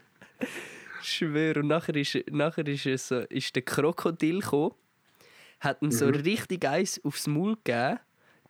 Ich 1.03 1.09
schwöre. 1.09 1.61
Und 1.61 1.69
nachher 1.69 1.95
ist, 1.97 2.19
nachher 2.31 2.67
ist, 2.67 2.87
es, 2.87 3.09
so- 3.09 3.21
ist 3.21 3.55
der 3.55 3.63
Krokodil 3.63 4.41
gekommen, 4.41 4.75
hat 5.61 5.83
ihm 5.83 5.91
so 5.93 6.07
Mhm. 6.07 6.15
richtig 6.17 6.65
eins 6.67 7.01
aufs 7.05 7.27
Maul 7.29 7.57
gegeben, 7.65 7.99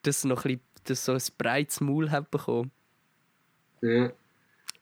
dass 0.02 0.24
er 0.24 0.28
noch 0.28 0.44
ein 0.44 0.58
bisschen, 0.58 0.60
dass 0.84 1.04
so 1.04 1.12
ein 1.12 1.22
breites 1.38 1.80
Maul 1.80 2.10
hat 2.10 2.30
bekommen. 2.30 2.70
Ja. 3.80 4.12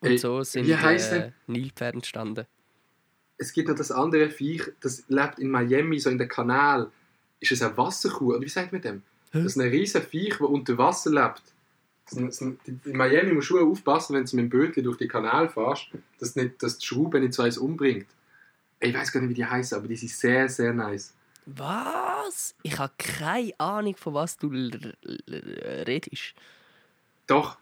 Und 0.01 0.19
so 0.19 0.43
sind 0.43 0.67
wie 0.67 0.77
heisst 0.77 1.13
äh, 1.13 1.33
Nilpferde 1.47 1.97
entstanden. 1.97 2.47
Es 3.37 3.53
gibt 3.53 3.69
noch 3.69 3.77
das 3.77 3.91
andere 3.91 4.29
Viech, 4.31 4.63
das 4.81 5.05
lebt 5.09 5.39
in 5.39 5.49
Miami, 5.51 5.99
so 5.99 6.11
in 6.11 6.19
der 6.19 6.29
Kanal. 6.29 6.91
Ist 7.39 7.53
es 7.53 7.63
eine 7.63 7.77
Wasserkuh? 7.77 8.33
Oder 8.35 8.41
wie 8.43 8.49
sagt 8.49 8.73
man 8.73 8.83
dem? 8.83 9.03
Das 9.33 9.45
ist 9.45 9.57
ein 9.57 9.69
riesiges 9.69 10.07
Viech, 10.09 10.37
das 10.39 10.41
unter 10.41 10.77
Wasser 10.77 11.11
lebt. 11.11 11.43
Das 12.07 12.19
ein- 12.43 12.59
das 12.67 12.87
In 12.87 12.97
Miami 12.97 13.33
musst 13.33 13.51
du 13.51 13.59
aufpassen, 13.61 14.15
wenn 14.15 14.25
du 14.25 14.37
mit 14.37 14.45
dem 14.45 14.51
Bötchen 14.51 14.85
durch 14.85 14.99
den 14.99 15.09
Kanal 15.09 15.49
fährst, 15.49 15.89
dass, 16.19 16.35
nicht, 16.37 16.63
dass 16.63 16.79
die 16.79 16.87
Schraube 16.87 17.21
nicht 17.21 17.33
so 17.35 17.43
eins 17.43 17.57
umbringt. 17.57 18.07
Ich 18.81 18.93
weiß 18.95 19.13
gar 19.13 19.21
nicht, 19.21 19.31
wie 19.31 19.35
die 19.35 19.45
heißen, 19.47 19.79
aber 19.79 19.87
die 19.89 19.97
sind 19.97 20.11
sehr, 20.11 20.49
sehr 20.49 20.73
nice. 20.73 21.15
Was? 21.57 22.55
Ich 22.63 22.79
habe 22.79 22.93
keine 22.99 23.53
Ahnung, 23.59 23.97
von 23.97 24.15
was 24.15 24.37
du 24.37 24.49
redest. 24.49 26.35
Doch, 27.27 27.57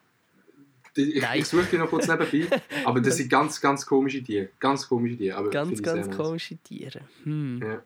ich, 0.95 1.20
Nein. 1.22 1.39
ich 1.41 1.47
suche 1.47 1.64
die 1.66 1.78
noch 1.78 1.89
kurz 1.89 2.09
nebenbei, 2.09 2.61
aber 2.84 3.01
das 3.01 3.16
sind 3.18 3.28
ganz, 3.30 3.61
ganz 3.61 3.86
komische 3.86 4.22
Tiere. 4.22 4.49
Ganz 4.59 4.89
komische 4.89 5.16
Tiere. 5.16 5.36
Aber 5.39 5.51
Ganz, 5.51 5.80
ganz 5.82 6.11
komische 6.14 6.57
Tiere. 6.57 7.01
Hm. 7.24 7.61
Ja. 7.62 7.82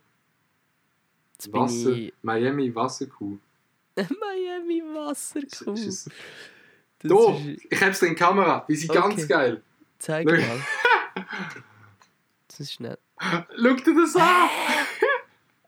Jetzt 1.35 1.53
Wasser, 1.53 1.91
ich 1.91 2.13
Miami 2.23 2.75
Wasserkuh. 2.75 3.37
Miami 3.97 4.83
Wasserkuh. 4.95 5.73
Ist 5.75 5.87
es- 5.87 6.11
Das 7.01 7.11
Da, 7.11 7.37
ist- 7.37 7.67
ich 7.71 7.83
hab's 7.83 8.01
in 8.03 8.09
der 8.09 8.17
Kamera. 8.17 8.65
Die 8.69 8.77
sind 8.77 8.91
Okay. 8.91 9.01
ganz 9.01 9.29
geil. 9.29 9.63
Zeig 9.99 10.25
mal. 10.27 10.63
Das 12.49 12.61
ist 12.61 12.73
schnell. 12.73 12.97
Schau 13.21 13.75
dir 13.75 13.95
das 13.95 14.17
an! 14.17 14.49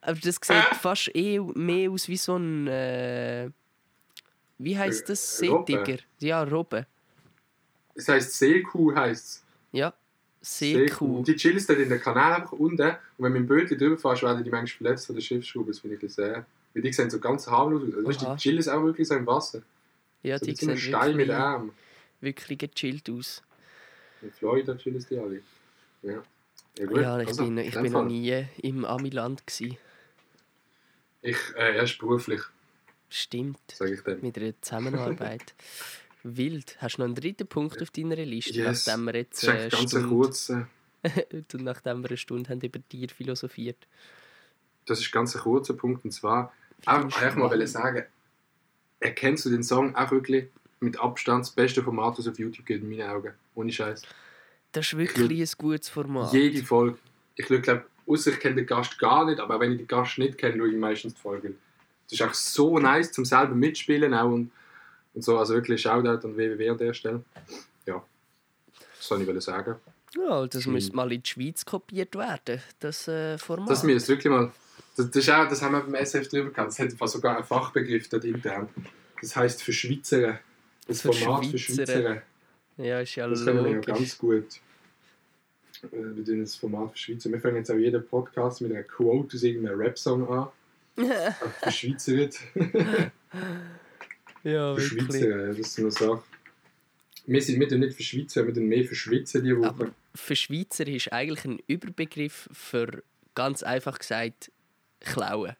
Aber 0.07 0.19
das 0.21 0.37
sieht 0.43 0.77
fast 0.81 1.15
eh 1.17 1.41
mehr 1.41 1.91
aus 1.91 2.09
wie 2.09 2.17
so 2.17 2.37
ein. 2.37 2.67
Äh, 2.67 3.51
wie 4.59 4.77
heißt 4.79 5.09
das? 5.09 5.41
Äh? 5.43 5.47
Seetiger. 5.47 5.99
Ja, 6.21 6.43
Robbe. 6.43 6.87
Das 7.95 8.09
heisst 8.09 8.35
Seekuh 8.39 8.95
heisst 8.95 9.43
Ja. 9.73 9.93
Seekuh. 10.43 11.23
Die 11.23 11.37
chillen 11.37 11.65
dort 11.67 11.79
in 11.79 11.89
der 11.89 11.99
Kanal 11.99 12.35
einfach 12.35 12.53
unten. 12.53 12.83
Und 12.83 12.97
wenn 13.19 13.33
du 13.33 13.41
mit 13.41 13.43
dem 13.43 13.47
Bötchen 13.49 13.79
drüber 13.79 13.97
fährst, 13.97 14.23
werden 14.23 14.45
die 14.45 14.51
manchmal 14.51 14.77
verletzt 14.89 15.07
von 15.07 15.15
der 15.15 15.23
Schiffsschraube. 15.23 15.69
Das 15.71 15.79
finde 15.81 15.97
ich 15.97 16.03
ein 16.03 16.07
bisschen 16.07 16.25
sehr. 16.25 16.47
Weil 16.75 16.83
die 16.83 16.93
sehen 16.93 17.09
so 17.09 17.19
ganz 17.19 17.47
harmlos 17.47 17.83
aus. 17.89 17.95
Also, 17.95 18.09
weißt, 18.09 18.21
die 18.21 18.37
chillen 18.37 18.69
auch 18.69 18.85
wirklich 18.85 19.09
so 19.09 19.15
im 19.15 19.27
Wasser. 19.27 19.63
Ja, 20.23 20.39
So 20.39 20.45
die 20.45 20.51
mit 20.51 20.61
so 20.61 20.67
sehen 20.67 20.79
Stein 20.79 21.17
mit 21.17 21.31
Arm. 21.31 21.73
wirklich 22.21 22.59
gechillt 22.59 23.09
aus. 23.09 23.43
In 24.21 24.33
Florida 24.33 24.75
chillen 24.77 25.05
die 25.09 25.19
alle. 25.19 25.41
Ja. 26.03 26.23
Ja, 26.79 26.87
gut. 26.87 27.01
Ja, 27.01 27.21
ich 27.21 27.29
Also, 27.29 27.45
bin, 27.45 27.59
in 27.59 27.69
ich 27.69 27.75
bin 27.81 27.93
noch 27.93 28.05
nie 28.05 28.45
im 28.63 28.85
Amiland. 28.85 29.47
Gewesen. 29.47 29.79
Ich, 31.25 31.39
äh, 31.57 31.77
erst 31.77 31.99
beruflich, 31.99 32.41
Stimmt. 33.09 33.59
sage 33.73 33.95
ich 33.95 34.03
dann. 34.03 34.21
Mit 34.21 34.37
einer 34.37 34.53
Zusammenarbeit. 34.61 35.55
Wild. 36.23 36.77
Hast 36.81 36.97
du 36.97 37.01
noch 37.01 37.07
einen 37.07 37.15
dritten 37.15 37.47
Punkt 37.47 37.81
auf 37.83 37.91
deiner 37.91 38.17
Liste, 38.17 38.53
Yes. 38.55 38.87
nachdem 38.87 39.05
wir 39.07 39.13
Das 39.13 39.23
jetzt 39.23 39.43
ist 39.43 39.49
äh, 39.49 39.69
ganz 39.69 39.75
ein 39.75 39.89
Stunde, 39.89 40.09
kurzer, 40.09 40.69
nachdem 41.55 42.03
wir 42.03 42.09
eine 42.11 42.17
Stunde 42.17 42.51
haben 42.51 42.61
über 42.61 42.79
Tier 42.89 43.09
philosophiert? 43.09 43.87
das 44.87 45.01
ist 45.01 45.11
ganz 45.13 45.35
ein 45.35 45.41
kurzer 45.41 45.73
Punkt. 45.73 46.05
Und 46.05 46.11
zwar, 46.11 46.53
auch 46.85 46.97
einfach 47.05 47.37
mal 47.37 47.49
wollen 47.49 47.67
sagen, 47.67 48.05
erkennst 49.01 49.47
du 49.47 49.51
den 49.51 49.63
Song 49.63 49.95
auch 49.97 50.11
wirklich 50.11 50.49
mit 50.81 51.01
Abstand 51.01 51.47
das 51.47 51.53
beste 51.53 51.83
Format, 51.83 52.19
das 52.19 52.29
auf 52.29 52.39
YouTube 52.39 52.67
gibt, 52.67 52.83
in 52.85 52.91
meinen 52.91 53.09
Augen. 53.09 53.33
Ohne 53.55 53.73
Scheiß. 53.73 54.03
Das 54.73 54.87
ist 54.89 54.99
wirklich 54.99 55.41
ein 55.41 55.49
gutes 55.57 55.89
Format. 55.89 56.35
Jede 56.35 56.63
Folge. 56.63 56.99
Ich 57.37 57.47
glaube, 57.47 57.87
außer 58.07 58.33
ich 58.33 58.41
kenne 58.41 58.57
den 58.57 58.67
Gast 58.67 58.99
gar 58.99 59.25
nicht, 59.25 59.41
aber 59.41 59.61
wenn 59.61 59.73
ich 59.73 59.79
den 59.79 59.89
Gast 59.89 60.19
nicht 60.19 60.39
kenne, 60.39 60.59
schaue 60.59 60.69
ich 60.69 60.77
meistens 60.77 61.15
die 61.15 61.21
Folge. 61.21 61.55
Das 62.05 62.13
ist 62.13 62.23
auch 62.23 62.35
so 62.35 62.79
nice 62.79 63.13
zum 63.13 63.25
selber 63.25 63.55
mitspielen 63.55 64.15
auch 64.15 64.31
und, 64.31 64.51
und 65.15 65.25
so. 65.25 65.39
Also 65.39 65.55
wirklich 65.55 65.81
Shoutout 65.81 66.27
an 66.27 66.37
WWW 66.37 66.71
an 66.71 66.79
der 66.79 66.93
Stelle. 66.93 67.25
Ja, 67.87 68.03
das 68.97 69.07
soll 69.07 69.23
ich 69.23 69.45
sagen. 69.45 69.77
Ja, 70.17 70.47
das 70.47 70.63
Schön. 70.63 70.73
müsste 70.73 70.95
mal 70.95 71.11
in 71.13 71.23
die 71.23 71.29
Schweiz 71.29 71.65
kopiert 71.65 72.15
werden, 72.15 72.61
das 72.79 73.09
äh, 73.09 73.37
Format. 73.39 73.71
Das 73.71 73.83
müsste 73.83 74.11
wirklich 74.11 74.31
mal. 74.31 74.53
Das, 74.97 75.11
das, 75.11 75.17
ist 75.17 75.31
auch, 75.31 75.49
das 75.49 75.61
haben 75.61 75.73
wir 75.73 75.81
beim 75.81 75.95
SF 75.95 76.29
drüber 76.29 76.51
gehabt. 76.51 76.69
Das 76.69 76.79
hat 76.79 77.09
sogar 77.09 77.37
einen 77.37 77.45
Fachbegriff 77.45 78.09
dort 78.09 78.25
intern. 78.25 78.69
Das 79.21 79.35
heisst 79.35 79.63
für 79.63 79.73
Schweizer. 79.73 80.39
Das 80.87 81.01
Format 81.01 81.47
für 81.47 81.59
Verschweizern. 81.59 81.87
Schweizer. 81.87 82.23
ja, 82.77 83.01
ist 83.01 83.15
ja 83.17 83.27
Das 83.27 83.45
können 83.45 83.65
wir 83.65 83.71
ja 83.71 83.77
logisch. 83.77 83.87
ganz 83.87 84.19
gut. 84.19 84.47
Äh, 85.93 86.17
Wir 86.17 86.25
tun 86.25 86.41
das 86.41 86.57
Format 86.57 86.93
für 86.93 86.99
Schweizer. 86.99 87.31
Wir 87.31 87.39
fangen 87.41 87.57
jetzt 87.57 87.71
auch 87.71 87.77
jeden 87.77 88.07
Podcast 88.07 88.61
mit 88.61 88.73
einer 88.73 88.83
Quote 88.83 89.37
aus 89.37 89.43
irgendeinem 89.43 89.79
Rap-Song 89.79 90.29
an. 90.29 90.49
Auch 90.97 91.65
für 91.65 91.71
Schweizer 91.73 92.13
wird. 92.13 92.39
ja, 94.45 94.75
Für 94.77 94.81
wirklich. 94.81 95.23
Schweizer, 95.23 95.47
das 95.49 95.59
ist 95.59 95.75
so 95.75 95.83
eine 95.83 95.91
Sache. 95.91 96.23
Wir 97.27 97.43
sind 97.43 97.59
wir 97.59 97.79
nicht 97.79 97.97
für 97.97 98.03
Schweizer, 98.03 98.47
wir 98.47 98.55
tun 98.55 98.67
mehr 98.69 98.85
für 98.85 98.95
Schweizer 98.95 99.41
diese 99.41 99.59
Woche. 99.59 99.69
Aber 99.69 99.91
für 100.15 100.37
Schweizer 100.37 100.87
ist 100.87 101.13
eigentlich 101.13 101.45
ein 101.47 101.59
Überbegriff 101.67 102.49
für, 102.53 103.03
ganz 103.35 103.63
einfach 103.63 103.99
gesagt, 103.99 104.53
klauen. 105.01 105.57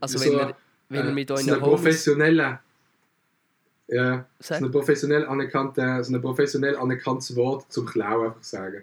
Also 0.00 0.18
So, 0.18 0.24
wenn 0.26 0.38
ihr 0.98 1.04
Äh, 1.10 1.12
mit 1.12 1.28
so 1.28 1.34
euren 1.34 1.48
Homies... 1.50 1.60
professionelle. 1.62 2.60
Ja, 3.88 4.26
Sag. 4.38 4.60
so 4.60 4.66
ein 4.66 4.70
professionell, 4.70 5.26
anerkannte, 5.26 6.04
so 6.04 6.14
ein 6.14 6.20
professionell 6.22 6.76
anerkanntes 6.76 7.34
Wort 7.36 7.70
zum 7.72 7.86
Klauen 7.86 8.28
einfach 8.28 8.42
sagen. 8.42 8.82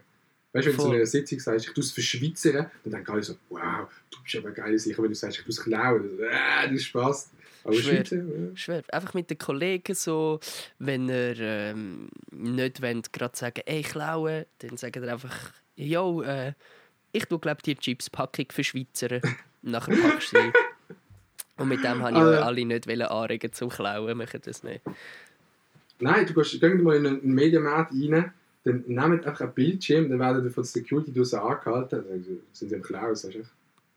Weißt 0.54 0.68
du, 0.68 0.72
wenn 0.72 0.78
du 0.78 0.84
Voll. 0.84 0.96
einer 0.96 1.06
Sitzung 1.06 1.40
sagst, 1.40 1.68
ich 1.68 1.74
tue 1.74 1.84
es 1.84 1.92
verschwitzern, 1.92 2.70
dann 2.84 2.94
denken 2.94 3.12
alle 3.12 3.24
so, 3.24 3.36
wow, 3.50 3.88
du 4.10 4.18
bist 4.22 4.36
aber 4.36 4.52
geil 4.52 4.78
sicher, 4.78 5.02
wenn 5.02 5.10
du 5.10 5.16
sagst, 5.16 5.38
ich 5.38 5.44
tue 5.44 5.52
es 5.52 5.62
klauen, 5.62 6.20
äh, 6.20 6.72
das 6.72 6.84
Spaß. 6.84 7.32
Aber 7.64 7.74
Schwer. 7.74 8.06
Schweizer. 8.06 8.26
Schwer. 8.56 8.84
Einfach 8.92 9.14
mit 9.14 9.30
den 9.30 9.38
Kollegen 9.38 9.94
so, 9.94 10.40
wenn 10.80 11.08
ihr 11.08 11.40
ähm, 11.40 12.10
nicht 12.32 12.82
wollt, 12.82 13.14
gerade 13.14 13.38
sagen, 13.38 13.62
ey, 13.66 13.82
klauen, 13.82 14.46
dann 14.60 14.78
sagt 14.78 14.96
ihr 14.96 15.12
einfach, 15.12 15.54
yo, 15.76 16.22
äh, 16.24 16.54
ich 17.14 17.26
tue, 17.26 17.40
glaube 17.40 17.62
die 17.64 17.76
Chips-Packung 17.76 18.48
für 18.52 18.64
Schweizer. 18.64 19.22
Nachher 19.62 19.96
packst 19.96 20.34
du 20.34 20.42
sie. 20.42 20.52
Und 21.58 21.68
mit 21.68 21.84
dem 21.84 22.02
habe 22.02 22.12
ich 22.12 22.18
ja. 22.18 22.42
alle 22.42 22.66
nicht 22.66 22.90
anregen 22.90 23.54
zum 23.54 23.70
Klauen, 23.70 24.18
machen 24.18 24.42
das 24.44 24.64
nicht. 24.64 24.82
Nein, 26.00 26.26
du 26.26 26.34
gehst, 26.34 26.60
geh 26.60 26.74
mal 26.76 26.96
in 26.96 27.06
einen 27.06 27.34
Mediamarkt 27.34 27.94
rein, 27.94 28.34
dann 28.64 28.84
nehmt 28.88 29.26
einfach 29.26 29.42
einen 29.42 29.54
Bildschirm, 29.54 30.10
dann 30.10 30.20
werden 30.20 30.50
von 30.52 30.64
der 30.64 30.70
Security 30.70 31.12
draussen 31.14 31.40
angehalten, 31.40 32.04
dann 32.08 32.24
sind 32.52 32.70
sie 32.70 32.76
am 32.76 32.82
Klauen, 32.82 33.16
sagst 33.16 33.38
du? 33.38 33.44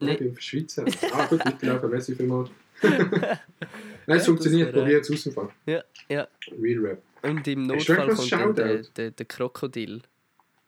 Nein, 0.01 0.09
ich 0.15 0.19
bin 0.19 0.35
für 0.35 0.43
Schweizer. 0.43 0.85
ah 1.13 1.27
gut, 1.27 1.45
weiterlaufen, 1.45 1.91
merci 1.91 2.15
vielmals. 2.15 2.51
Nein, 2.83 3.39
es 4.19 4.27
funktioniert, 4.27 4.69
das 4.69 4.75
wäre- 4.75 4.83
probier 4.85 5.01
es 5.01 5.11
aus 5.11 5.23
dem 5.25 5.33
Fall. 5.33 5.49
Ja, 5.67 5.85
ja. 6.09 6.29
Real 6.61 6.81
Rap. 6.87 7.03
Und 7.23 7.47
im 7.49 7.63
Notfall 7.67 8.09
kommt 8.15 8.33
dann 8.33 8.55
der, 8.55 8.83
der, 8.83 9.11
der 9.13 9.27
Krokodil, 9.27 10.03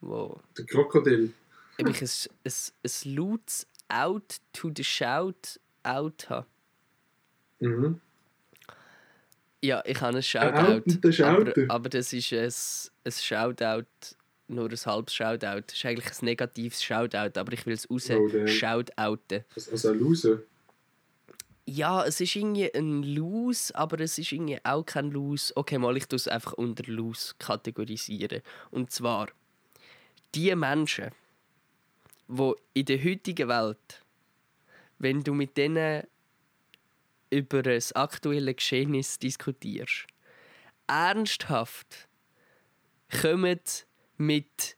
wo 0.00 0.40
Der 0.56 0.64
Krokodil. 0.64 1.32
ob 1.78 1.88
ich 1.88 2.00
ein, 2.02 2.08
ein, 2.44 2.52
ein 2.84 3.14
lautes 3.14 3.66
Out 3.88 4.36
to 4.52 4.70
the 4.74 4.84
Shout 4.84 5.58
Out 5.82 6.30
habe. 6.30 6.46
Mhm. 7.60 8.00
Ja, 9.62 9.82
ich 9.86 10.00
habe 10.00 10.10
ein 10.10 10.16
Out 10.16 10.24
Shoutout. 10.24 11.22
aber, 11.24 11.52
aber 11.68 11.88
das 11.88 12.12
ist 12.12 12.32
ein, 12.32 12.52
ein 13.04 13.12
Shoutout, 13.12 13.86
nur 14.48 14.70
ein 14.70 14.76
halbes 14.76 15.14
Shoutout. 15.14 15.62
Das 15.66 15.76
ist 15.76 15.84
eigentlich 15.84 16.06
ein 16.06 16.24
negatives 16.24 16.82
Shoutout, 16.82 17.38
aber 17.38 17.52
ich 17.52 17.66
will 17.66 17.74
es 17.74 17.90
raus 17.90 18.10
Oh, 18.10 18.46
shoutouten. 18.46 19.44
Also, 19.54 19.70
also 19.70 19.90
ein 19.90 19.98
Loser. 19.98 20.38
Ja, 21.68 22.04
es 22.04 22.20
ist 22.20 22.36
irgendwie 22.36 22.72
ein 22.72 23.02
Lose, 23.02 23.74
aber 23.74 23.98
es 24.00 24.18
ist 24.18 24.30
irgendwie 24.30 24.58
auch 24.62 24.84
kein 24.84 25.10
Lose. 25.10 25.52
Okay, 25.56 25.78
mal, 25.78 25.96
ich 25.96 26.06
tue 26.06 26.16
es 26.16 26.28
einfach 26.28 26.52
unter 26.52 26.84
Lose 26.84 27.34
kategorisieren. 27.38 28.42
Und 28.70 28.92
zwar, 28.92 29.28
die 30.34 30.54
Menschen, 30.54 31.10
die 32.28 32.52
in 32.74 32.84
der 32.84 33.02
heutigen 33.02 33.48
Welt, 33.48 34.02
wenn 34.98 35.24
du 35.24 35.34
mit 35.34 35.56
denen 35.56 36.04
über 37.30 37.62
das 37.62 37.92
aktuelle 37.92 38.54
Geschehnis 38.54 39.18
diskutierst, 39.18 40.06
ernsthaft 40.86 42.08
kommen 43.20 43.60
mit 44.16 44.76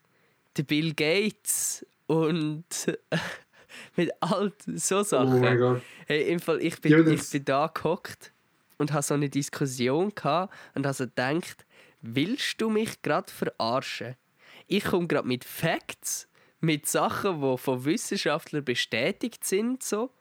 Bill 0.67 0.93
Gates 0.93 1.85
und 2.07 2.65
mit 3.95 4.11
all 4.19 4.51
so 4.67 4.99
Oh 4.99 5.03
Sachen. 5.03 5.39
mein 5.39 5.57
Gott. 5.57 5.81
Hey, 6.07 6.29
im 6.31 6.39
Fall, 6.39 6.61
ich 6.61 6.79
bin, 6.81 6.91
Ja, 6.91 6.99
ich 7.07 7.29
bin 7.29 7.45
da 7.45 7.67
gehockt 7.67 8.33
und 8.77 8.91
habe 8.91 9.03
so 9.03 9.13
eine 9.13 9.29
Diskussion 9.29 10.13
gehabt 10.13 10.53
und 10.75 10.85
habe 10.85 10.93
so 10.93 11.05
gedacht, 11.05 11.65
willst 12.01 12.59
du 12.59 12.69
mich 12.69 13.01
gerade 13.01 13.31
verarschen? 13.31 14.15
Ich 14.67 14.83
komme 14.85 15.07
gerade 15.07 15.27
mit 15.27 15.45
Facts, 15.45 16.27
mit 16.59 16.87
Sachen, 16.87 17.41
die 17.41 17.57
von 17.57 17.85
Wissenschaftlern 17.85 18.65
bestätigt 18.65 19.45
sind, 19.45 19.81
so. 19.81 20.11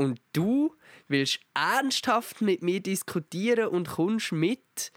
Und 0.00 0.18
du 0.32 0.74
willst 1.08 1.40
ernsthaft 1.52 2.40
mit 2.40 2.62
mir 2.62 2.80
diskutieren 2.80 3.66
und 3.66 3.86
kommst 3.86 4.32
mit, 4.32 4.92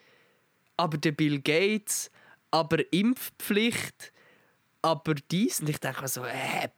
aber 0.77 0.97
der 0.97 1.11
Bill 1.11 1.41
Gates, 1.41 2.09
aber 2.51 2.77
Impfpflicht, 2.93 4.13
aber 4.81 5.15
dies. 5.29 5.59
Und 5.59 5.69
ich 5.69 5.79
denke 5.79 6.03
mir 6.03 6.07
so, 6.07 6.23
äh, 6.23 6.69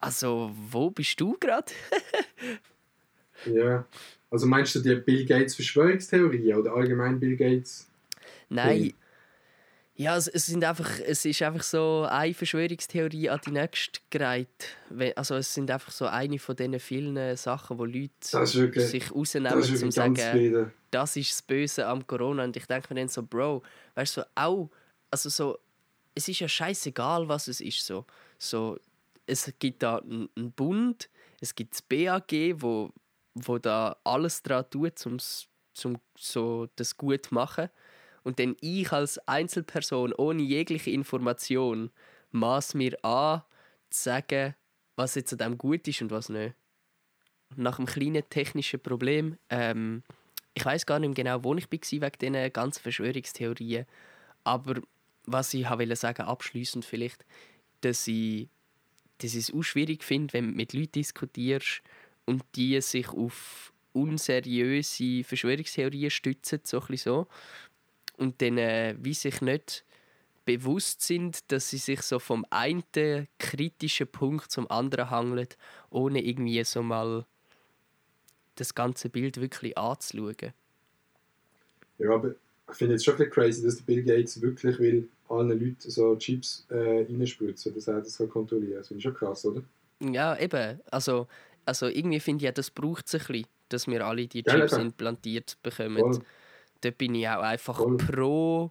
also, 0.00 0.52
wo 0.54 0.90
bist 0.90 1.20
du 1.20 1.36
gerade? 1.40 1.72
Ja. 3.44 3.84
Also 4.30 4.46
meinst 4.46 4.72
du 4.76 4.78
die 4.78 4.94
Bill 4.94 5.26
Gates 5.26 5.56
Verschwörungstheorie 5.56 6.54
oder 6.54 6.74
allgemein 6.74 7.18
Bill 7.18 7.36
Gates? 7.36 7.88
Nein. 8.48 8.94
Ja, 9.94 10.16
es, 10.16 10.26
es, 10.26 10.46
sind 10.46 10.64
einfach, 10.64 10.90
es 11.00 11.24
ist 11.24 11.42
einfach 11.42 11.62
so 11.62 12.06
eine 12.08 12.32
Verschwörungstheorie 12.32 13.28
an 13.28 13.40
die 13.44 13.50
nächste 13.50 14.00
gereiht. 14.08 14.76
Also 15.16 15.36
es 15.36 15.52
sind 15.52 15.70
einfach 15.70 15.92
so 15.92 16.06
eine 16.06 16.38
von 16.38 16.56
diesen 16.56 16.80
vielen 16.80 17.36
Sachen, 17.36 17.78
wo 17.78 17.84
Leute 17.84 18.10
wirklich- 18.32 18.88
sich 18.88 19.12
rausnehmen, 19.14 19.52
um 19.52 19.62
zu 19.62 19.90
sagen, 19.90 20.16
wieder. 20.16 20.72
das 20.90 21.16
ist 21.16 21.30
das 21.30 21.42
Böse 21.42 21.86
am 21.86 22.06
Corona. 22.06 22.44
Und 22.44 22.56
ich 22.56 22.66
denke 22.66 22.92
mir 22.92 23.00
dann 23.00 23.08
so, 23.08 23.22
Bro, 23.22 23.62
weißt 23.94 24.16
du, 24.16 24.20
so, 24.22 24.26
auch, 24.34 24.70
also 25.10 25.28
so, 25.28 25.58
es 26.14 26.26
ist 26.26 26.40
ja 26.40 26.48
scheißegal, 26.48 27.28
was 27.28 27.48
es 27.48 27.60
ist. 27.60 27.84
So, 27.84 28.06
so 28.38 28.78
es 29.26 29.52
gibt 29.58 29.82
da 29.82 29.98
einen 29.98 30.52
Bund, 30.56 31.10
es 31.40 31.54
gibt 31.54 31.74
das 31.74 31.82
BAG, 31.82 32.32
wo, 32.62 32.90
wo 33.34 33.58
da 33.58 33.96
alles 34.04 34.42
daran 34.42 34.68
tut, 34.70 35.04
um 35.06 35.18
so 36.16 36.68
das 36.76 36.96
gut 36.96 37.26
zu 37.26 37.34
machen. 37.34 37.68
Und 38.24 38.38
dann 38.38 38.56
ich 38.60 38.92
als 38.92 39.18
Einzelperson 39.26 40.12
ohne 40.12 40.42
jegliche 40.42 40.90
Information 40.90 41.90
maß 42.30 42.74
mir 42.74 43.04
an, 43.04 43.42
zu 43.90 44.02
sagen, 44.04 44.54
was 44.96 45.14
jetzt 45.14 45.32
an 45.32 45.38
dem 45.38 45.58
gut 45.58 45.86
ist 45.88 46.02
und 46.02 46.10
was 46.10 46.28
nicht. 46.28 46.54
nach 47.56 47.78
einem 47.78 47.86
kleinen 47.86 48.22
technischen 48.30 48.80
Problem. 48.80 49.38
Ähm, 49.50 50.02
ich 50.54 50.64
weiß 50.64 50.86
gar 50.86 50.98
nicht 50.98 51.14
genau, 51.14 51.42
wo 51.44 51.54
ich 51.54 51.70
war 51.70 51.80
wegen 52.02 52.18
diesen 52.20 52.52
ganzen 52.52 52.82
Verschwörungstheorien. 52.82 53.86
Aber 54.44 54.80
was 55.24 55.54
ich 55.54 55.68
wollte 55.68 55.96
sagen, 55.96 56.26
abschließend 56.26 56.84
vielleicht, 56.84 57.24
dass 57.80 58.06
ich, 58.06 58.48
dass 59.18 59.34
ich 59.34 59.48
es 59.48 59.54
auch 59.54 59.62
schwierig 59.62 60.04
finde, 60.04 60.32
wenn 60.34 60.50
du 60.50 60.56
mit 60.56 60.72
Leuten 60.72 60.92
diskutierst 60.92 61.82
und 62.26 62.42
die 62.54 62.80
sich 62.80 63.08
auf 63.08 63.72
unseriöse 63.92 65.24
Verschwörungstheorien 65.24 66.10
stützen, 66.10 66.60
so 66.64 66.80
ein 66.80 66.96
so. 66.96 67.26
Und 68.22 68.40
dann 68.40 68.56
äh, 68.56 68.94
wie 69.00 69.14
sich 69.14 69.40
nicht 69.40 69.84
bewusst 70.44 71.02
sind, 71.02 71.50
dass 71.50 71.70
sie 71.70 71.78
sich 71.78 72.02
so 72.02 72.20
vom 72.20 72.46
einen 72.50 72.84
kritischen 73.40 74.06
Punkt 74.06 74.48
zum 74.48 74.70
anderen 74.70 75.10
hangeln, 75.10 75.48
ohne 75.90 76.24
irgendwie 76.24 76.62
so 76.62 76.84
mal 76.84 77.26
das 78.54 78.76
ganze 78.76 79.08
Bild 79.08 79.40
wirklich 79.40 79.76
anzuschauen. 79.76 80.52
Ja, 81.98 82.10
aber 82.12 82.36
ich 82.70 82.76
finde 82.76 82.94
es 82.94 83.04
schon 83.04 83.14
ein 83.14 83.18
bisschen 83.18 83.32
crazy, 83.32 83.62
dass 83.64 83.82
Bill 83.82 84.04
Gates 84.04 84.40
wirklich 84.40 84.78
will 84.78 85.08
allen 85.28 85.48
Leuten 85.48 85.90
so 85.90 86.14
Chips 86.14 86.64
äh, 86.68 87.04
reinspritzen, 87.08 87.74
dass 87.74 87.88
er 87.88 88.02
das 88.02 88.18
kann 88.18 88.28
kontrollieren 88.28 88.72
kann. 88.72 88.78
Das 88.78 88.88
finde 88.88 88.98
ich 88.98 89.02
schon 89.02 89.14
krass, 89.14 89.44
oder? 89.44 89.62
Ja, 90.00 90.38
eben. 90.38 90.80
Also, 90.92 91.26
also 91.64 91.86
irgendwie 91.86 92.20
finde 92.20 92.42
ich, 92.42 92.44
ja, 92.44 92.52
das 92.52 92.70
braucht 92.70 93.08
es 93.08 93.14
ein 93.14 93.26
bisschen, 93.26 93.46
dass 93.68 93.88
wir 93.88 94.06
alle 94.06 94.28
die 94.28 94.44
Chips 94.44 94.74
implantiert 94.74 95.56
bekommen. 95.60 95.98
Voll. 95.98 96.22
Da 96.82 96.90
bin 96.90 97.14
ich 97.14 97.28
auch 97.28 97.40
einfach 97.42 97.76
Voll. 97.78 97.96
pro, 97.96 98.70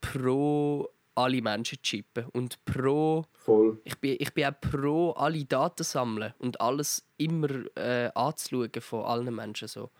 pro 0.00 0.88
alle 1.14 1.42
Menschen 1.42 1.78
chippen 1.82 2.24
und 2.32 2.64
pro 2.64 3.24
Voll. 3.32 3.78
ich 3.84 3.98
bin, 3.98 4.16
ich 4.18 4.32
bin 4.32 4.46
auch 4.46 4.60
pro 4.60 5.10
alle 5.12 5.44
Daten 5.44 5.82
sammeln 5.84 6.32
und 6.38 6.60
alles 6.60 7.04
immer 7.18 7.48
äh, 7.76 8.10
anzuschauen 8.14 8.70
von 8.80 9.04
allen 9.04 9.34
Menschen 9.34 9.68
so. 9.68 9.90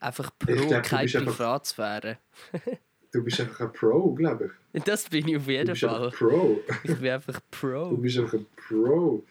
Einfach 0.00 0.30
pro 0.38 0.52
glaub, 0.54 0.68
du 0.68 0.82
keine 0.82 1.08
Privatsphäre. 1.08 2.18
Du 3.12 3.22
bist 3.24 3.40
einfach 3.40 3.60
ein 3.66 3.72
Pro, 3.72 4.12
glaube 4.12 4.50
ich. 4.74 4.82
Das 4.82 5.08
bin 5.08 5.26
ich 5.28 5.36
auf 5.38 5.44
Du 5.46 5.50
jeden 5.52 5.74
Fall. 5.76 6.10
Pro. 6.10 6.60
Ich 6.84 6.98
bin 6.98 7.08
einfach 7.10 7.40
Du 7.40 7.46
pro. 7.50 7.96
bist 7.96 8.18
einfach 8.18 8.34
ein 8.34 8.46
Pro. 8.56 9.24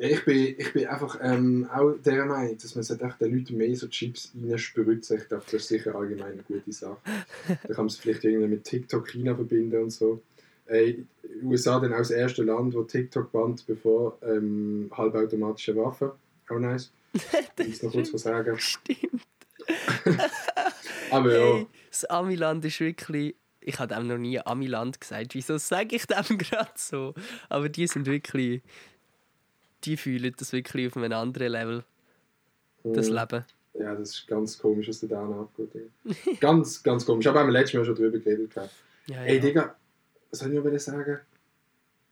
Ja, 0.00 0.08
Ich 0.08 0.24
bin, 0.24 0.54
ich 0.56 0.72
bin 0.72 0.86
einfach 0.86 1.18
ähm, 1.22 1.68
auch 1.70 1.92
der 2.02 2.24
Meinung, 2.24 2.56
dass 2.56 2.74
man 2.74 2.82
echt 2.82 3.20
den 3.20 3.36
Leuten 3.36 3.56
mehr 3.58 3.76
so 3.76 3.86
Chips 3.86 4.32
reinspritzen. 4.34 5.18
Ich 5.18 5.28
glaube, 5.28 5.44
das 5.44 5.52
ist 5.52 5.68
sicher 5.68 5.94
allgemein 5.94 6.32
eine 6.32 6.42
gute 6.42 6.72
Sache. 6.72 6.96
da 7.48 7.54
kann 7.68 7.76
man 7.76 7.86
es 7.86 7.96
vielleicht 7.96 8.24
irgendwie 8.24 8.48
mit 8.48 8.64
TikTok 8.64 9.06
China 9.08 9.34
verbinden 9.34 9.82
und 9.82 9.90
so. 9.90 10.22
Äh, 10.68 10.94
USA 11.42 11.78
dann 11.80 11.92
auch 11.92 11.98
das 11.98 12.12
erste 12.12 12.42
Land, 12.44 12.74
wo 12.74 12.82
TikTok 12.82 13.30
bannt, 13.30 13.66
bevor 13.66 14.16
ähm, 14.22 14.90
halbautomatische 14.96 15.76
Waffen. 15.76 16.12
Auch 16.48 16.58
nice. 16.58 16.90
Ich 17.58 17.68
muss 17.68 17.82
noch 17.82 17.92
kurz 17.92 18.14
was 18.14 18.22
sagen. 18.22 18.58
Stimmt. 18.58 19.22
Aber 21.10 21.34
ja, 21.34 21.54
Hey, 21.56 21.66
das 21.90 22.06
Amiland 22.06 22.64
ist 22.64 22.80
wirklich. 22.80 23.34
Ich 23.60 23.78
habe 23.78 23.94
dem 23.94 24.06
noch 24.06 24.16
nie 24.16 24.40
Amiland 24.40 24.98
gesagt. 24.98 25.34
Wieso 25.34 25.58
sage 25.58 25.96
ich 25.96 26.06
dem 26.06 26.38
gerade 26.38 26.70
so? 26.76 27.12
Aber 27.50 27.68
die 27.68 27.86
sind 27.86 28.06
wirklich. 28.06 28.62
Die 29.84 29.96
fühlen 29.96 30.34
das 30.36 30.52
wirklich 30.52 30.88
auf 30.88 30.96
einem 30.96 31.12
anderen 31.12 31.52
Level, 31.52 31.84
das 32.84 33.08
äh, 33.08 33.12
Leben. 33.12 33.44
ja, 33.74 33.94
das 33.94 34.10
ist 34.10 34.26
ganz 34.26 34.58
komisch, 34.58 34.88
was 34.88 35.00
da 35.00 35.22
abgeht. 35.22 35.90
Ganz, 36.40 36.82
ganz 36.82 37.06
komisch. 37.06 37.26
Aber 37.26 37.40
haben 37.40 37.48
wir 37.48 37.52
letztes 37.52 37.78
Mal 37.78 37.84
schon 37.84 37.94
drüber 37.94 38.18
geredet. 38.18 38.54
gehabt. 38.54 38.74
Ja, 39.06 39.22
Ey, 39.22 39.36
ja. 39.36 39.40
Digga, 39.40 39.76
was 40.30 40.38
soll 40.40 40.52
ich 40.52 40.62
noch 40.62 40.78
sagen? 40.78 41.18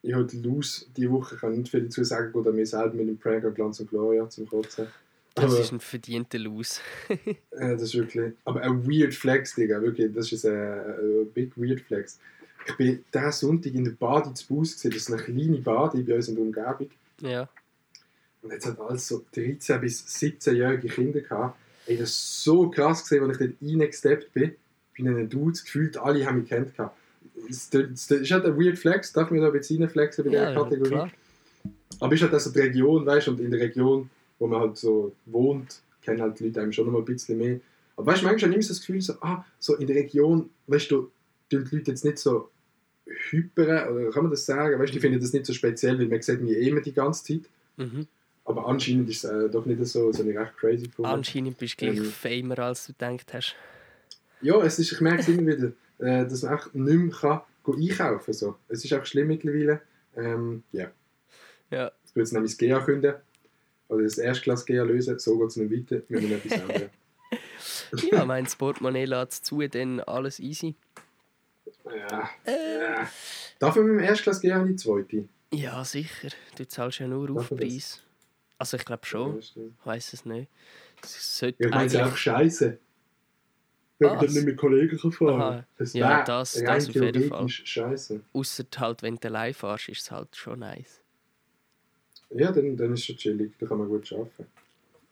Ich 0.01 0.13
habe 0.13 0.27
Lose 0.37 0.85
diese 0.95 1.11
Woche, 1.11 1.35
ich 1.35 1.41
kann 1.41 1.57
nicht 1.57 1.69
viel 1.69 1.81
dazu 1.83 2.03
sagen, 2.03 2.33
oder 2.33 2.51
mir 2.51 2.65
selber 2.65 2.95
mit 2.95 3.07
dem 3.09 3.17
Prank 3.17 3.43
an 3.43 3.53
Glanz 3.53 3.79
und 3.81 3.89
Gloria 3.89 4.29
zum 4.29 4.47
Kotzen. 4.47 4.87
Das 5.35 5.45
Aber, 5.45 5.59
ist 5.59 5.71
ein 5.71 5.79
verdienter 5.79 6.39
Los. 6.39 6.81
äh, 7.09 7.35
das 7.51 7.81
ist 7.83 7.95
wirklich, 7.95 8.33
aber 8.45 8.61
ein 8.61 8.85
weird 8.87 9.13
Flex, 9.13 9.55
Digga, 9.55 9.81
wirklich, 9.81 10.13
das 10.13 10.31
ist 10.31 10.45
ein, 10.45 10.53
ein 10.53 11.31
big 11.33 11.55
weird 11.57 11.81
Flex. 11.81 12.19
Ich 12.67 12.75
bin 12.77 13.03
diesen 13.13 13.31
Sonntag 13.31 13.73
in 13.73 13.83
der 13.85 13.91
Bade 13.91 14.33
zu 14.33 14.47
Bus 14.47 14.73
gesehen, 14.73 14.91
das 14.91 15.01
ist 15.01 15.11
eine 15.11 15.21
kleine 15.21 15.57
Bade 15.57 16.01
bei 16.03 16.15
uns 16.15 16.27
in 16.27 16.35
der 16.35 16.43
Umgebung. 16.43 16.89
Ja. 17.21 17.49
Und 18.41 18.51
jetzt 18.51 18.65
hat 18.65 18.79
alles 18.79 19.07
so 19.07 19.23
13- 19.35 19.77
bis 19.79 20.05
17-jährige 20.05 20.87
Kinder 20.87 21.19
gehabt. 21.21 21.57
Ey, 21.87 21.97
das 21.97 22.09
ist 22.09 22.43
so 22.43 22.69
krass 22.69 23.03
gesehen, 23.03 23.23
als 23.23 23.39
ich 23.39 23.47
dort 23.47 23.61
reingesteppt 23.61 24.33
bin. 24.33 24.55
Bei 24.97 25.05
einem 25.09 25.29
Dudes 25.29 25.63
gefühlt, 25.63 25.97
alle 25.97 26.25
haben 26.25 26.39
mich 26.41 26.49
kennt 26.49 26.75
gehabt. 26.75 26.95
Es 27.49 27.69
es- 27.73 28.11
es 28.11 28.11
ist 28.11 28.31
halt 28.31 28.45
ein 28.45 28.57
weird 28.57 28.77
Flex, 28.77 29.11
darf 29.13 29.31
man 29.31 29.41
da 29.41 29.47
ein 29.47 29.53
bisschen 29.53 29.81
reinflexen 29.81 30.23
bei 30.25 30.29
dieser 30.31 30.51
ja, 30.51 30.61
Kategorie. 30.63 30.89
klar. 30.89 31.11
Aber 31.99 32.13
ist 32.13 32.21
halt 32.21 32.33
also 32.33 32.51
die 32.51 32.59
Region, 32.59 33.05
weißt 33.05 33.27
du, 33.27 33.31
und 33.31 33.39
in 33.39 33.51
der 33.51 33.59
Region, 33.59 34.09
wo 34.37 34.47
man 34.47 34.59
halt 34.61 34.77
so 34.77 35.13
wohnt, 35.25 35.81
kennen 36.01 36.21
halt 36.21 36.39
die 36.39 36.45
Leute 36.45 36.61
einem 36.61 36.71
schon 36.71 36.85
noch 36.85 36.93
mal 36.93 36.99
ein 36.99 37.05
bisschen 37.05 37.37
mehr. 37.37 37.59
Aber 37.97 38.07
weißt 38.07 38.21
du, 38.21 38.25
manchmal 38.27 38.51
habe 38.51 38.51
ich 38.51 38.55
immer 38.55 38.63
so 38.63 38.69
das 38.73 38.79
Gefühl, 38.79 39.01
so, 39.01 39.13
ah, 39.21 39.45
so 39.59 39.75
in 39.75 39.87
der 39.87 39.95
Region, 39.97 40.49
weißt 40.67 40.91
du, 40.91 41.09
tun 41.49 41.67
die 41.69 41.75
Leute 41.77 41.91
jetzt 41.91 42.05
nicht 42.05 42.19
so 42.19 42.49
hyperen, 43.31 43.89
oder 43.89 44.11
kann 44.11 44.23
man 44.23 44.31
das 44.31 44.45
sagen? 44.45 44.79
Weißt 44.79 44.89
du, 44.91 44.93
die 44.93 44.99
finden 44.99 45.19
das 45.19 45.33
nicht 45.33 45.45
so 45.45 45.53
speziell, 45.53 45.97
weil 45.99 46.07
man 46.07 46.21
sieht 46.21 46.41
mich 46.41 46.53
eh 46.55 46.69
immer 46.69 46.81
die 46.81 46.93
ganze 46.93 47.23
Zeit. 47.23 47.49
Mhm. 47.77 48.07
Aber 48.49 48.65
anscheinend 48.65 49.07
ist 49.11 49.25
es 49.25 49.29
äh, 49.29 49.47
doch 49.47 49.67
nicht 49.67 49.85
so, 49.85 50.11
habe 50.11 50.31
ich 50.31 50.35
recht 50.37 50.57
crazy 50.57 50.87
gefunden. 50.87 51.11
Anscheinend 51.11 51.55
bist 51.59 51.79
du 51.79 51.85
gleich 51.85 51.99
Ähm. 51.99 52.05
famer, 52.05 52.57
als 52.57 52.87
du 52.87 52.93
gedacht 52.93 53.31
hast. 53.31 53.55
Ja, 54.41 54.59
es 54.63 54.79
ist, 54.79 54.91
ich 54.91 54.99
merke 55.01 55.21
es 55.21 55.27
immer 55.27 55.45
wieder, 55.45 55.67
äh, 55.99 56.27
dass 56.27 56.41
man 56.41 56.53
einfach 56.53 56.73
nicht 56.73 56.97
mehr 56.97 57.15
kann, 57.15 57.41
einkaufen 57.67 58.25
kann. 58.25 58.33
So. 58.33 58.55
Es 58.67 58.83
ist 58.83 58.91
einfach 58.91 59.05
schlimm 59.05 59.27
mittlerweile. 59.27 59.81
Ähm, 60.17 60.63
ja. 60.71 60.89
Ja. 61.69 61.91
Ich 62.03 62.15
würde 62.15 62.23
jetzt 62.23 62.33
nämlich 62.33 62.53
das 62.53 62.57
GEA 62.57 62.79
künden. 62.79 63.13
Oder 63.87 64.01
das 64.03 64.17
Erstklasse 64.17 64.65
GEA 64.65 64.81
lösen. 64.81 65.19
So 65.19 65.37
geht 65.37 65.49
es 65.49 65.55
nicht 65.57 65.91
weiter. 65.91 66.01
Wir 66.09 66.19
müssen 66.19 66.33
etwas 66.33 66.59
ändern. 66.59 66.89
Ja, 68.11 68.25
mein 68.25 68.45
das 68.45 68.55
Portemonnaie 68.55 69.05
lässt 69.05 69.45
zu, 69.45 69.61
dann 69.67 69.99
alles 69.99 70.39
easy. 70.39 70.73
ja. 71.85 72.29
Äh. 72.45 73.05
man 73.59 73.73
mit 73.75 73.75
dem 73.75 73.99
Erstklasse 73.99 74.41
GEA 74.41 74.59
in 74.61 74.69
die 74.69 74.75
zweite? 74.75 75.25
Ja, 75.53 75.85
sicher. 75.85 76.29
Du 76.57 76.67
zahlst 76.67 76.97
ja 76.97 77.07
nur? 77.07 77.29
Aufpreis. 77.29 78.01
Also 78.59 78.77
ich 78.77 78.85
glaube 78.85 79.05
schon. 79.05 79.39
Ich 79.39 79.55
weiß 79.83 80.13
es 80.13 80.25
nicht. 80.25 80.49
Es 81.01 81.39
sollte 81.39 81.63
Ja, 81.63 81.69
ich 81.69 81.75
es 81.75 81.81
ist 81.81 81.81
eigentlich... 81.95 82.01
einfach 82.03 82.17
scheiße. 82.17 82.77
Wenn 83.99 84.09
Ah, 84.09 84.13
man 84.15 84.25
dann 84.25 84.33
nicht 84.33 84.45
mit 84.45 84.57
Kollegen 84.57 84.97
kann 84.97 85.11
fahren 85.11 85.41
Aha. 85.41 85.65
Das 85.77 85.93
Ja, 85.93 86.23
das- 86.23 86.53
das 86.53 86.87
auf 86.89 86.95
jeden 86.95 87.13
theoretisch 87.13 87.61
scheiße. 87.65 88.21
Ausser 88.31 88.63
halt, 88.77 89.01
wenn 89.01 89.15
du 89.17 89.27
allein 89.27 89.53
fährst, 89.53 89.89
ist 89.89 90.01
es 90.03 90.11
halt 90.11 90.35
schon 90.35 90.59
nice. 90.59 91.01
Ja, 92.29 92.51
dann, 92.51 92.77
dann 92.77 92.93
ist 92.93 92.99
es 92.99 93.05
schon 93.07 93.17
chillig. 93.17 93.53
Da 93.59 93.65
kann 93.65 93.77
man 93.79 93.87
gut 93.89 94.11
arbeiten. 94.13 94.45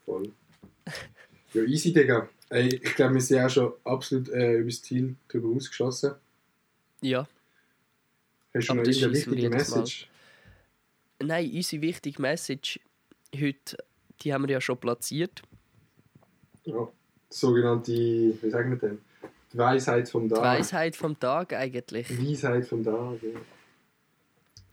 Voll. 0.05 0.31
Ja, 1.53 1.63
easy, 1.63 1.91
Digga. 1.91 2.29
Ey, 2.49 2.67
ich 2.75 2.95
glaube, 2.95 3.15
wir 3.15 3.21
sind 3.21 3.39
auch 3.41 3.49
schon 3.49 3.73
absolut 3.83 4.29
äh, 4.29 4.57
über 4.59 4.69
das 4.69 4.81
Ziel 4.81 5.15
drüber 5.27 5.49
ausgeschossen. 5.55 6.13
Ja. 7.01 7.27
Hast 8.53 8.67
du 8.69 8.71
Aber 8.71 8.81
noch 8.81 8.87
das 8.87 9.01
wir 9.01 9.11
wichtige 9.11 9.35
jedes 9.41 9.69
Mal. 9.69 9.79
Message? 9.79 10.09
Nein, 11.19 11.51
unsere 11.53 11.81
wichtige 11.81 12.21
Message 12.21 12.79
heute, 13.39 13.77
die 14.21 14.33
haben 14.33 14.47
wir 14.47 14.53
ja 14.53 14.61
schon 14.61 14.77
platziert. 14.77 15.41
Ja. 16.63 16.87
Die 17.31 17.35
sogenannte, 17.35 17.91
wie 17.91 18.49
sagen 18.49 18.71
wir 18.71 18.77
denn? 18.77 18.99
Die 19.53 19.57
Weisheit 19.57 20.09
vom 20.09 20.27
Die 20.27 20.35
Tag. 20.35 20.43
Weisheit 20.43 20.95
vom 20.95 21.19
Tag 21.19 21.53
eigentlich. 21.53 22.09
Weisheit 22.09 22.65
vom 22.65 22.83
Tag, 22.83 23.21
ja. 23.21 23.39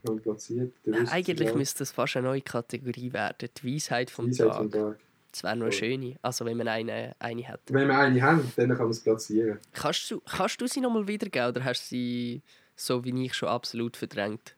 Wir 0.03 0.21
platziert. 0.21 0.73
Wusste 0.85 1.11
eigentlich 1.11 1.49
es 1.49 1.55
müsste 1.55 1.79
das 1.79 1.91
fast 1.91 2.15
eine 2.17 2.27
neue 2.27 2.41
Kategorie 2.41 3.11
werden. 3.11 3.49
Die 3.57 3.75
Weisheit 3.75 4.11
vom 4.11 4.27
Weisheit 4.27 4.47
Tag. 4.47 4.57
vom 4.57 4.71
Tag. 4.71 4.99
Das 5.31 5.43
wäre 5.43 5.55
noch 5.57 5.65
eine 5.65 5.71
schöne. 5.73 6.15
Also 6.21 6.45
wenn 6.45 6.57
man 6.57 6.67
eine, 6.67 7.15
eine 7.19 7.47
hat. 7.47 7.59
Wenn 7.67 7.87
wir 7.87 7.97
eine 7.97 8.21
haben, 8.21 8.51
dann 8.55 8.69
kann 8.69 8.77
man 8.77 8.89
es 8.91 9.01
platzieren. 9.01 9.59
Kannst 9.73 10.09
du, 10.11 10.21
kannst 10.21 10.61
du 10.61 10.67
sie 10.67 10.79
nochmal 10.79 11.07
wiedergeben 11.07 11.49
oder 11.49 11.63
hast 11.63 11.83
du 11.83 11.87
sie 11.95 12.41
so 12.75 13.03
wie 13.03 13.25
ich 13.25 13.33
schon 13.33 13.49
absolut 13.49 13.97
verdrängt? 13.97 14.55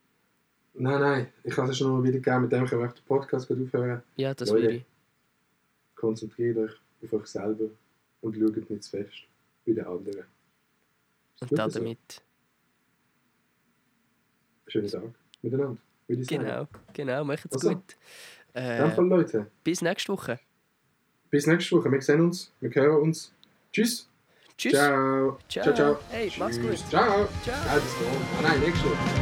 Nein, 0.80 1.02
nein, 1.02 1.28
ich 1.44 1.54
kann 1.56 1.70
es 1.70 1.78
schon 1.78 1.92
mal 1.92 2.04
wieder 2.04 2.20
geben. 2.20 2.42
Mit 2.44 2.52
dem 2.52 2.66
können 2.66 2.82
wir 2.82 2.88
den 2.90 3.04
Podcast 3.06 3.50
aufhören. 3.52 4.04
Ja, 4.16 4.34
das 4.34 4.50
Leute. 4.50 4.62
würde 4.64 4.76
ich. 4.76 4.86
Konzentriert 5.96 6.58
euch 6.58 6.72
auf 7.04 7.14
euch 7.14 7.26
selber 7.28 7.66
und 8.22 8.36
schaut 8.36 8.70
nicht 8.70 8.84
zu 8.84 8.90
fest 8.92 9.14
bei 9.66 9.74
den 9.74 9.86
anderen. 9.86 10.20
Ist 11.36 11.42
Und 11.42 11.50
gut 11.50 11.58
da 11.60 11.70
so? 11.70 11.80
damit. 11.80 12.22
Schönen 14.68 14.88
Tag 14.88 15.04
miteinander, 15.42 15.78
würde 16.08 16.22
ich 16.22 16.28
sagen. 16.30 16.44
Genau, 16.44 16.68
genau, 16.94 17.24
macht's 17.24 17.52
Also. 17.52 17.70
gut. 17.76 17.96
Äh, 18.54 18.78
dem 18.82 18.92
Fall, 18.92 19.08
Leute, 19.08 19.48
bis 19.64 19.82
nächste 19.82 20.12
Woche. 20.14 20.40
bis 21.30 21.48
nächste 21.48 21.76
Woche. 21.78 21.92
Wir 21.92 22.02
sehen 22.02 22.22
uns, 22.22 22.52
wir 22.60 22.70
hören 22.74 23.02
uns. 23.02 23.34
Tschüss. 23.72 24.08
Tschüss. 24.58 24.74
Ciao. 24.74 25.38
Ciao. 25.48 25.64
Ciao, 25.64 25.74
ciao. 25.76 26.00
Hey, 26.10 26.32
mach's 26.38 26.60
gut. 26.60 26.78
Ciao. 26.90 26.90
Ciao. 26.90 27.28
Ja, 27.46 27.76
das 27.76 27.84
war. 28.02 28.12
Ah, 28.40 28.42
nein, 28.44 28.60
nächste 28.62 28.86
Woche. 28.86 29.17